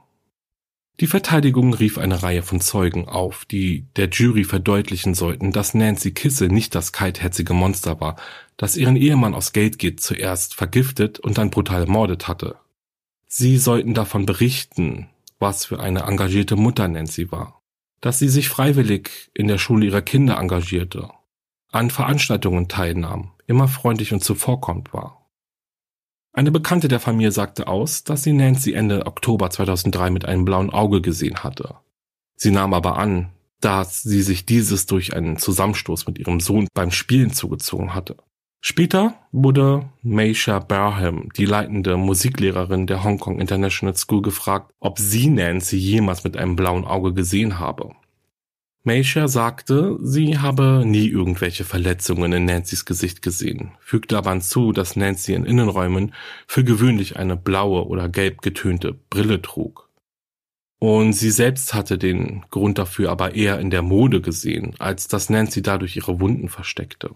Die 1.00 1.08
Verteidigung 1.08 1.76
rief 1.76 2.00
eine 2.00 2.24
Reihe 2.24 2.42
von 2.42 2.60
Zeugen 2.60 3.08
auf, 3.08 3.46
die 3.46 3.86
der 3.98 4.10
Jury 4.10 4.46
verdeutlichen 4.46 5.14
sollten, 5.14 5.52
dass 5.52 5.76
Nancy 5.76 6.12
Kissel 6.12 6.48
nicht 6.48 6.74
das 6.74 6.92
kaltherzige 6.92 7.54
Monster 7.54 8.02
war, 8.02 8.16
das 8.58 8.78
ihren 8.78 8.96
Ehemann 8.96 9.36
aus 9.36 9.54
Geldgier 9.54 9.96
zuerst 9.98 10.56
vergiftet 10.56 11.20
und 11.20 11.38
dann 11.38 11.52
brutal 11.52 11.82
ermordet 11.82 12.28
hatte. 12.28 12.56
Sie 13.28 13.58
sollten 13.58 13.94
davon 13.94 14.26
berichten, 14.26 15.10
was 15.40 15.66
für 15.66 15.80
eine 15.80 16.02
engagierte 16.02 16.56
Mutter 16.56 16.88
Nancy 16.88 17.32
war, 17.32 17.62
dass 18.02 18.20
sie 18.20 18.30
sich 18.30 18.50
freiwillig 18.50 19.32
in 19.34 19.48
der 19.48 19.58
Schule 19.58 19.86
ihrer 19.86 20.02
Kinder 20.02 20.38
engagierte, 20.38 21.10
an 21.72 21.90
Veranstaltungen 21.90 22.68
teilnahm, 22.68 23.32
immer 23.48 23.68
freundlich 23.68 24.14
und 24.14 24.24
zuvorkommend 24.24 24.94
war. 24.94 25.30
Eine 26.34 26.52
Bekannte 26.52 26.88
der 26.90 27.00
Familie 27.00 27.32
sagte 27.32 27.68
aus, 27.68 28.04
dass 28.04 28.24
sie 28.24 28.34
Nancy 28.34 28.74
Ende 28.74 29.06
Oktober 29.06 29.50
2003 29.50 30.10
mit 30.10 30.26
einem 30.26 30.44
blauen 30.44 30.70
Auge 30.70 31.02
gesehen 31.02 31.44
hatte. 31.44 31.76
Sie 32.36 32.52
nahm 32.52 32.74
aber 32.74 32.98
an, 32.98 33.32
dass 33.62 34.04
sie 34.04 34.22
sich 34.22 34.46
dieses 34.46 34.86
durch 34.86 35.16
einen 35.16 35.38
Zusammenstoß 35.38 36.08
mit 36.08 36.20
ihrem 36.20 36.42
Sohn 36.42 36.68
beim 36.74 36.92
Spielen 36.92 37.32
zugezogen 37.32 37.96
hatte. 37.96 38.18
Später 38.68 39.14
wurde 39.32 39.92
Meisha 40.02 40.58
Barham, 40.58 41.30
die 41.38 41.46
leitende 41.46 41.98
Musiklehrerin 41.98 42.88
der 42.88 43.04
Hong 43.04 43.20
Kong 43.20 43.40
International 43.40 43.96
School, 43.96 44.24
gefragt, 44.24 44.74
ob 44.80 44.98
sie 44.98 45.30
Nancy 45.30 45.78
jemals 45.78 46.24
mit 46.24 46.36
einem 46.36 46.56
blauen 46.56 46.84
Auge 46.84 47.14
gesehen 47.14 47.60
habe. 47.60 47.92
Meisha 48.84 49.28
sagte, 49.28 50.00
sie 50.02 50.40
habe 50.40 50.82
nie 50.84 51.08
irgendwelche 51.08 51.64
Verletzungen 51.64 52.34
in 52.34 52.46
Nancy's 52.46 52.86
Gesicht 52.86 53.22
gesehen, 53.22 53.74
fügte 53.82 54.18
aber 54.18 54.32
hinzu, 54.32 54.72
dass 54.72 54.96
Nancy 54.96 55.36
in 55.36 55.46
Innenräumen 55.46 56.16
für 56.48 56.64
gewöhnlich 56.64 57.18
eine 57.18 57.38
blaue 57.38 57.86
oder 57.86 58.10
gelb 58.10 58.42
getönte 58.42 58.94
Brille 58.94 59.44
trug. 59.44 59.92
Und 60.80 61.14
sie 61.14 61.30
selbst 61.30 61.76
hatte 61.76 62.00
den 62.00 62.44
Grund 62.50 62.80
dafür 62.80 63.12
aber 63.12 63.36
eher 63.36 63.60
in 63.60 63.70
der 63.70 63.84
Mode 63.84 64.22
gesehen, 64.22 64.74
als 64.80 65.08
dass 65.08 65.30
Nancy 65.30 65.62
dadurch 65.62 65.96
ihre 65.96 66.20
Wunden 66.20 66.50
versteckte. 66.50 67.12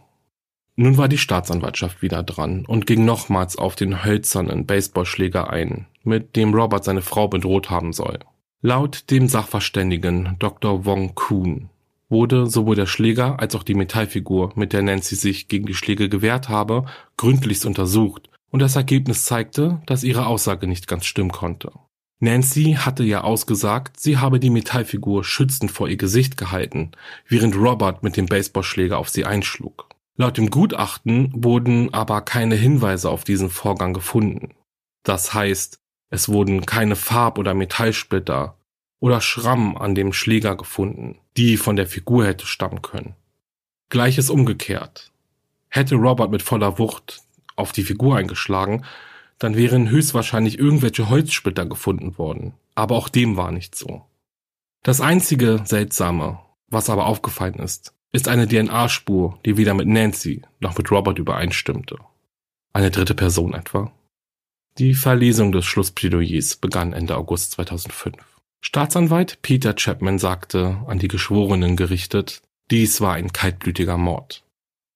Nun 0.82 0.98
war 0.98 1.10
die 1.10 1.18
Staatsanwaltschaft 1.18 2.02
wieder 2.02 2.24
dran 2.24 2.64
und 2.66 2.88
ging 2.88 3.04
nochmals 3.04 3.58
auf 3.58 3.76
den 3.76 4.06
hölzernen 4.06 4.66
Baseballschläger 4.66 5.50
ein, 5.50 5.88
mit 6.06 6.38
dem 6.38 6.54
Robert 6.54 6.86
seine 6.86 7.02
Frau 7.02 7.28
bedroht 7.28 7.70
haben 7.70 7.92
soll. 7.92 8.20
Laut 8.62 9.12
dem 9.12 9.28
Sachverständigen 9.28 10.38
Dr. 10.40 10.86
Wong 10.86 11.16
Kuhn 11.16 11.68
wurde 12.08 12.46
sowohl 12.48 12.78
der 12.78 12.86
Schläger 12.86 13.42
als 13.42 13.56
auch 13.56 13.64
die 13.64 13.74
Metallfigur, 13.74 14.54
mit 14.56 14.72
der 14.72 14.82
Nancy 14.82 15.16
sich 15.16 15.50
gegen 15.50 15.66
die 15.66 15.74
Schläge 15.74 16.08
gewehrt 16.08 16.48
habe, 16.48 16.86
gründlichst 17.18 17.66
untersucht 17.66 18.30
und 18.50 18.62
das 18.62 18.78
Ergebnis 18.78 19.26
zeigte, 19.26 19.82
dass 19.86 20.06
ihre 20.06 20.28
Aussage 20.28 20.66
nicht 20.66 20.88
ganz 20.88 21.06
stimmen 21.06 21.32
konnte. 21.34 21.74
Nancy 22.22 22.78
hatte 22.80 23.04
ja 23.04 23.26
ausgesagt, 23.26 24.00
sie 24.00 24.18
habe 24.18 24.40
die 24.40 24.50
Metallfigur 24.50 25.26
schützend 25.26 25.72
vor 25.72 25.90
ihr 25.90 25.98
Gesicht 25.98 26.38
gehalten, 26.38 26.92
während 27.28 27.58
Robert 27.58 28.02
mit 28.02 28.16
dem 28.16 28.28
Baseballschläger 28.28 28.98
auf 28.98 29.10
sie 29.10 29.26
einschlug. 29.26 29.89
Laut 30.20 30.36
dem 30.36 30.50
Gutachten 30.50 31.32
wurden 31.34 31.94
aber 31.94 32.20
keine 32.20 32.56
Hinweise 32.56 33.10
auf 33.10 33.24
diesen 33.24 33.50
Vorgang 33.50 33.94
gefunden. 33.94 34.54
Das 35.04 35.34
heißt, 35.34 35.80
es 36.10 36.28
wurden 36.28 36.66
keine 36.66 36.98
Farb- 36.98 37.38
oder 37.38 37.54
Metallsplitter 37.54 38.58
oder 39.00 39.22
Schramm 39.22 39.78
an 39.78 39.96
dem 39.96 40.12
Schläger 40.12 40.58
gefunden, 40.58 41.20
die 41.38 41.56
von 41.56 41.78
der 41.78 41.88
Figur 41.88 42.26
hätte 42.26 42.46
stammen 42.46 42.82
können. 42.82 43.16
Gleiches 43.88 44.30
umgekehrt. 44.30 45.14
Hätte 45.70 45.96
Robert 45.96 46.32
mit 46.32 46.42
voller 46.42 46.78
Wucht 46.80 47.22
auf 47.56 47.72
die 47.72 47.84
Figur 47.84 48.18
eingeschlagen, 48.18 48.84
dann 49.38 49.56
wären 49.56 49.90
höchstwahrscheinlich 49.90 50.60
irgendwelche 50.60 51.08
Holzsplitter 51.08 51.66
gefunden 51.66 52.18
worden. 52.18 52.56
Aber 52.76 52.98
auch 52.98 53.08
dem 53.08 53.38
war 53.38 53.54
nicht 53.54 53.74
so. 53.74 54.04
Das 54.84 55.00
einzige 55.00 55.62
Seltsame, 55.64 56.40
was 56.68 56.90
aber 56.90 57.06
aufgefallen 57.06 57.60
ist, 57.60 57.94
ist 58.12 58.28
eine 58.28 58.48
DNA-Spur, 58.48 59.40
die 59.46 59.58
weder 59.58 59.74
mit 59.74 59.88
Nancy 59.88 60.42
noch 60.60 60.78
mit 60.78 60.92
Robert 60.92 61.20
übereinstimmte. 61.20 61.98
Eine 62.74 62.92
dritte 62.92 63.16
Person 63.16 63.54
etwa? 63.54 63.92
Die 64.78 64.94
Verlesung 64.94 65.52
des 65.52 65.66
Schlussplädoyers 65.66 66.56
begann 66.56 66.94
Ende 66.94 67.18
August 67.18 67.52
2005. 67.52 68.16
Staatsanwalt 68.62 69.42
Peter 69.42 69.74
Chapman 69.74 70.20
sagte, 70.20 70.78
an 70.88 71.00
die 71.00 71.08
Geschworenen 71.08 71.76
gerichtet, 71.76 72.42
dies 72.72 73.02
war 73.02 73.14
ein 73.14 73.34
kaltblütiger 73.34 73.98
Mord. 73.98 74.44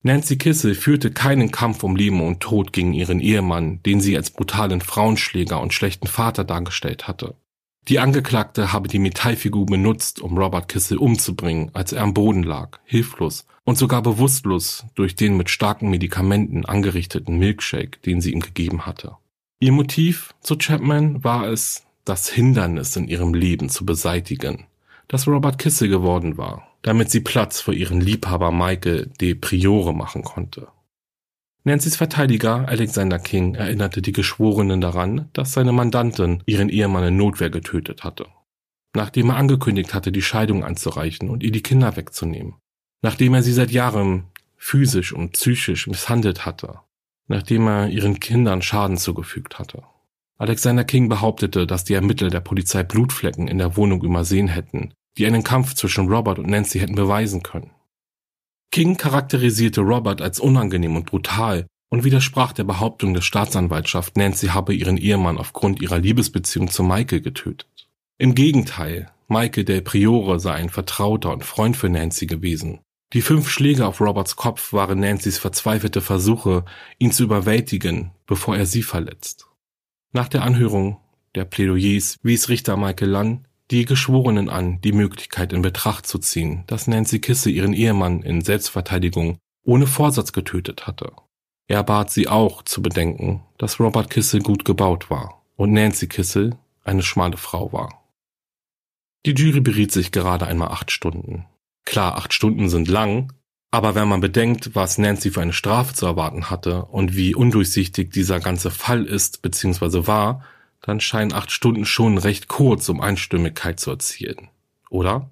Nancy 0.04 0.38
Kissel 0.38 0.76
führte 0.76 1.12
keinen 1.12 1.52
Kampf 1.52 1.84
um 1.84 1.96
Leben 1.96 2.22
und 2.22 2.42
Tod 2.42 2.74
gegen 2.74 2.94
ihren 2.94 3.22
Ehemann, 3.22 3.82
den 3.84 4.02
sie 4.02 4.18
als 4.18 4.32
brutalen 4.32 4.82
Frauenschläger 4.82 5.62
und 5.62 5.74
schlechten 5.74 6.08
Vater 6.08 6.44
dargestellt 6.44 7.08
hatte. 7.08 7.36
Die 7.90 8.00
Angeklagte 8.00 8.72
habe 8.72 8.88
die 8.88 9.00
Metallfigur 9.00 9.66
benutzt, 9.66 10.22
um 10.22 10.38
Robert 10.38 10.70
Kissel 10.70 10.98
umzubringen, 10.98 11.70
als 11.74 11.92
er 11.92 12.04
am 12.04 12.14
Boden 12.14 12.44
lag, 12.44 12.80
hilflos 12.86 13.46
und 13.66 13.78
sogar 13.78 14.02
bewusstlos 14.02 14.86
durch 14.96 15.16
den 15.16 15.36
mit 15.36 15.50
starken 15.50 15.90
Medikamenten 15.90 16.66
angerichteten 16.66 17.38
Milkshake, 17.38 18.00
den 18.06 18.22
sie 18.22 18.32
ihm 18.32 18.40
gegeben 18.40 18.86
hatte. 18.86 19.18
Ihr 19.60 19.74
Motiv 19.74 20.34
zu 20.42 20.58
Chapman 20.58 21.24
war 21.24 21.48
es, 21.48 21.84
das 22.06 22.30
Hindernis 22.30 22.96
in 22.96 23.08
ihrem 23.08 23.34
Leben 23.34 23.70
zu 23.70 23.86
beseitigen, 23.86 24.66
das 25.08 25.28
Robert 25.28 25.58
Kissel 25.58 25.90
geworden 25.90 26.38
war, 26.38 26.68
damit 26.82 27.12
sie 27.12 27.22
Platz 27.22 27.60
für 27.62 27.74
ihren 27.74 28.02
Liebhaber 28.02 28.52
Michael 28.52 29.12
de 29.20 29.36
Priore 29.36 29.94
machen 29.94 30.24
konnte. 30.24 30.68
Nancy's 31.64 31.96
Verteidiger 31.96 32.68
Alexander 32.68 33.20
King 33.20 33.56
erinnerte 33.56 34.02
die 34.02 34.12
Geschworenen 34.12 34.82
daran, 34.82 35.30
dass 35.34 35.54
seine 35.54 35.72
Mandantin 35.72 36.44
ihren 36.46 36.70
Ehemann 36.70 37.06
in 37.06 37.18
Notwehr 37.18 37.50
getötet 37.50 38.04
hatte. 38.04 38.28
Nachdem 38.96 39.30
er 39.30 39.38
angekündigt 39.38 39.94
hatte, 39.94 40.12
die 40.12 40.22
Scheidung 40.22 40.64
anzureichen 40.64 41.30
und 41.30 41.42
ihr 41.42 41.52
die 41.52 41.64
Kinder 41.64 41.96
wegzunehmen. 41.96 42.56
Nachdem 43.02 43.34
er 43.34 43.44
sie 43.44 43.54
seit 43.54 43.72
Jahren 43.72 44.26
physisch 44.58 45.14
und 45.14 45.32
psychisch 45.34 45.88
misshandelt 45.88 46.46
hatte 46.46 46.80
nachdem 47.28 47.68
er 47.68 47.90
ihren 47.90 48.20
Kindern 48.20 48.62
Schaden 48.62 48.98
zugefügt 48.98 49.60
hatte. 49.60 49.84
Alexander 50.38 50.84
King 50.84 51.10
behauptete, 51.10 51.68
dass 51.68 51.84
die 51.84 51.94
Ermittler 51.94 52.30
der 52.30 52.42
Polizei 52.42 52.84
Blutflecken 52.84 53.48
in 53.48 53.58
der 53.58 53.78
Wohnung 53.78 54.04
übersehen 54.04 54.48
hätten, 54.48 54.94
die 55.18 55.26
einen 55.26 55.44
Kampf 55.44 55.74
zwischen 55.76 56.08
Robert 56.12 56.40
und 56.40 56.50
Nancy 56.50 56.80
hätten 56.80 56.96
beweisen 56.96 57.44
können. 57.44 57.72
King 58.74 58.98
charakterisierte 58.98 59.80
Robert 59.80 60.22
als 60.22 60.42
unangenehm 60.42 60.98
und 60.98 61.06
brutal 61.06 61.68
und 61.90 62.04
widersprach 62.04 62.52
der 62.52 62.66
Behauptung 62.66 63.14
der 63.14 63.22
Staatsanwaltschaft, 63.22 64.18
Nancy 64.18 64.48
habe 64.48 64.74
ihren 64.74 64.98
Ehemann 64.98 65.38
aufgrund 65.38 65.82
ihrer 65.82 66.00
Liebesbeziehung 66.00 66.70
zu 66.70 66.84
Michael 66.84 67.22
getötet. 67.22 67.88
Im 68.18 68.36
Gegenteil, 68.36 69.10
Michael 69.30 69.64
del 69.64 69.82
Priore 69.82 70.42
sei 70.42 70.56
ein 70.56 70.70
Vertrauter 70.70 71.32
und 71.32 71.46
Freund 71.46 71.78
für 71.78 71.88
Nancy 71.88 72.26
gewesen 72.26 72.80
die 73.14 73.22
fünf 73.22 73.48
Schläge 73.48 73.86
auf 73.86 74.02
Roberts 74.02 74.36
Kopf 74.36 74.74
waren 74.74 75.00
Nancys 75.00 75.38
verzweifelte 75.38 76.02
Versuche, 76.02 76.66
ihn 76.98 77.12
zu 77.12 77.24
überwältigen, 77.24 78.10
bevor 78.26 78.58
er 78.58 78.66
sie 78.66 78.82
verletzt. 78.82 79.48
Nach 80.14 80.28
der 80.28 80.42
Anhörung 80.42 80.98
der 81.36 81.46
Plädoyers 81.46 82.18
wies 82.24 82.50
Richter 82.50 82.76
Michael 82.76 83.12
Lunn 83.12 83.48
die 83.74 83.86
Geschworenen 83.86 84.50
an, 84.50 84.80
die 84.82 84.92
Möglichkeit 84.92 85.52
in 85.52 85.64
Betracht 85.64 86.06
zu 86.06 86.20
ziehen, 86.20 86.64
dass 86.68 86.86
Nancy 86.86 87.20
Kisse 87.20 87.50
ihren 87.50 87.74
Ehemann 87.74 88.22
in 88.22 88.42
Selbstverteidigung 88.42 89.40
ohne 89.64 89.88
Vorsatz 89.88 90.32
getötet 90.32 90.86
hatte. 90.86 91.12
Er 91.68 91.84
bat 91.84 92.12
sie 92.12 92.28
auch 92.28 92.62
zu 92.62 92.84
bedenken, 92.84 93.42
dass 93.58 93.80
Robert 93.80 94.12
Kissel 94.12 94.42
gut 94.42 94.64
gebaut 94.64 95.10
war 95.10 95.42
und 95.56 95.74
Nancy 95.74 96.08
Kissel 96.08 96.56
eine 96.84 97.02
schmale 97.02 97.38
Frau 97.38 97.74
war. 97.74 98.04
Die 99.26 99.32
Jury 99.32 99.62
beriet 99.62 99.92
sich 99.92 100.12
gerade 100.12 100.46
einmal 100.46 100.68
acht 100.68 100.92
Stunden. 100.92 101.46
Klar, 101.84 102.18
acht 102.18 102.32
Stunden 102.32 102.70
sind 102.70 102.88
lang, 102.88 103.34
aber 103.72 103.96
wenn 103.96 104.08
man 104.08 104.22
bedenkt, 104.22 104.76
was 104.76 105.00
Nancy 105.00 105.32
für 105.32 105.42
eine 105.42 105.52
Strafe 105.52 105.96
zu 105.96 106.06
erwarten 106.06 106.52
hatte 106.52 106.86
und 106.86 107.16
wie 107.16 107.34
undurchsichtig 107.34 108.12
dieser 108.12 108.40
ganze 108.40 108.70
Fall 108.70 109.06
ist 109.06 109.42
bzw. 109.42 110.06
war, 110.06 110.44
dann 110.84 111.00
scheinen 111.00 111.34
acht 111.34 111.52
Stunden 111.52 111.86
schon 111.86 112.20
recht 112.20 112.48
kurz, 112.48 112.88
um 112.90 113.02
Einstimmigkeit 113.02 113.80
zu 113.80 113.90
erzielen. 113.90 114.50
Oder? 114.90 115.32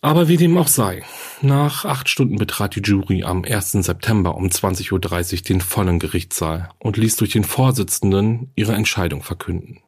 Aber 0.00 0.28
wie 0.28 0.36
dem 0.36 0.56
auch 0.56 0.68
sei, 0.68 1.02
nach 1.42 1.84
acht 1.84 2.08
Stunden 2.08 2.36
betrat 2.36 2.76
die 2.76 2.80
Jury 2.80 3.24
am 3.24 3.44
1. 3.44 3.72
September 3.72 4.36
um 4.36 4.46
20.30 4.46 4.92
Uhr 4.92 5.42
den 5.42 5.60
vollen 5.60 5.98
Gerichtssaal 5.98 6.70
und 6.78 6.96
ließ 6.96 7.16
durch 7.16 7.30
den 7.30 7.44
Vorsitzenden 7.44 8.52
ihre 8.54 8.74
Entscheidung 8.74 9.22
verkünden. 9.22 9.80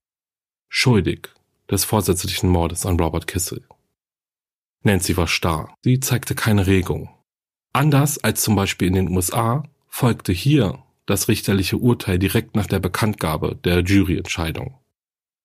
Schuldig 0.69 1.29
des 1.71 1.85
vorsätzlichen 1.85 2.51
Mordes 2.51 2.87
an 2.87 2.99
Robert 2.99 3.27
Kissel. 3.27 3.65
Nancy 4.83 5.17
war 5.17 5.29
starr, 5.29 5.75
sie 5.85 6.01
zeigte 6.01 6.35
keine 6.35 6.67
Regung. 6.67 7.11
Anders 7.73 8.19
als 8.19 8.43
zum 8.43 8.57
Beispiel 8.57 8.89
in 8.89 8.95
den 8.95 9.15
USA 9.15 9.65
folgte 9.87 10.33
hier 10.33 10.83
das 11.07 11.29
richterliche 11.29 11.79
Urteil 11.79 12.19
direkt 12.19 12.55
nach 12.57 12.67
der 12.67 12.81
Bekanntgabe 12.81 13.57
der 13.65 13.81
Juryentscheidung. 13.81 14.79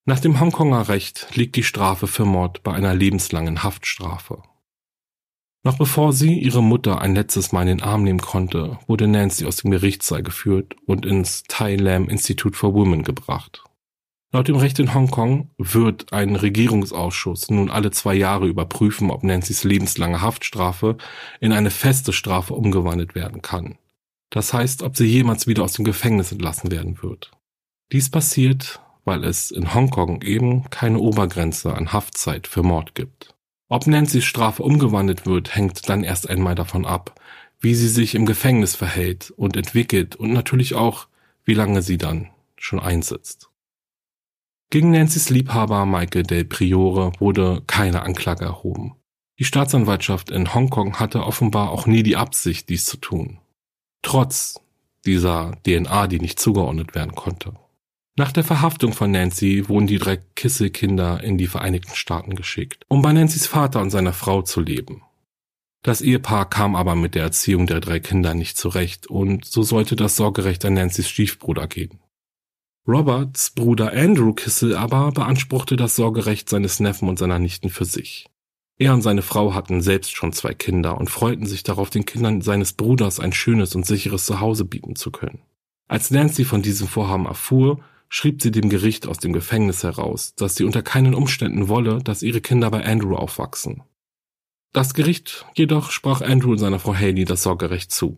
Nach 0.05 0.19
dem 0.19 0.39
Hongkonger 0.39 0.89
Recht 0.89 1.27
liegt 1.35 1.55
die 1.55 1.63
Strafe 1.63 2.07
für 2.07 2.25
Mord 2.25 2.63
bei 2.63 2.73
einer 2.73 2.95
lebenslangen 2.95 3.63
Haftstrafe. 3.63 4.41
Noch 5.63 5.77
bevor 5.77 6.11
sie 6.11 6.39
ihre 6.39 6.63
Mutter 6.63 7.01
ein 7.01 7.13
letztes 7.13 7.51
Mal 7.51 7.61
in 7.61 7.77
den 7.77 7.83
Arm 7.83 8.03
nehmen 8.03 8.21
konnte, 8.21 8.79
wurde 8.87 9.07
Nancy 9.07 9.45
aus 9.45 9.57
dem 9.57 9.69
Gerichtssaal 9.69 10.23
geführt 10.23 10.75
und 10.87 11.05
ins 11.05 11.43
Tai 11.47 11.75
Lam 11.75 12.09
Institute 12.09 12.57
for 12.57 12.73
Women 12.73 13.03
gebracht. 13.03 13.63
Laut 14.33 14.47
dem 14.47 14.55
Recht 14.55 14.79
in 14.79 14.93
Hongkong 14.93 15.51
wird 15.57 16.13
ein 16.13 16.35
Regierungsausschuss 16.35 17.49
nun 17.51 17.69
alle 17.69 17.91
zwei 17.91 18.15
Jahre 18.15 18.47
überprüfen, 18.47 19.11
ob 19.11 19.23
Nancy's 19.23 19.63
lebenslange 19.63 20.21
Haftstrafe 20.21 20.97
in 21.41 21.51
eine 21.51 21.69
feste 21.69 22.11
Strafe 22.11 22.55
umgewandelt 22.55 23.13
werden 23.13 23.41
kann. 23.41 23.77
Das 24.31 24.53
heißt, 24.53 24.81
ob 24.81 24.97
sie 24.97 25.05
jemals 25.05 25.45
wieder 25.45 25.63
aus 25.63 25.73
dem 25.73 25.85
Gefängnis 25.85 26.31
entlassen 26.31 26.71
werden 26.71 27.03
wird. 27.03 27.31
Dies 27.91 28.09
passiert, 28.09 28.81
weil 29.03 29.23
es 29.23 29.51
in 29.51 29.73
Hongkong 29.73 30.21
eben 30.21 30.69
keine 30.69 30.99
Obergrenze 30.99 31.73
an 31.73 31.93
Haftzeit 31.93 32.47
für 32.47 32.63
Mord 32.63 32.95
gibt. 32.95 33.35
Ob 33.67 33.87
Nancy's 33.87 34.23
Strafe 34.23 34.63
umgewandelt 34.63 35.25
wird, 35.25 35.55
hängt 35.55 35.87
dann 35.89 36.03
erst 36.03 36.29
einmal 36.29 36.55
davon 36.55 36.85
ab, 36.85 37.19
wie 37.59 37.75
sie 37.75 37.89
sich 37.89 38.15
im 38.15 38.25
Gefängnis 38.25 38.75
verhält 38.75 39.31
und 39.31 39.55
entwickelt 39.55 40.15
und 40.15 40.31
natürlich 40.33 40.75
auch, 40.75 41.07
wie 41.43 41.53
lange 41.53 41.81
sie 41.81 41.97
dann 41.97 42.29
schon 42.55 42.79
einsitzt. 42.79 43.49
Gegen 44.69 44.91
Nancy's 44.91 45.29
Liebhaber 45.29 45.85
Michael 45.85 46.23
Del 46.23 46.45
Priore 46.45 47.11
wurde 47.19 47.63
keine 47.67 48.03
Anklage 48.03 48.45
erhoben. 48.45 48.95
Die 49.39 49.43
Staatsanwaltschaft 49.43 50.31
in 50.31 50.53
Hongkong 50.53 50.99
hatte 50.99 51.25
offenbar 51.25 51.71
auch 51.71 51.85
nie 51.85 52.03
die 52.03 52.15
Absicht, 52.15 52.69
dies 52.69 52.85
zu 52.85 52.97
tun. 52.97 53.39
Trotz 54.01 54.59
dieser 55.05 55.57
DNA, 55.65 56.07
die 56.07 56.19
nicht 56.19 56.39
zugeordnet 56.39 56.95
werden 56.95 57.15
konnte. 57.15 57.53
Nach 58.17 58.31
der 58.31 58.43
Verhaftung 58.43 58.93
von 58.93 59.11
Nancy 59.11 59.67
wurden 59.69 59.87
die 59.87 59.97
drei 59.97 60.17
Kissel-Kinder 60.35 61.23
in 61.23 61.37
die 61.37 61.47
Vereinigten 61.47 61.95
Staaten 61.95 62.35
geschickt, 62.35 62.85
um 62.87 63.01
bei 63.01 63.13
Nancy's 63.13 63.47
Vater 63.47 63.81
und 63.81 63.89
seiner 63.89 64.13
Frau 64.13 64.41
zu 64.41 64.61
leben. 64.61 65.01
Das 65.83 66.01
Ehepaar 66.01 66.47
kam 66.49 66.75
aber 66.75 66.95
mit 66.95 67.15
der 67.15 67.23
Erziehung 67.23 67.65
der 67.65 67.79
drei 67.79 67.99
Kinder 67.99 68.35
nicht 68.35 68.57
zurecht 68.57 69.07
und 69.07 69.45
so 69.45 69.63
sollte 69.63 69.95
das 69.95 70.15
Sorgerecht 70.15 70.63
an 70.65 70.75
Nancy's 70.75 71.09
Stiefbruder 71.09 71.67
gehen. 71.67 71.99
Roberts 72.87 73.51
Bruder 73.51 73.93
Andrew 73.93 74.33
Kissel 74.33 74.75
aber 74.75 75.11
beanspruchte 75.11 75.75
das 75.75 75.95
Sorgerecht 75.95 76.49
seines 76.49 76.79
Neffen 76.79 77.09
und 77.09 77.17
seiner 77.17 77.39
Nichten 77.39 77.69
für 77.69 77.85
sich. 77.85 78.27
Er 78.81 78.95
und 78.95 79.03
seine 79.03 79.21
Frau 79.21 79.53
hatten 79.53 79.83
selbst 79.83 80.15
schon 80.15 80.33
zwei 80.33 80.55
Kinder 80.55 80.97
und 80.97 81.07
freuten 81.07 81.45
sich 81.45 81.61
darauf, 81.61 81.91
den 81.91 82.03
Kindern 82.03 82.41
seines 82.41 82.73
Bruders 82.73 83.19
ein 83.19 83.31
schönes 83.31 83.75
und 83.75 83.85
sicheres 83.85 84.25
Zuhause 84.25 84.65
bieten 84.65 84.95
zu 84.95 85.11
können. 85.11 85.43
Als 85.87 86.09
Nancy 86.09 86.45
von 86.45 86.63
diesem 86.63 86.87
Vorhaben 86.87 87.27
erfuhr, 87.27 87.79
schrieb 88.09 88.41
sie 88.41 88.49
dem 88.49 88.69
Gericht 88.69 89.07
aus 89.07 89.19
dem 89.19 89.33
Gefängnis 89.33 89.83
heraus, 89.83 90.33
dass 90.33 90.55
sie 90.55 90.63
unter 90.63 90.81
keinen 90.81 91.13
Umständen 91.13 91.67
wolle, 91.67 91.99
dass 91.99 92.23
ihre 92.23 92.41
Kinder 92.41 92.71
bei 92.71 92.83
Andrew 92.83 93.13
aufwachsen. 93.13 93.83
Das 94.73 94.95
Gericht 94.95 95.45
jedoch 95.53 95.91
sprach 95.91 96.21
Andrew 96.21 96.53
und 96.53 96.57
seiner 96.57 96.79
Frau 96.79 96.95
Haley 96.95 97.25
das 97.25 97.43
Sorgerecht 97.43 97.91
zu. 97.91 98.17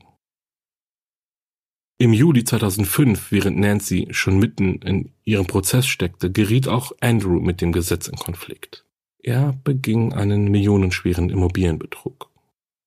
Im 1.97 2.14
Juli 2.14 2.45
2005, 2.45 3.34
während 3.34 3.57
Nancy 3.57 4.07
schon 4.11 4.39
mitten 4.39 4.76
in 4.76 5.11
ihrem 5.26 5.45
Prozess 5.45 5.88
steckte, 5.88 6.32
geriet 6.32 6.70
auch 6.70 6.93
Andrew 7.01 7.41
mit 7.41 7.59
dem 7.59 7.74
Gesetz 7.74 8.07
in 8.07 8.16
Konflikt. 8.16 8.83
Er 9.26 9.57
beging 9.63 10.11
einen 10.11 10.51
millionenschweren 10.51 11.30
Immobilienbetrug. 11.30 12.30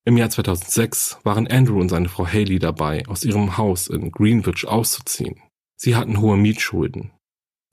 Im 0.04 0.18
Jahr 0.18 0.28
2006 0.28 1.20
waren 1.24 1.48
Andrew 1.48 1.80
und 1.80 1.88
seine 1.88 2.10
Frau 2.10 2.26
Haley 2.26 2.58
dabei, 2.58 3.04
aus 3.08 3.24
ihrem 3.24 3.56
Haus 3.56 3.88
in 3.88 4.12
Greenwich 4.12 4.68
auszuziehen. 4.68 5.40
Sie 5.76 5.96
hatten 5.96 6.20
hohe 6.20 6.36
Mietschulden. 6.36 7.10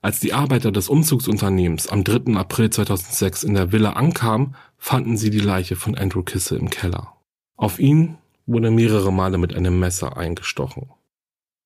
Als 0.00 0.18
die 0.18 0.32
Arbeiter 0.32 0.72
des 0.72 0.88
Umzugsunternehmens 0.88 1.88
am 1.88 2.04
3. 2.04 2.36
April 2.36 2.70
2006 2.70 3.44
in 3.44 3.52
der 3.52 3.70
Villa 3.70 3.92
ankamen, 3.92 4.56
fanden 4.78 5.18
sie 5.18 5.28
die 5.28 5.40
Leiche 5.40 5.76
von 5.76 5.94
Andrew 5.94 6.22
Kisse 6.22 6.56
im 6.56 6.70
Keller. 6.70 7.12
Auf 7.56 7.78
ihn 7.78 8.16
wurde 8.46 8.70
mehrere 8.70 9.12
Male 9.12 9.36
mit 9.36 9.54
einem 9.54 9.78
Messer 9.78 10.16
eingestochen. 10.16 10.88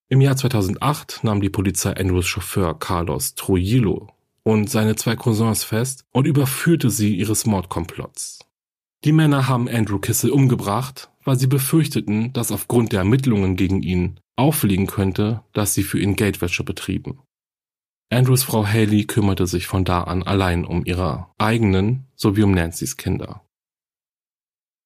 Im 0.09 0.20
Jahr 0.20 0.36
2008 0.36 1.20
nahm 1.22 1.40
die 1.40 1.51
Polizei 1.51 1.92
Andrews 1.92 2.26
Chauffeur 2.26 2.76
Carlos 2.76 3.36
Trujillo 3.36 4.09
und 4.49 4.70
seine 4.70 4.96
zwei 4.96 5.14
Cousins 5.14 5.62
fest 5.62 6.07
und 6.11 6.26
überführte 6.26 6.88
sie 6.88 7.14
ihres 7.14 7.44
Mordkomplotts. 7.44 8.38
Die 9.05 9.12
Männer 9.12 9.46
haben 9.46 9.68
Andrew 9.68 9.99
Kissel 9.99 10.30
umgebracht, 10.30 11.11
weil 11.22 11.38
sie 11.38 11.46
befürchteten, 11.46 12.32
dass 12.32 12.51
aufgrund 12.51 12.92
der 12.92 13.01
Ermittlungen 13.01 13.57
gegen 13.57 13.82
ihn 13.82 14.20
auffliegen 14.36 14.86
könnte, 14.86 15.42
dass 15.53 15.74
sie 15.74 15.82
für 15.82 15.99
ihn 16.01 16.16
Geldwäsche 16.16 16.64
betrieben. 16.64 17.20
Andrews 18.11 18.42
Frau 18.42 18.66
Haley 18.66 19.05
kümmerte 19.05 19.46
sich 19.46 19.66
von 19.66 19.84
da 19.84 20.05
an 20.05 20.22
allein 20.22 20.64
um 20.64 20.86
ihre 20.86 21.26
eigenen 21.36 22.07
sowie 22.16 22.42
um 22.42 22.53
Nancys 22.53 22.96
Kinder. 22.96 23.44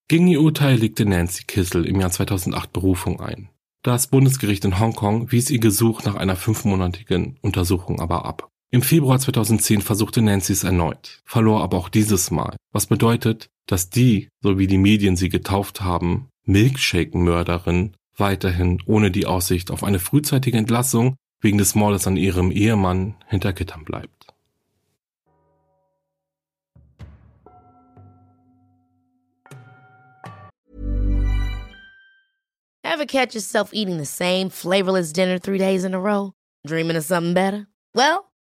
Gegen 0.09 0.27
ihr 0.27 0.43
Urteil 0.43 0.77
legte 0.77 1.07
Nancy 1.07 1.45
Kissel 1.45 1.87
im 1.87 2.01
Jahr 2.01 2.11
2008 2.11 2.73
Berufung 2.73 3.21
ein. 3.21 3.49
Das 3.85 4.09
Bundesgericht 4.09 4.65
in 4.65 4.81
Hongkong 4.81 5.31
wies 5.31 5.51
ihr 5.51 5.61
Gesuch 5.61 6.03
nach 6.03 6.17
einer 6.17 6.35
fünfmonatigen 6.35 7.39
Untersuchung 7.43 8.01
aber 8.01 8.25
ab. 8.25 8.52
Im 8.75 8.81
Februar 8.81 9.19
2010 9.19 9.83
versuchte 9.83 10.23
Nancy 10.23 10.55
es 10.55 10.65
erneut, 10.65 11.21
verlor 11.27 11.63
aber 11.63 11.77
auch 11.77 11.91
dieses 11.91 12.31
Mal, 12.31 12.57
was 12.73 12.87
bedeutet, 12.87 13.51
dass 13.67 13.91
die, 13.91 14.31
so 14.41 14.59
wie 14.59 14.67
die 14.67 14.79
Medien 14.79 15.15
sie 15.15 15.29
getauft 15.29 15.83
haben, 15.83 16.31
Milkshake-Mörderin 16.47 17.93
weiterhin 18.17 18.83
ohne 18.87 19.11
die 19.11 19.27
Aussicht 19.27 19.71
auf 19.71 19.85
eine 19.85 19.99
frühzeitige 19.99 20.57
Entlassung 20.57 21.17
wegen 21.43 21.59
des 21.59 21.75
Mordes 21.75 22.07
an 22.07 22.17
ihrem 22.17 22.51
Ehemann 22.51 23.17
hinter 23.27 23.53
Gittern 23.53 23.85
bleibt. 23.85 24.29
Ever 32.83 33.05
catch 33.05 33.35
yourself 33.35 33.75
eating 33.75 33.99
the 33.99 34.07
same 34.07 34.49
flavorless 34.49 35.13
dinner 35.13 35.39
three 35.39 35.59
days 35.59 35.85
in 35.85 35.95
a 35.95 35.99
row? 35.99 36.33
Dreaming 36.67 36.97
of 36.97 37.05
something 37.05 37.35
better? 37.35 37.67
Well, 37.95 38.32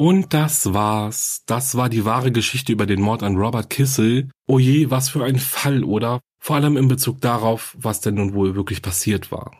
Und 0.00 0.32
das 0.32 0.72
war's. 0.72 1.42
Das 1.44 1.74
war 1.74 1.90
die 1.90 2.06
wahre 2.06 2.32
Geschichte 2.32 2.72
über 2.72 2.86
den 2.86 3.02
Mord 3.02 3.22
an 3.22 3.36
Robert 3.36 3.68
Kissel. 3.68 4.30
Oje, 4.46 4.86
oh 4.86 4.90
was 4.90 5.10
für 5.10 5.22
ein 5.22 5.38
Fall, 5.38 5.84
oder? 5.84 6.20
Vor 6.38 6.56
allem 6.56 6.78
in 6.78 6.88
Bezug 6.88 7.20
darauf, 7.20 7.76
was 7.78 8.00
denn 8.00 8.14
nun 8.14 8.32
wohl 8.32 8.54
wirklich 8.54 8.80
passiert 8.80 9.30
war. 9.30 9.52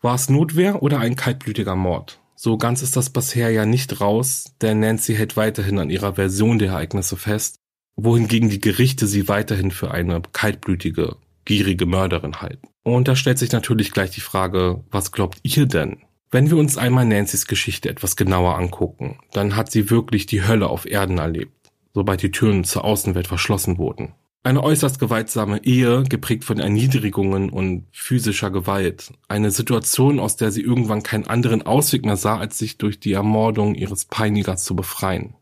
War 0.00 0.14
es 0.14 0.30
Notwehr 0.30 0.82
oder 0.82 0.98
ein 0.98 1.14
kaltblütiger 1.14 1.76
Mord? 1.76 2.20
So 2.34 2.56
ganz 2.56 2.80
ist 2.80 2.96
das 2.96 3.10
bisher 3.10 3.50
ja 3.50 3.66
nicht 3.66 4.00
raus, 4.00 4.54
denn 4.62 4.80
Nancy 4.80 5.14
hält 5.14 5.36
weiterhin 5.36 5.78
an 5.78 5.90
ihrer 5.90 6.14
Version 6.14 6.58
der 6.58 6.70
Ereignisse 6.70 7.18
fest, 7.18 7.56
wohingegen 7.94 8.48
die 8.48 8.62
Gerichte 8.62 9.06
sie 9.06 9.28
weiterhin 9.28 9.70
für 9.70 9.90
eine 9.90 10.22
kaltblütige, 10.32 11.16
gierige 11.44 11.84
Mörderin 11.84 12.40
halten. 12.40 12.66
Und 12.82 13.08
da 13.08 13.14
stellt 13.14 13.38
sich 13.38 13.52
natürlich 13.52 13.92
gleich 13.92 14.12
die 14.12 14.22
Frage, 14.22 14.84
was 14.90 15.12
glaubt 15.12 15.38
ihr 15.42 15.66
denn? 15.66 15.98
Wenn 16.34 16.48
wir 16.48 16.56
uns 16.56 16.78
einmal 16.78 17.04
Nancy's 17.04 17.46
Geschichte 17.46 17.90
etwas 17.90 18.16
genauer 18.16 18.56
angucken, 18.56 19.18
dann 19.32 19.54
hat 19.54 19.70
sie 19.70 19.90
wirklich 19.90 20.24
die 20.24 20.42
Hölle 20.42 20.68
auf 20.68 20.86
Erden 20.86 21.18
erlebt, 21.18 21.70
sobald 21.92 22.22
die 22.22 22.30
Türen 22.30 22.64
zur 22.64 22.84
Außenwelt 22.84 23.26
verschlossen 23.26 23.76
wurden. 23.76 24.14
Eine 24.42 24.62
äußerst 24.62 24.98
gewaltsame 24.98 25.62
Ehe, 25.62 26.04
geprägt 26.04 26.44
von 26.44 26.58
Erniedrigungen 26.58 27.50
und 27.50 27.84
physischer 27.92 28.50
Gewalt. 28.50 29.12
Eine 29.28 29.50
Situation, 29.50 30.18
aus 30.18 30.36
der 30.36 30.50
sie 30.50 30.62
irgendwann 30.62 31.02
keinen 31.02 31.26
anderen 31.26 31.66
Ausweg 31.66 32.06
mehr 32.06 32.16
sah, 32.16 32.38
als 32.38 32.56
sich 32.56 32.78
durch 32.78 32.98
die 32.98 33.12
Ermordung 33.12 33.74
ihres 33.74 34.06
Peinigers 34.06 34.64
zu 34.64 34.74
befreien. 34.74 35.34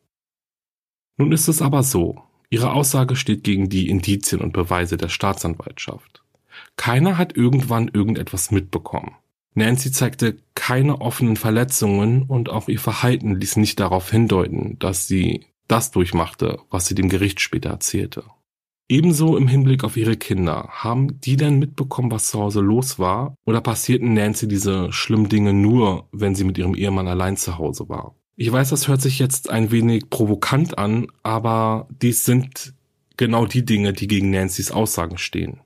Nun 1.16 1.30
ist 1.30 1.46
es 1.46 1.62
aber 1.62 1.84
so. 1.84 2.20
Ihre 2.50 2.72
Aussage 2.72 3.14
steht 3.14 3.44
gegen 3.44 3.68
die 3.68 3.88
Indizien 3.88 4.40
und 4.40 4.52
Beweise 4.52 4.96
der 4.96 5.08
Staatsanwaltschaft. 5.08 6.24
Keiner 6.74 7.16
hat 7.16 7.36
irgendwann 7.36 7.86
irgendetwas 7.86 8.50
mitbekommen. 8.50 9.14
Nancy 9.54 9.90
zeigte 9.90 10.38
keine 10.54 11.00
offenen 11.00 11.36
Verletzungen 11.36 12.22
und 12.22 12.48
auch 12.48 12.68
ihr 12.68 12.78
Verhalten 12.78 13.34
ließ 13.34 13.56
nicht 13.56 13.80
darauf 13.80 14.10
hindeuten, 14.10 14.78
dass 14.78 15.06
sie 15.06 15.46
das 15.66 15.90
durchmachte, 15.90 16.60
was 16.70 16.86
sie 16.86 16.94
dem 16.94 17.08
Gericht 17.08 17.40
später 17.40 17.70
erzählte. 17.70 18.24
Ebenso 18.88 19.36
im 19.36 19.46
Hinblick 19.46 19.84
auf 19.84 19.96
ihre 19.96 20.16
Kinder. 20.16 20.68
Haben 20.70 21.20
die 21.20 21.36
denn 21.36 21.60
mitbekommen, 21.60 22.10
was 22.10 22.28
zu 22.28 22.40
Hause 22.40 22.60
los 22.60 22.98
war? 22.98 23.36
Oder 23.46 23.60
passierten 23.60 24.14
Nancy 24.14 24.48
diese 24.48 24.92
schlimmen 24.92 25.28
Dinge 25.28 25.52
nur, 25.52 26.08
wenn 26.10 26.34
sie 26.34 26.42
mit 26.42 26.58
ihrem 26.58 26.74
Ehemann 26.74 27.06
allein 27.06 27.36
zu 27.36 27.56
Hause 27.56 27.88
war? 27.88 28.16
Ich 28.34 28.50
weiß, 28.50 28.70
das 28.70 28.88
hört 28.88 29.00
sich 29.00 29.20
jetzt 29.20 29.48
ein 29.48 29.70
wenig 29.70 30.10
provokant 30.10 30.76
an, 30.76 31.06
aber 31.22 31.86
dies 32.02 32.24
sind 32.24 32.74
genau 33.16 33.46
die 33.46 33.64
Dinge, 33.64 33.92
die 33.92 34.08
gegen 34.08 34.30
Nancy's 34.30 34.72
Aussagen 34.72 35.18
stehen. 35.18 35.60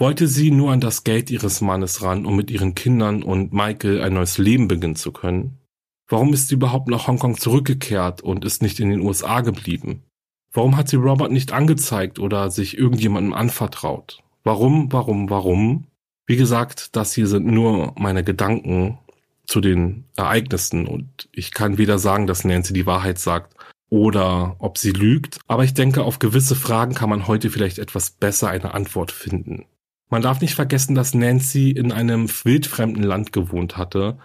Wollte 0.00 0.28
sie 0.28 0.52
nur 0.52 0.70
an 0.70 0.80
das 0.80 1.02
Geld 1.02 1.28
ihres 1.28 1.60
Mannes 1.60 2.02
ran, 2.02 2.24
um 2.24 2.36
mit 2.36 2.52
ihren 2.52 2.76
Kindern 2.76 3.24
und 3.24 3.52
Michael 3.52 4.00
ein 4.00 4.14
neues 4.14 4.38
Leben 4.38 4.68
beginnen 4.68 4.94
zu 4.94 5.10
können? 5.10 5.58
Warum 6.06 6.32
ist 6.32 6.48
sie 6.48 6.54
überhaupt 6.54 6.88
nach 6.88 7.08
Hongkong 7.08 7.36
zurückgekehrt 7.36 8.22
und 8.22 8.44
ist 8.44 8.62
nicht 8.62 8.78
in 8.78 8.90
den 8.90 9.00
USA 9.00 9.40
geblieben? 9.40 10.04
Warum 10.52 10.76
hat 10.76 10.88
sie 10.88 10.96
Robert 10.96 11.32
nicht 11.32 11.52
angezeigt 11.52 12.20
oder 12.20 12.52
sich 12.52 12.78
irgendjemandem 12.78 13.34
anvertraut? 13.34 14.22
Warum, 14.44 14.92
warum, 14.92 15.30
warum? 15.30 15.88
Wie 16.26 16.36
gesagt, 16.36 16.94
das 16.94 17.12
hier 17.12 17.26
sind 17.26 17.46
nur 17.46 17.92
meine 17.98 18.22
Gedanken 18.22 18.98
zu 19.46 19.60
den 19.60 20.04
Ereignissen 20.14 20.86
und 20.86 21.28
ich 21.32 21.52
kann 21.52 21.76
weder 21.76 21.98
sagen, 21.98 22.28
dass 22.28 22.44
Nancy 22.44 22.72
die 22.72 22.86
Wahrheit 22.86 23.18
sagt 23.18 23.56
oder 23.90 24.54
ob 24.60 24.78
sie 24.78 24.92
lügt, 24.92 25.40
aber 25.48 25.64
ich 25.64 25.74
denke, 25.74 26.04
auf 26.04 26.20
gewisse 26.20 26.54
Fragen 26.54 26.94
kann 26.94 27.10
man 27.10 27.26
heute 27.26 27.50
vielleicht 27.50 27.78
etwas 27.78 28.10
besser 28.10 28.48
eine 28.48 28.74
Antwort 28.74 29.10
finden. 29.10 29.64
Man 30.10 30.22
darf 30.22 30.40
nicht 30.40 30.54
vergessen, 30.54 30.94
dass 30.94 31.14
Nancy 31.14 31.70
in 31.70 31.92
einem 31.92 32.28
wildfremden 32.44 33.02
Land 33.02 33.32
gewohnt 33.32 33.76
hatte, 33.76 34.18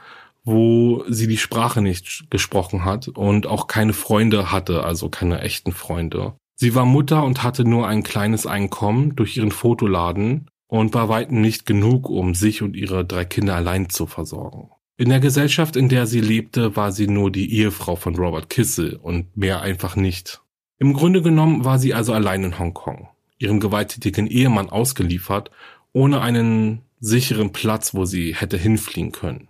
wo 0.46 1.04
sie 1.08 1.28
die 1.28 1.38
Sprache 1.38 1.82
nicht 1.82 2.30
gesprochen 2.30 2.86
hat 2.86 3.08
und 3.08 3.48
auch 3.48 3.68
keine 3.68 3.94
Freunde 3.94 4.52
hatte, 4.52 4.84
also 4.84 5.10
keine 5.10 5.42
echten 5.42 5.72
Freunde. 5.72 6.34
Sie 6.56 6.76
war 6.76 6.86
Mutter 6.86 7.24
und 7.24 7.44
hatte 7.44 7.66
nur 7.66 7.88
ein 7.88 8.04
kleines 8.04 8.46
Einkommen 8.46 9.16
durch 9.16 9.38
ihren 9.38 9.52
Fotoladen 9.52 10.48
und 10.68 10.94
war 10.94 11.10
weitem 11.10 11.42
nicht 11.42 11.66
genug, 11.66 12.10
um 12.10 12.36
sich 12.36 12.62
und 12.62 12.76
ihre 12.76 13.06
drei 13.06 13.26
Kinder 13.26 13.56
allein 13.56 13.90
zu 13.90 14.06
versorgen. 14.06 14.70
In 14.96 15.10
der 15.10 15.20
Gesellschaft, 15.20 15.76
in 15.76 15.90
der 15.90 16.06
sie 16.06 16.22
lebte, 16.22 16.76
war 16.76 16.92
sie 16.92 17.08
nur 17.08 17.32
die 17.32 17.54
Ehefrau 17.54 17.96
von 17.96 18.16
Robert 18.16 18.50
Kissel 18.50 18.96
und 18.96 19.36
mehr 19.36 19.62
einfach 19.62 19.96
nicht. 19.96 20.42
Im 20.78 20.94
Grunde 20.94 21.22
genommen 21.22 21.66
war 21.66 21.80
sie 21.80 21.94
also 21.94 22.14
allein 22.14 22.44
in 22.44 22.60
Hongkong, 22.60 23.08
ihrem 23.40 23.60
gewalttätigen 23.60 24.28
Ehemann 24.28 24.70
ausgeliefert 24.70 25.50
ohne 25.94 26.22
einen 26.22 26.82
sicheren 27.00 27.52
Platz, 27.52 27.94
wo 27.94 28.06
sie 28.06 28.36
hätte 28.36 28.58
hinfliehen 28.58 29.12
können. 29.12 29.48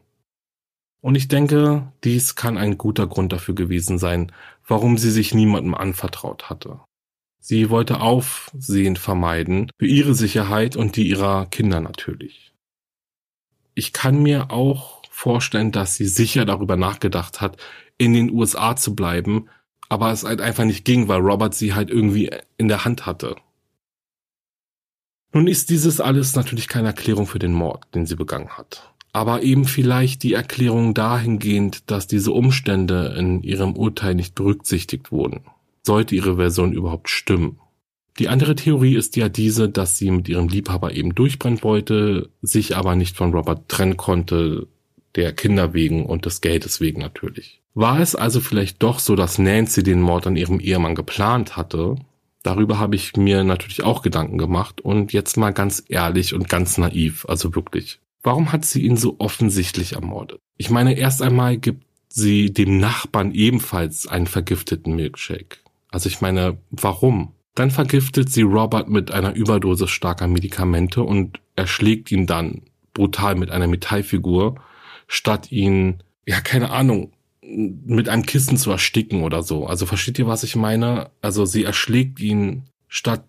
Und 1.02 1.16
ich 1.16 1.28
denke, 1.28 1.92
dies 2.04 2.36
kann 2.36 2.58
ein 2.58 2.78
guter 2.78 3.08
Grund 3.08 3.34
dafür 3.34 3.56
gewesen 3.56 3.98
sein, 3.98 4.32
warum 4.66 4.98
sie 4.98 5.12
sich 5.12 5.34
niemandem 5.34 5.76
anvertraut 5.76 6.50
hatte. 6.50 6.80
Sie 7.40 7.70
wollte 7.70 8.00
Aufsehen 8.00 8.96
vermeiden, 8.96 9.70
für 9.78 9.86
ihre 9.86 10.14
Sicherheit 10.14 10.78
und 10.78 10.96
die 10.96 11.10
ihrer 11.10 11.46
Kinder 11.48 11.82
natürlich. 11.82 12.54
Ich 13.76 13.92
kann 13.92 14.24
mir 14.24 14.52
auch 14.52 15.02
vorstellen, 15.10 15.74
dass 15.74 15.96
sie 15.96 16.08
sicher 16.08 16.46
darüber 16.46 16.78
nachgedacht 16.78 17.42
hat, 17.42 17.58
in 17.98 18.14
den 18.14 18.32
USA 18.32 18.78
zu 18.78 18.96
bleiben, 18.96 19.50
aber 19.90 20.12
es 20.12 20.24
halt 20.24 20.40
einfach 20.40 20.64
nicht 20.64 20.86
ging, 20.86 21.10
weil 21.10 21.20
Robert 21.20 21.54
sie 21.54 21.74
halt 21.74 21.90
irgendwie 21.90 22.32
in 22.58 22.70
der 22.70 22.86
Hand 22.86 23.06
hatte. 23.06 23.36
Nun 25.34 25.48
ist 25.48 25.72
dieses 25.72 26.00
alles 26.00 26.36
natürlich 26.36 26.68
keine 26.68 26.90
Erklärung 26.90 27.26
für 27.26 27.40
den 27.40 27.54
Mord, 27.54 27.84
den 27.96 28.06
sie 28.06 28.16
begangen 28.16 28.50
hat. 28.50 28.94
Aber 29.14 29.42
eben 29.42 29.66
vielleicht 29.66 30.22
die 30.24 30.34
Erklärung 30.34 30.94
dahingehend, 30.94 31.90
dass 31.90 32.08
diese 32.08 32.32
Umstände 32.32 33.16
in 33.18 33.42
ihrem 33.42 33.76
Urteil 33.76 34.14
nicht 34.14 34.36
berücksichtigt 34.36 35.12
wurden. 35.12 35.42
Sollte 35.82 36.16
ihre 36.16 36.36
Version 36.36 36.72
überhaupt 36.72 37.10
stimmen. 37.10 37.60
Die 38.20 38.30
andere 38.30 38.54
Theorie 38.54 38.96
ist 38.96 39.16
ja 39.16 39.28
diese, 39.28 39.70
dass 39.70 39.98
sie 39.98 40.12
mit 40.12 40.30
ihrem 40.30 40.48
Liebhaber 40.48 40.94
eben 40.94 41.16
durchbrennen 41.16 41.64
wollte, 41.64 42.30
sich 42.44 42.78
aber 42.78 42.96
nicht 42.96 43.18
von 43.18 43.34
Robert 43.34 43.68
trennen 43.70 43.98
konnte, 43.98 44.68
der 45.16 45.34
Kinder 45.34 45.74
wegen 45.74 46.06
und 46.06 46.26
des 46.26 46.42
Geldes 46.42 46.80
wegen 46.80 47.02
natürlich. 47.02 47.62
War 47.74 48.00
es 48.00 48.16
also 48.16 48.40
vielleicht 48.40 48.84
doch 48.84 49.00
so, 49.00 49.16
dass 49.16 49.40
Nancy 49.40 49.82
den 49.82 50.00
Mord 50.02 50.28
an 50.28 50.36
ihrem 50.36 50.60
Ehemann 50.60 50.94
geplant 50.94 51.58
hatte 51.58 51.96
Darüber 52.44 52.78
habe 52.78 52.96
ich 52.96 53.16
mir 53.16 53.44
natürlich 53.44 53.84
auch 53.84 54.02
Gedanken 54.02 54.38
gemacht 54.38 54.82
und 54.82 55.14
jetzt 55.14 55.38
mal 55.38 55.52
ganz 55.52 55.84
ehrlich 55.88 56.34
und 56.34 56.50
ganz 56.50 56.78
naiv, 56.78 57.26
also 57.28 57.56
wirklich. 57.56 58.00
Warum 58.22 58.52
hat 58.52 58.66
sie 58.66 58.82
ihn 58.82 58.98
so 58.98 59.16
offensichtlich 59.20 59.94
ermordet? 59.94 60.40
Ich 60.58 60.70
meine, 60.70 60.94
erst 60.94 61.22
einmal 61.22 61.58
gibt 61.58 61.86
sie 62.10 62.54
dem 62.54 62.78
Nachbarn 62.78 63.32
ebenfalls 63.32 64.08
einen 64.08 64.28
vergifteten 64.28 64.96
Milkshake. 64.96 65.60
Also 65.90 66.10
ich 66.10 66.22
meine, 66.22 66.58
warum? 66.70 67.34
Dann 67.56 67.72
vergiftet 67.72 68.30
sie 68.30 68.42
Robert 68.42 68.90
mit 68.90 69.12
einer 69.12 69.34
Überdosis 69.34 69.90
starker 69.90 70.28
Medikamente 70.28 71.02
und 71.04 71.40
erschlägt 71.56 72.12
ihn 72.12 72.28
dann 72.28 72.64
brutal 72.94 73.36
mit 73.36 73.52
einer 73.52 73.68
Metallfigur, 73.68 74.56
statt 75.08 75.52
ihn, 75.52 76.04
ja, 76.26 76.42
keine 76.42 76.72
Ahnung, 76.72 77.13
mit 77.46 78.10
einem 78.10 78.26
Kissen 78.26 78.58
zu 78.58 78.72
ersticken 78.72 79.24
oder 79.24 79.44
so. 79.44 79.66
Also 79.68 79.86
versteht 79.86 80.20
ihr, 80.20 80.28
was 80.28 80.44
ich 80.44 80.56
meine? 80.56 81.12
Also 81.22 81.46
sie 81.46 81.64
erschlägt 81.64 82.20
ihn, 82.20 82.64
statt 82.88 83.24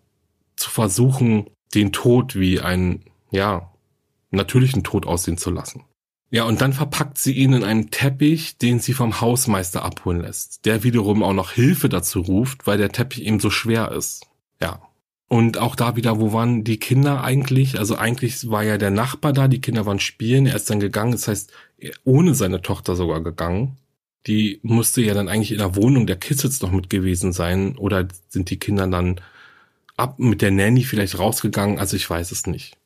zu 0.57 0.71
versuchen, 0.71 1.51
den 1.75 1.93
Tod 1.93 2.37
wie 2.37 2.61
einen, 2.61 3.05
ja, 3.31 3.73
natürlichen 4.31 4.85
Tod 4.85 5.07
aussehen 5.07 5.39
zu 5.39 5.51
lassen. 5.51 5.85
Ja, 6.31 6.45
und 6.45 6.61
dann 6.61 6.73
verpackt 6.73 7.19
sie 7.19 7.33
ihn 7.33 7.53
in 7.53 7.65
einen 7.65 7.91
Teppich, 7.91 8.59
den 8.59 8.81
sie 8.81 8.93
vom 8.93 9.21
Hausmeister 9.21 9.85
abholen 9.85 10.21
lässt, 10.21 10.67
der 10.67 10.83
wiederum 10.83 11.23
auch 11.23 11.33
noch 11.33 11.53
Hilfe 11.53 11.89
dazu 11.89 12.21
ruft, 12.21 12.67
weil 12.67 12.79
der 12.79 12.91
Teppich 12.91 13.25
eben 13.25 13.41
so 13.41 13.51
schwer 13.51 13.93
ist. 13.93 14.27
Ja. 14.61 14.83
Und 15.29 15.59
auch 15.59 15.75
da 15.75 15.97
wieder, 15.97 16.21
wo 16.21 16.33
waren 16.33 16.65
die 16.65 16.79
Kinder 16.79 17.25
eigentlich? 17.25 17.79
Also 17.79 17.97
eigentlich 17.97 18.51
war 18.51 18.62
ja 18.62 18.79
der 18.79 18.91
Nachbar 18.91 19.33
da, 19.33 19.49
die 19.49 19.61
Kinder 19.61 19.87
waren 19.87 20.01
spielen, 20.01 20.47
er 20.47 20.57
ist 20.57 20.69
dann 20.69 20.81
gegangen, 20.81 21.12
das 21.12 21.29
heißt, 21.29 21.53
ohne 22.05 22.35
seine 22.35 22.62
Tochter 22.62 22.97
sogar 22.97 23.23
gegangen 23.23 23.79
die 24.27 24.61
musste 24.62 25.03
ja 25.03 25.14
dann 25.14 25.29
eigentlich 25.29 25.53
in 25.53 25.59
der 25.59 25.77
Wohnung 25.77 26.07
der 26.07 26.16
Kids 26.16 26.62
noch 26.62 26.70
mit 26.70 26.89
gewesen 26.91 27.33
sein. 27.33 27.77
Oder 27.77 28.09
sind 28.29 28.51
die 28.51 28.59
Kinder 28.59 28.87
dann 28.87 29.20
ab 29.97 30.18
mit 30.18 30.43
der 30.43 30.51
Nanny 30.51 30.85
vielleicht 30.85 31.18
rausgegangen? 31.18 31.79
Also 31.79 31.97
ich 31.97 32.09
weiß 32.09 32.31
es 32.33 32.47
nicht. 32.47 32.77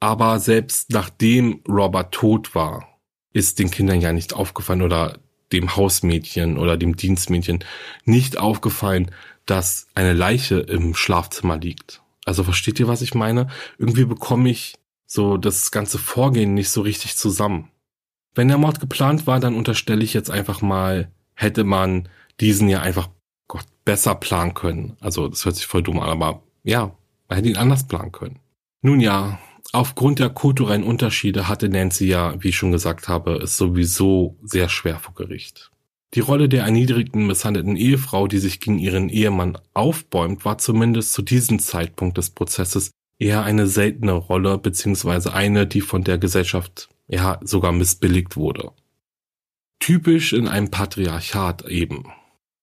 Aber 0.00 0.38
selbst 0.40 0.90
nachdem 0.90 1.60
Robert 1.68 2.12
tot 2.12 2.54
war, 2.54 2.98
ist 3.32 3.58
den 3.58 3.70
Kindern 3.70 4.00
ja 4.00 4.12
nicht 4.12 4.34
aufgefallen 4.34 4.82
oder 4.82 5.18
dem 5.52 5.76
Hausmädchen 5.76 6.58
oder 6.58 6.76
dem 6.76 6.96
Dienstmädchen 6.96 7.64
nicht 8.04 8.38
aufgefallen, 8.38 9.10
dass 9.46 9.86
eine 9.94 10.12
Leiche 10.12 10.58
im 10.58 10.94
Schlafzimmer 10.94 11.56
liegt. 11.56 12.02
Also 12.24 12.44
versteht 12.44 12.78
ihr, 12.80 12.88
was 12.88 13.02
ich 13.02 13.14
meine? 13.14 13.48
Irgendwie 13.78 14.04
bekomme 14.04 14.50
ich 14.50 14.74
so 15.06 15.38
das 15.38 15.70
ganze 15.70 15.98
Vorgehen 15.98 16.54
nicht 16.54 16.68
so 16.68 16.82
richtig 16.82 17.16
zusammen. 17.16 17.70
Wenn 18.34 18.48
der 18.48 18.58
Mord 18.58 18.80
geplant 18.80 19.26
war, 19.26 19.40
dann 19.40 19.54
unterstelle 19.54 20.04
ich 20.04 20.14
jetzt 20.14 20.30
einfach 20.30 20.62
mal, 20.62 21.10
hätte 21.34 21.64
man 21.64 22.08
diesen 22.40 22.68
ja 22.68 22.80
einfach 22.80 23.08
Gott, 23.48 23.64
besser 23.84 24.14
planen 24.14 24.54
können. 24.54 24.96
Also 25.00 25.28
das 25.28 25.44
hört 25.44 25.56
sich 25.56 25.66
voll 25.66 25.82
dumm 25.82 25.98
an, 25.98 26.10
aber 26.10 26.42
ja, 26.62 26.92
man 27.28 27.36
hätte 27.36 27.48
ihn 27.48 27.56
anders 27.56 27.86
planen 27.86 28.12
können. 28.12 28.38
Nun 28.82 29.00
ja, 29.00 29.38
aufgrund 29.72 30.18
der 30.18 30.30
kulturellen 30.30 30.84
Unterschiede 30.84 31.48
hatte 31.48 31.68
Nancy 31.68 32.06
ja, 32.06 32.34
wie 32.42 32.48
ich 32.48 32.56
schon 32.56 32.72
gesagt 32.72 33.08
habe, 33.08 33.36
es 33.36 33.56
sowieso 33.56 34.36
sehr 34.42 34.68
schwer 34.68 34.98
vor 34.98 35.14
Gericht. 35.14 35.70
Die 36.14 36.20
Rolle 36.20 36.48
der 36.48 36.64
erniedrigten, 36.64 37.26
misshandelten 37.26 37.76
Ehefrau, 37.76 38.28
die 38.28 38.38
sich 38.38 38.60
gegen 38.60 38.78
ihren 38.78 39.10
Ehemann 39.10 39.58
aufbäumt, 39.74 40.44
war 40.44 40.56
zumindest 40.56 41.12
zu 41.12 41.22
diesem 41.22 41.58
Zeitpunkt 41.58 42.16
des 42.16 42.30
Prozesses 42.30 42.92
eher 43.18 43.42
eine 43.42 43.66
seltene 43.66 44.12
Rolle, 44.12 44.56
beziehungsweise 44.58 45.34
eine, 45.34 45.66
die 45.66 45.82
von 45.82 46.04
der 46.04 46.16
Gesellschaft 46.16 46.88
ja 47.08 47.40
sogar 47.42 47.72
missbilligt 47.72 48.36
wurde. 48.36 48.72
Typisch 49.80 50.32
in 50.32 50.46
einem 50.46 50.70
Patriarchat 50.70 51.66
eben. 51.66 52.12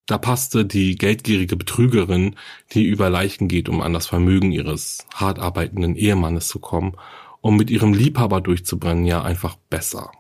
Da 0.06 0.20
passte 0.20 0.66
die 0.66 0.96
geldgierige 0.96 1.56
Betrügerin, 1.56 2.36
die 2.74 2.84
über 2.84 3.10
Leichen 3.10 3.48
geht, 3.48 3.70
um 3.70 3.82
an 3.82 3.94
das 3.94 4.06
Vermögen 4.06 4.52
ihres 4.52 5.08
hart 5.14 5.40
arbeitenden 5.40 5.96
Ehemannes 5.96 6.48
zu 6.48 6.60
kommen, 6.60 6.96
um 7.42 7.58
mit 7.58 7.72
ihrem 7.72 7.94
Liebhaber 7.94 8.42
durchzubrennen, 8.42 9.06
ja 9.06 9.24
einfach 9.24 9.56
besser. 9.70 10.12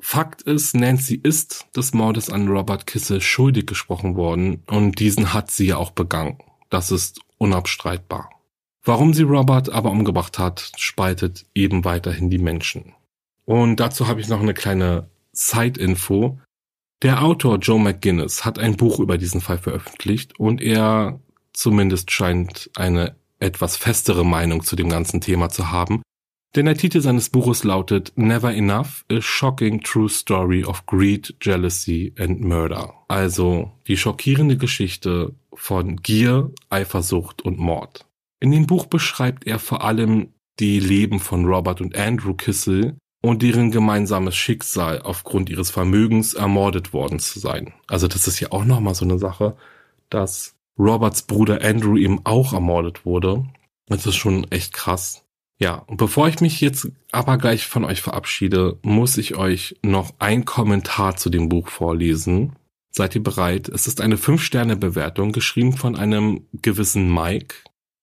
Fakt 0.00 0.42
ist, 0.42 0.74
Nancy 0.74 1.18
ist 1.20 1.66
des 1.74 1.94
Mordes 1.94 2.28
an 2.28 2.46
Robert 2.46 2.86
Kissel 2.86 3.20
schuldig 3.20 3.66
gesprochen 3.66 4.16
worden 4.16 4.62
und 4.66 5.00
diesen 5.00 5.32
hat 5.32 5.50
sie 5.50 5.66
ja 5.66 5.78
auch 5.78 5.92
begangen. 5.92 6.38
Das 6.68 6.90
ist 6.90 7.20
unabstreitbar. 7.38 8.33
Warum 8.84 9.14
sie 9.14 9.22
Robert 9.22 9.70
aber 9.70 9.90
umgebracht 9.90 10.38
hat, 10.38 10.72
spaltet 10.76 11.46
eben 11.54 11.84
weiterhin 11.84 12.28
die 12.28 12.38
Menschen. 12.38 12.92
Und 13.46 13.80
dazu 13.80 14.08
habe 14.08 14.20
ich 14.20 14.28
noch 14.28 14.40
eine 14.40 14.54
kleine 14.54 15.08
Side-Info. 15.32 16.38
Der 17.02 17.22
Autor 17.22 17.58
Joe 17.58 17.80
McGuinness 17.80 18.44
hat 18.44 18.58
ein 18.58 18.76
Buch 18.76 19.00
über 19.00 19.16
diesen 19.16 19.40
Fall 19.40 19.58
veröffentlicht 19.58 20.38
und 20.38 20.60
er 20.60 21.18
zumindest 21.54 22.10
scheint 22.10 22.70
eine 22.76 23.16
etwas 23.38 23.76
festere 23.76 24.24
Meinung 24.24 24.62
zu 24.62 24.76
dem 24.76 24.90
ganzen 24.90 25.20
Thema 25.20 25.48
zu 25.48 25.70
haben. 25.70 26.02
Denn 26.54 26.66
der 26.66 26.76
Titel 26.76 27.00
seines 27.00 27.30
Buches 27.30 27.64
lautet 27.64 28.12
Never 28.16 28.52
Enough, 28.52 29.04
a 29.10 29.20
shocking 29.20 29.80
true 29.80 30.08
story 30.08 30.62
of 30.62 30.86
greed, 30.86 31.34
jealousy 31.40 32.14
and 32.18 32.40
murder. 32.40 32.94
Also 33.08 33.72
die 33.88 33.96
schockierende 33.96 34.56
Geschichte 34.56 35.34
von 35.52 35.96
Gier, 35.96 36.52
Eifersucht 36.68 37.42
und 37.42 37.58
Mord. 37.58 38.06
In 38.44 38.50
dem 38.50 38.66
Buch 38.66 38.84
beschreibt 38.84 39.46
er 39.46 39.58
vor 39.58 39.82
allem 39.82 40.34
die 40.60 40.78
Leben 40.78 41.18
von 41.18 41.46
Robert 41.46 41.80
und 41.80 41.96
Andrew 41.96 42.34
Kissel 42.34 42.98
und 43.22 43.40
deren 43.40 43.70
gemeinsames 43.70 44.36
Schicksal 44.36 45.00
aufgrund 45.00 45.48
ihres 45.48 45.70
Vermögens 45.70 46.34
ermordet 46.34 46.92
worden 46.92 47.20
zu 47.20 47.38
sein. 47.38 47.72
Also 47.86 48.06
das 48.06 48.28
ist 48.28 48.40
ja 48.40 48.52
auch 48.52 48.66
nochmal 48.66 48.94
so 48.94 49.06
eine 49.06 49.18
Sache, 49.18 49.56
dass 50.10 50.56
Roberts 50.78 51.22
Bruder 51.22 51.64
Andrew 51.64 51.96
eben 51.96 52.20
auch 52.24 52.52
ermordet 52.52 53.06
wurde. 53.06 53.46
Das 53.86 54.04
ist 54.04 54.16
schon 54.16 54.44
echt 54.50 54.74
krass. 54.74 55.24
Ja, 55.58 55.76
und 55.76 55.96
bevor 55.96 56.28
ich 56.28 56.42
mich 56.42 56.60
jetzt 56.60 56.90
aber 57.12 57.38
gleich 57.38 57.64
von 57.64 57.86
euch 57.86 58.02
verabschiede, 58.02 58.78
muss 58.82 59.16
ich 59.16 59.36
euch 59.36 59.76
noch 59.82 60.12
ein 60.18 60.44
Kommentar 60.44 61.16
zu 61.16 61.30
dem 61.30 61.48
Buch 61.48 61.68
vorlesen. 61.68 62.56
Seid 62.90 63.14
ihr 63.14 63.22
bereit? 63.22 63.70
Es 63.70 63.86
ist 63.86 64.02
eine 64.02 64.16
5-Sterne-Bewertung, 64.16 65.32
geschrieben 65.32 65.72
von 65.72 65.96
einem 65.96 66.46
gewissen 66.52 67.10
Mike. 67.10 67.54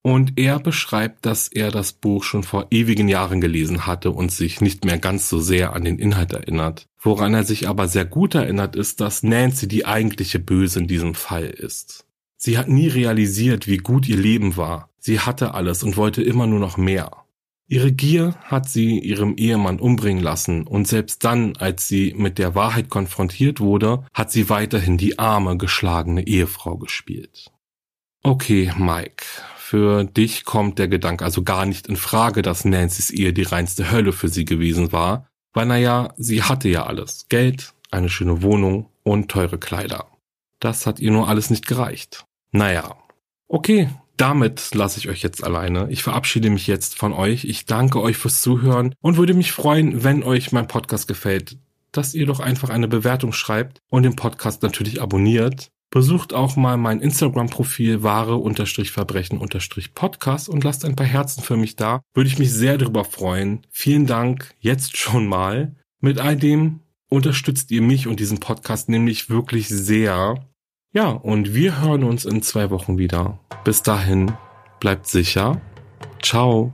Und 0.04 0.40
er 0.40 0.60
beschreibt, 0.60 1.26
dass 1.26 1.48
er 1.48 1.70
das 1.70 1.94
Buch 1.94 2.24
schon 2.24 2.44
vor 2.44 2.68
ewigen 2.72 3.08
Jahren 3.08 3.40
gelesen 3.40 3.86
hatte 3.86 4.10
und 4.12 4.32
sich 4.32 4.60
nicht 4.60 4.84
mehr 4.84 4.98
ganz 4.98 5.30
so 5.30 5.40
sehr 5.40 5.74
an 5.74 5.84
den 5.84 6.00
Inhalt 6.00 6.34
erinnert. 6.34 6.88
Woran 7.00 7.36
er 7.36 7.44
sich 7.44 7.68
aber 7.68 7.88
sehr 7.88 8.06
gut 8.06 8.34
erinnert, 8.34 8.76
ist, 8.76 9.00
dass 9.00 9.22
Nancy 9.22 9.68
die 9.68 9.86
eigentliche 9.86 10.40
Böse 10.40 10.80
in 10.80 10.88
diesem 10.88 11.14
Fall 11.14 11.46
ist. 11.46 12.06
Sie 12.38 12.58
hat 12.58 12.68
nie 12.68 12.88
realisiert, 12.88 13.68
wie 13.68 13.78
gut 13.78 14.10
ihr 14.10 14.18
Leben 14.18 14.58
war. 14.58 14.90
Sie 14.98 15.20
hatte 15.20 15.54
alles 15.54 15.84
und 15.84 15.98
wollte 15.98 16.24
immer 16.24 16.48
nur 16.48 16.60
noch 16.60 16.78
mehr. 16.78 17.12
Ihre 17.68 17.92
Gier 17.92 18.36
hat 18.44 18.68
sie 18.68 19.00
ihrem 19.00 19.38
Ehemann 19.38 19.80
umbringen 19.80 20.22
lassen 20.22 20.68
und 20.68 20.88
selbst 20.90 21.24
dann, 21.24 21.56
als 21.56 21.88
sie 21.88 22.14
mit 22.18 22.38
der 22.38 22.54
Wahrheit 22.54 22.90
konfrontiert 22.90 23.62
wurde, 23.62 24.04
hat 24.14 24.30
sie 24.30 24.50
weiterhin 24.50 24.98
die 24.98 25.20
arme, 25.20 25.56
geschlagene 25.58 26.28
Ehefrau 26.28 26.78
gespielt. 26.78 27.50
Okay, 28.24 28.74
Mike, 28.78 29.24
für 29.72 30.04
dich 30.04 30.44
kommt 30.44 30.80
der 30.80 30.90
Gedanke 30.90 31.24
also 31.24 31.44
gar 31.44 31.66
nicht 31.66 31.88
in 31.88 31.96
Frage, 31.96 32.42
dass 32.42 32.66
Nancy's 32.66 33.10
Ehe 33.10 33.32
die 33.32 33.44
reinste 33.44 33.90
Hölle 33.90 34.12
für 34.12 34.28
sie 34.28 34.44
gewesen 34.44 34.92
war, 34.92 35.30
weil 35.54 35.66
naja, 35.66 36.14
sie 36.18 36.44
hatte 36.44 36.68
ja 36.68 36.88
alles. 36.88 37.28
Geld, 37.30 37.74
eine 37.90 38.10
schöne 38.10 38.42
Wohnung 38.42 38.90
und 39.04 39.32
teure 39.32 39.58
Kleider. 39.58 40.08
Das 40.60 40.86
hat 40.86 41.00
ihr 41.00 41.12
nur 41.12 41.30
alles 41.30 41.50
nicht 41.50 41.68
gereicht. 41.68 42.26
Naja. 42.52 42.98
Okay, 43.48 43.88
damit 44.18 44.76
lasse 44.76 45.00
ich 45.00 45.08
euch 45.08 45.24
jetzt 45.24 45.42
alleine. 45.42 45.88
Ich 45.90 46.04
verabschiede 46.04 46.50
mich 46.50 46.68
jetzt 46.68 46.98
von 46.98 47.14
euch. 47.14 47.46
Ich 47.46 47.66
danke 47.66 48.02
euch 48.02 48.18
fürs 48.18 48.42
Zuhören 48.42 48.94
und 49.00 49.16
würde 49.16 49.34
mich 49.34 49.54
freuen, 49.54 50.04
wenn 50.04 50.22
euch 50.24 50.52
mein 50.52 50.68
Podcast 50.68 51.08
gefällt, 51.08 51.58
dass 51.94 52.14
ihr 52.14 52.26
doch 52.26 52.42
einfach 52.42 52.68
eine 52.68 52.90
Bewertung 52.90 53.32
schreibt 53.32 53.80
und 53.90 54.04
den 54.04 54.18
Podcast 54.18 54.64
natürlich 54.64 55.02
abonniert. 55.02 55.72
Besucht 55.94 56.34
auch 56.34 56.56
mal 56.56 56.78
mein 56.78 57.02
Instagram-Profil 57.02 58.02
wahre-verbrechen-podcast 58.02 60.48
und 60.48 60.64
lasst 60.64 60.86
ein 60.86 60.96
paar 60.96 61.06
Herzen 61.06 61.44
für 61.44 61.58
mich 61.58 61.76
da. 61.76 62.00
Würde 62.14 62.30
ich 62.30 62.40
mich 62.40 62.54
sehr 62.54 62.78
darüber 62.78 63.04
freuen. 63.04 63.68
Vielen 63.70 64.08
Dank 64.08 64.56
jetzt 64.60 64.96
schon 64.96 65.28
mal. 65.28 65.76
Mit 66.00 66.18
all 66.18 66.38
dem 66.38 66.80
unterstützt 67.10 67.72
ihr 67.72 67.82
mich 67.82 68.08
und 68.08 68.22
diesen 68.22 68.40
Podcast 68.40 68.88
nämlich 68.88 69.30
wirklich 69.30 69.68
sehr. 69.68 70.48
Ja, 70.94 71.10
und 71.10 71.54
wir 71.54 71.82
hören 71.82 72.06
uns 72.06 72.24
in 72.24 72.42
zwei 72.42 72.70
Wochen 72.70 72.98
wieder. 72.98 73.42
Bis 73.66 73.84
dahin, 73.84 74.32
bleibt 74.80 75.08
sicher. 75.08 75.60
Ciao. 76.22 76.74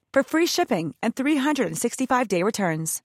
for 0.13 0.23
free 0.23 0.47
shipping 0.47 0.95
and 1.01 1.15
365-day 1.15 2.43
returns. 2.43 3.01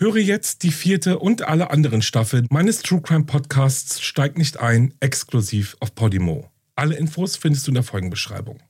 Höre 0.00 0.18
jetzt 0.18 0.62
die 0.62 0.70
vierte 0.70 1.18
und 1.18 1.42
alle 1.42 1.70
anderen 1.70 2.02
Staffeln 2.02 2.46
meines 2.50 2.82
True 2.82 3.00
Crime 3.02 3.24
Podcasts 3.24 4.00
Steigt 4.00 4.38
nicht 4.38 4.60
ein, 4.60 4.94
exklusiv 5.00 5.76
auf 5.80 5.92
Podimo. 5.96 6.48
Alle 6.76 6.94
Infos 6.94 7.36
findest 7.36 7.66
du 7.66 7.72
in 7.72 7.74
der 7.74 7.82
Folgenbeschreibung. 7.82 8.60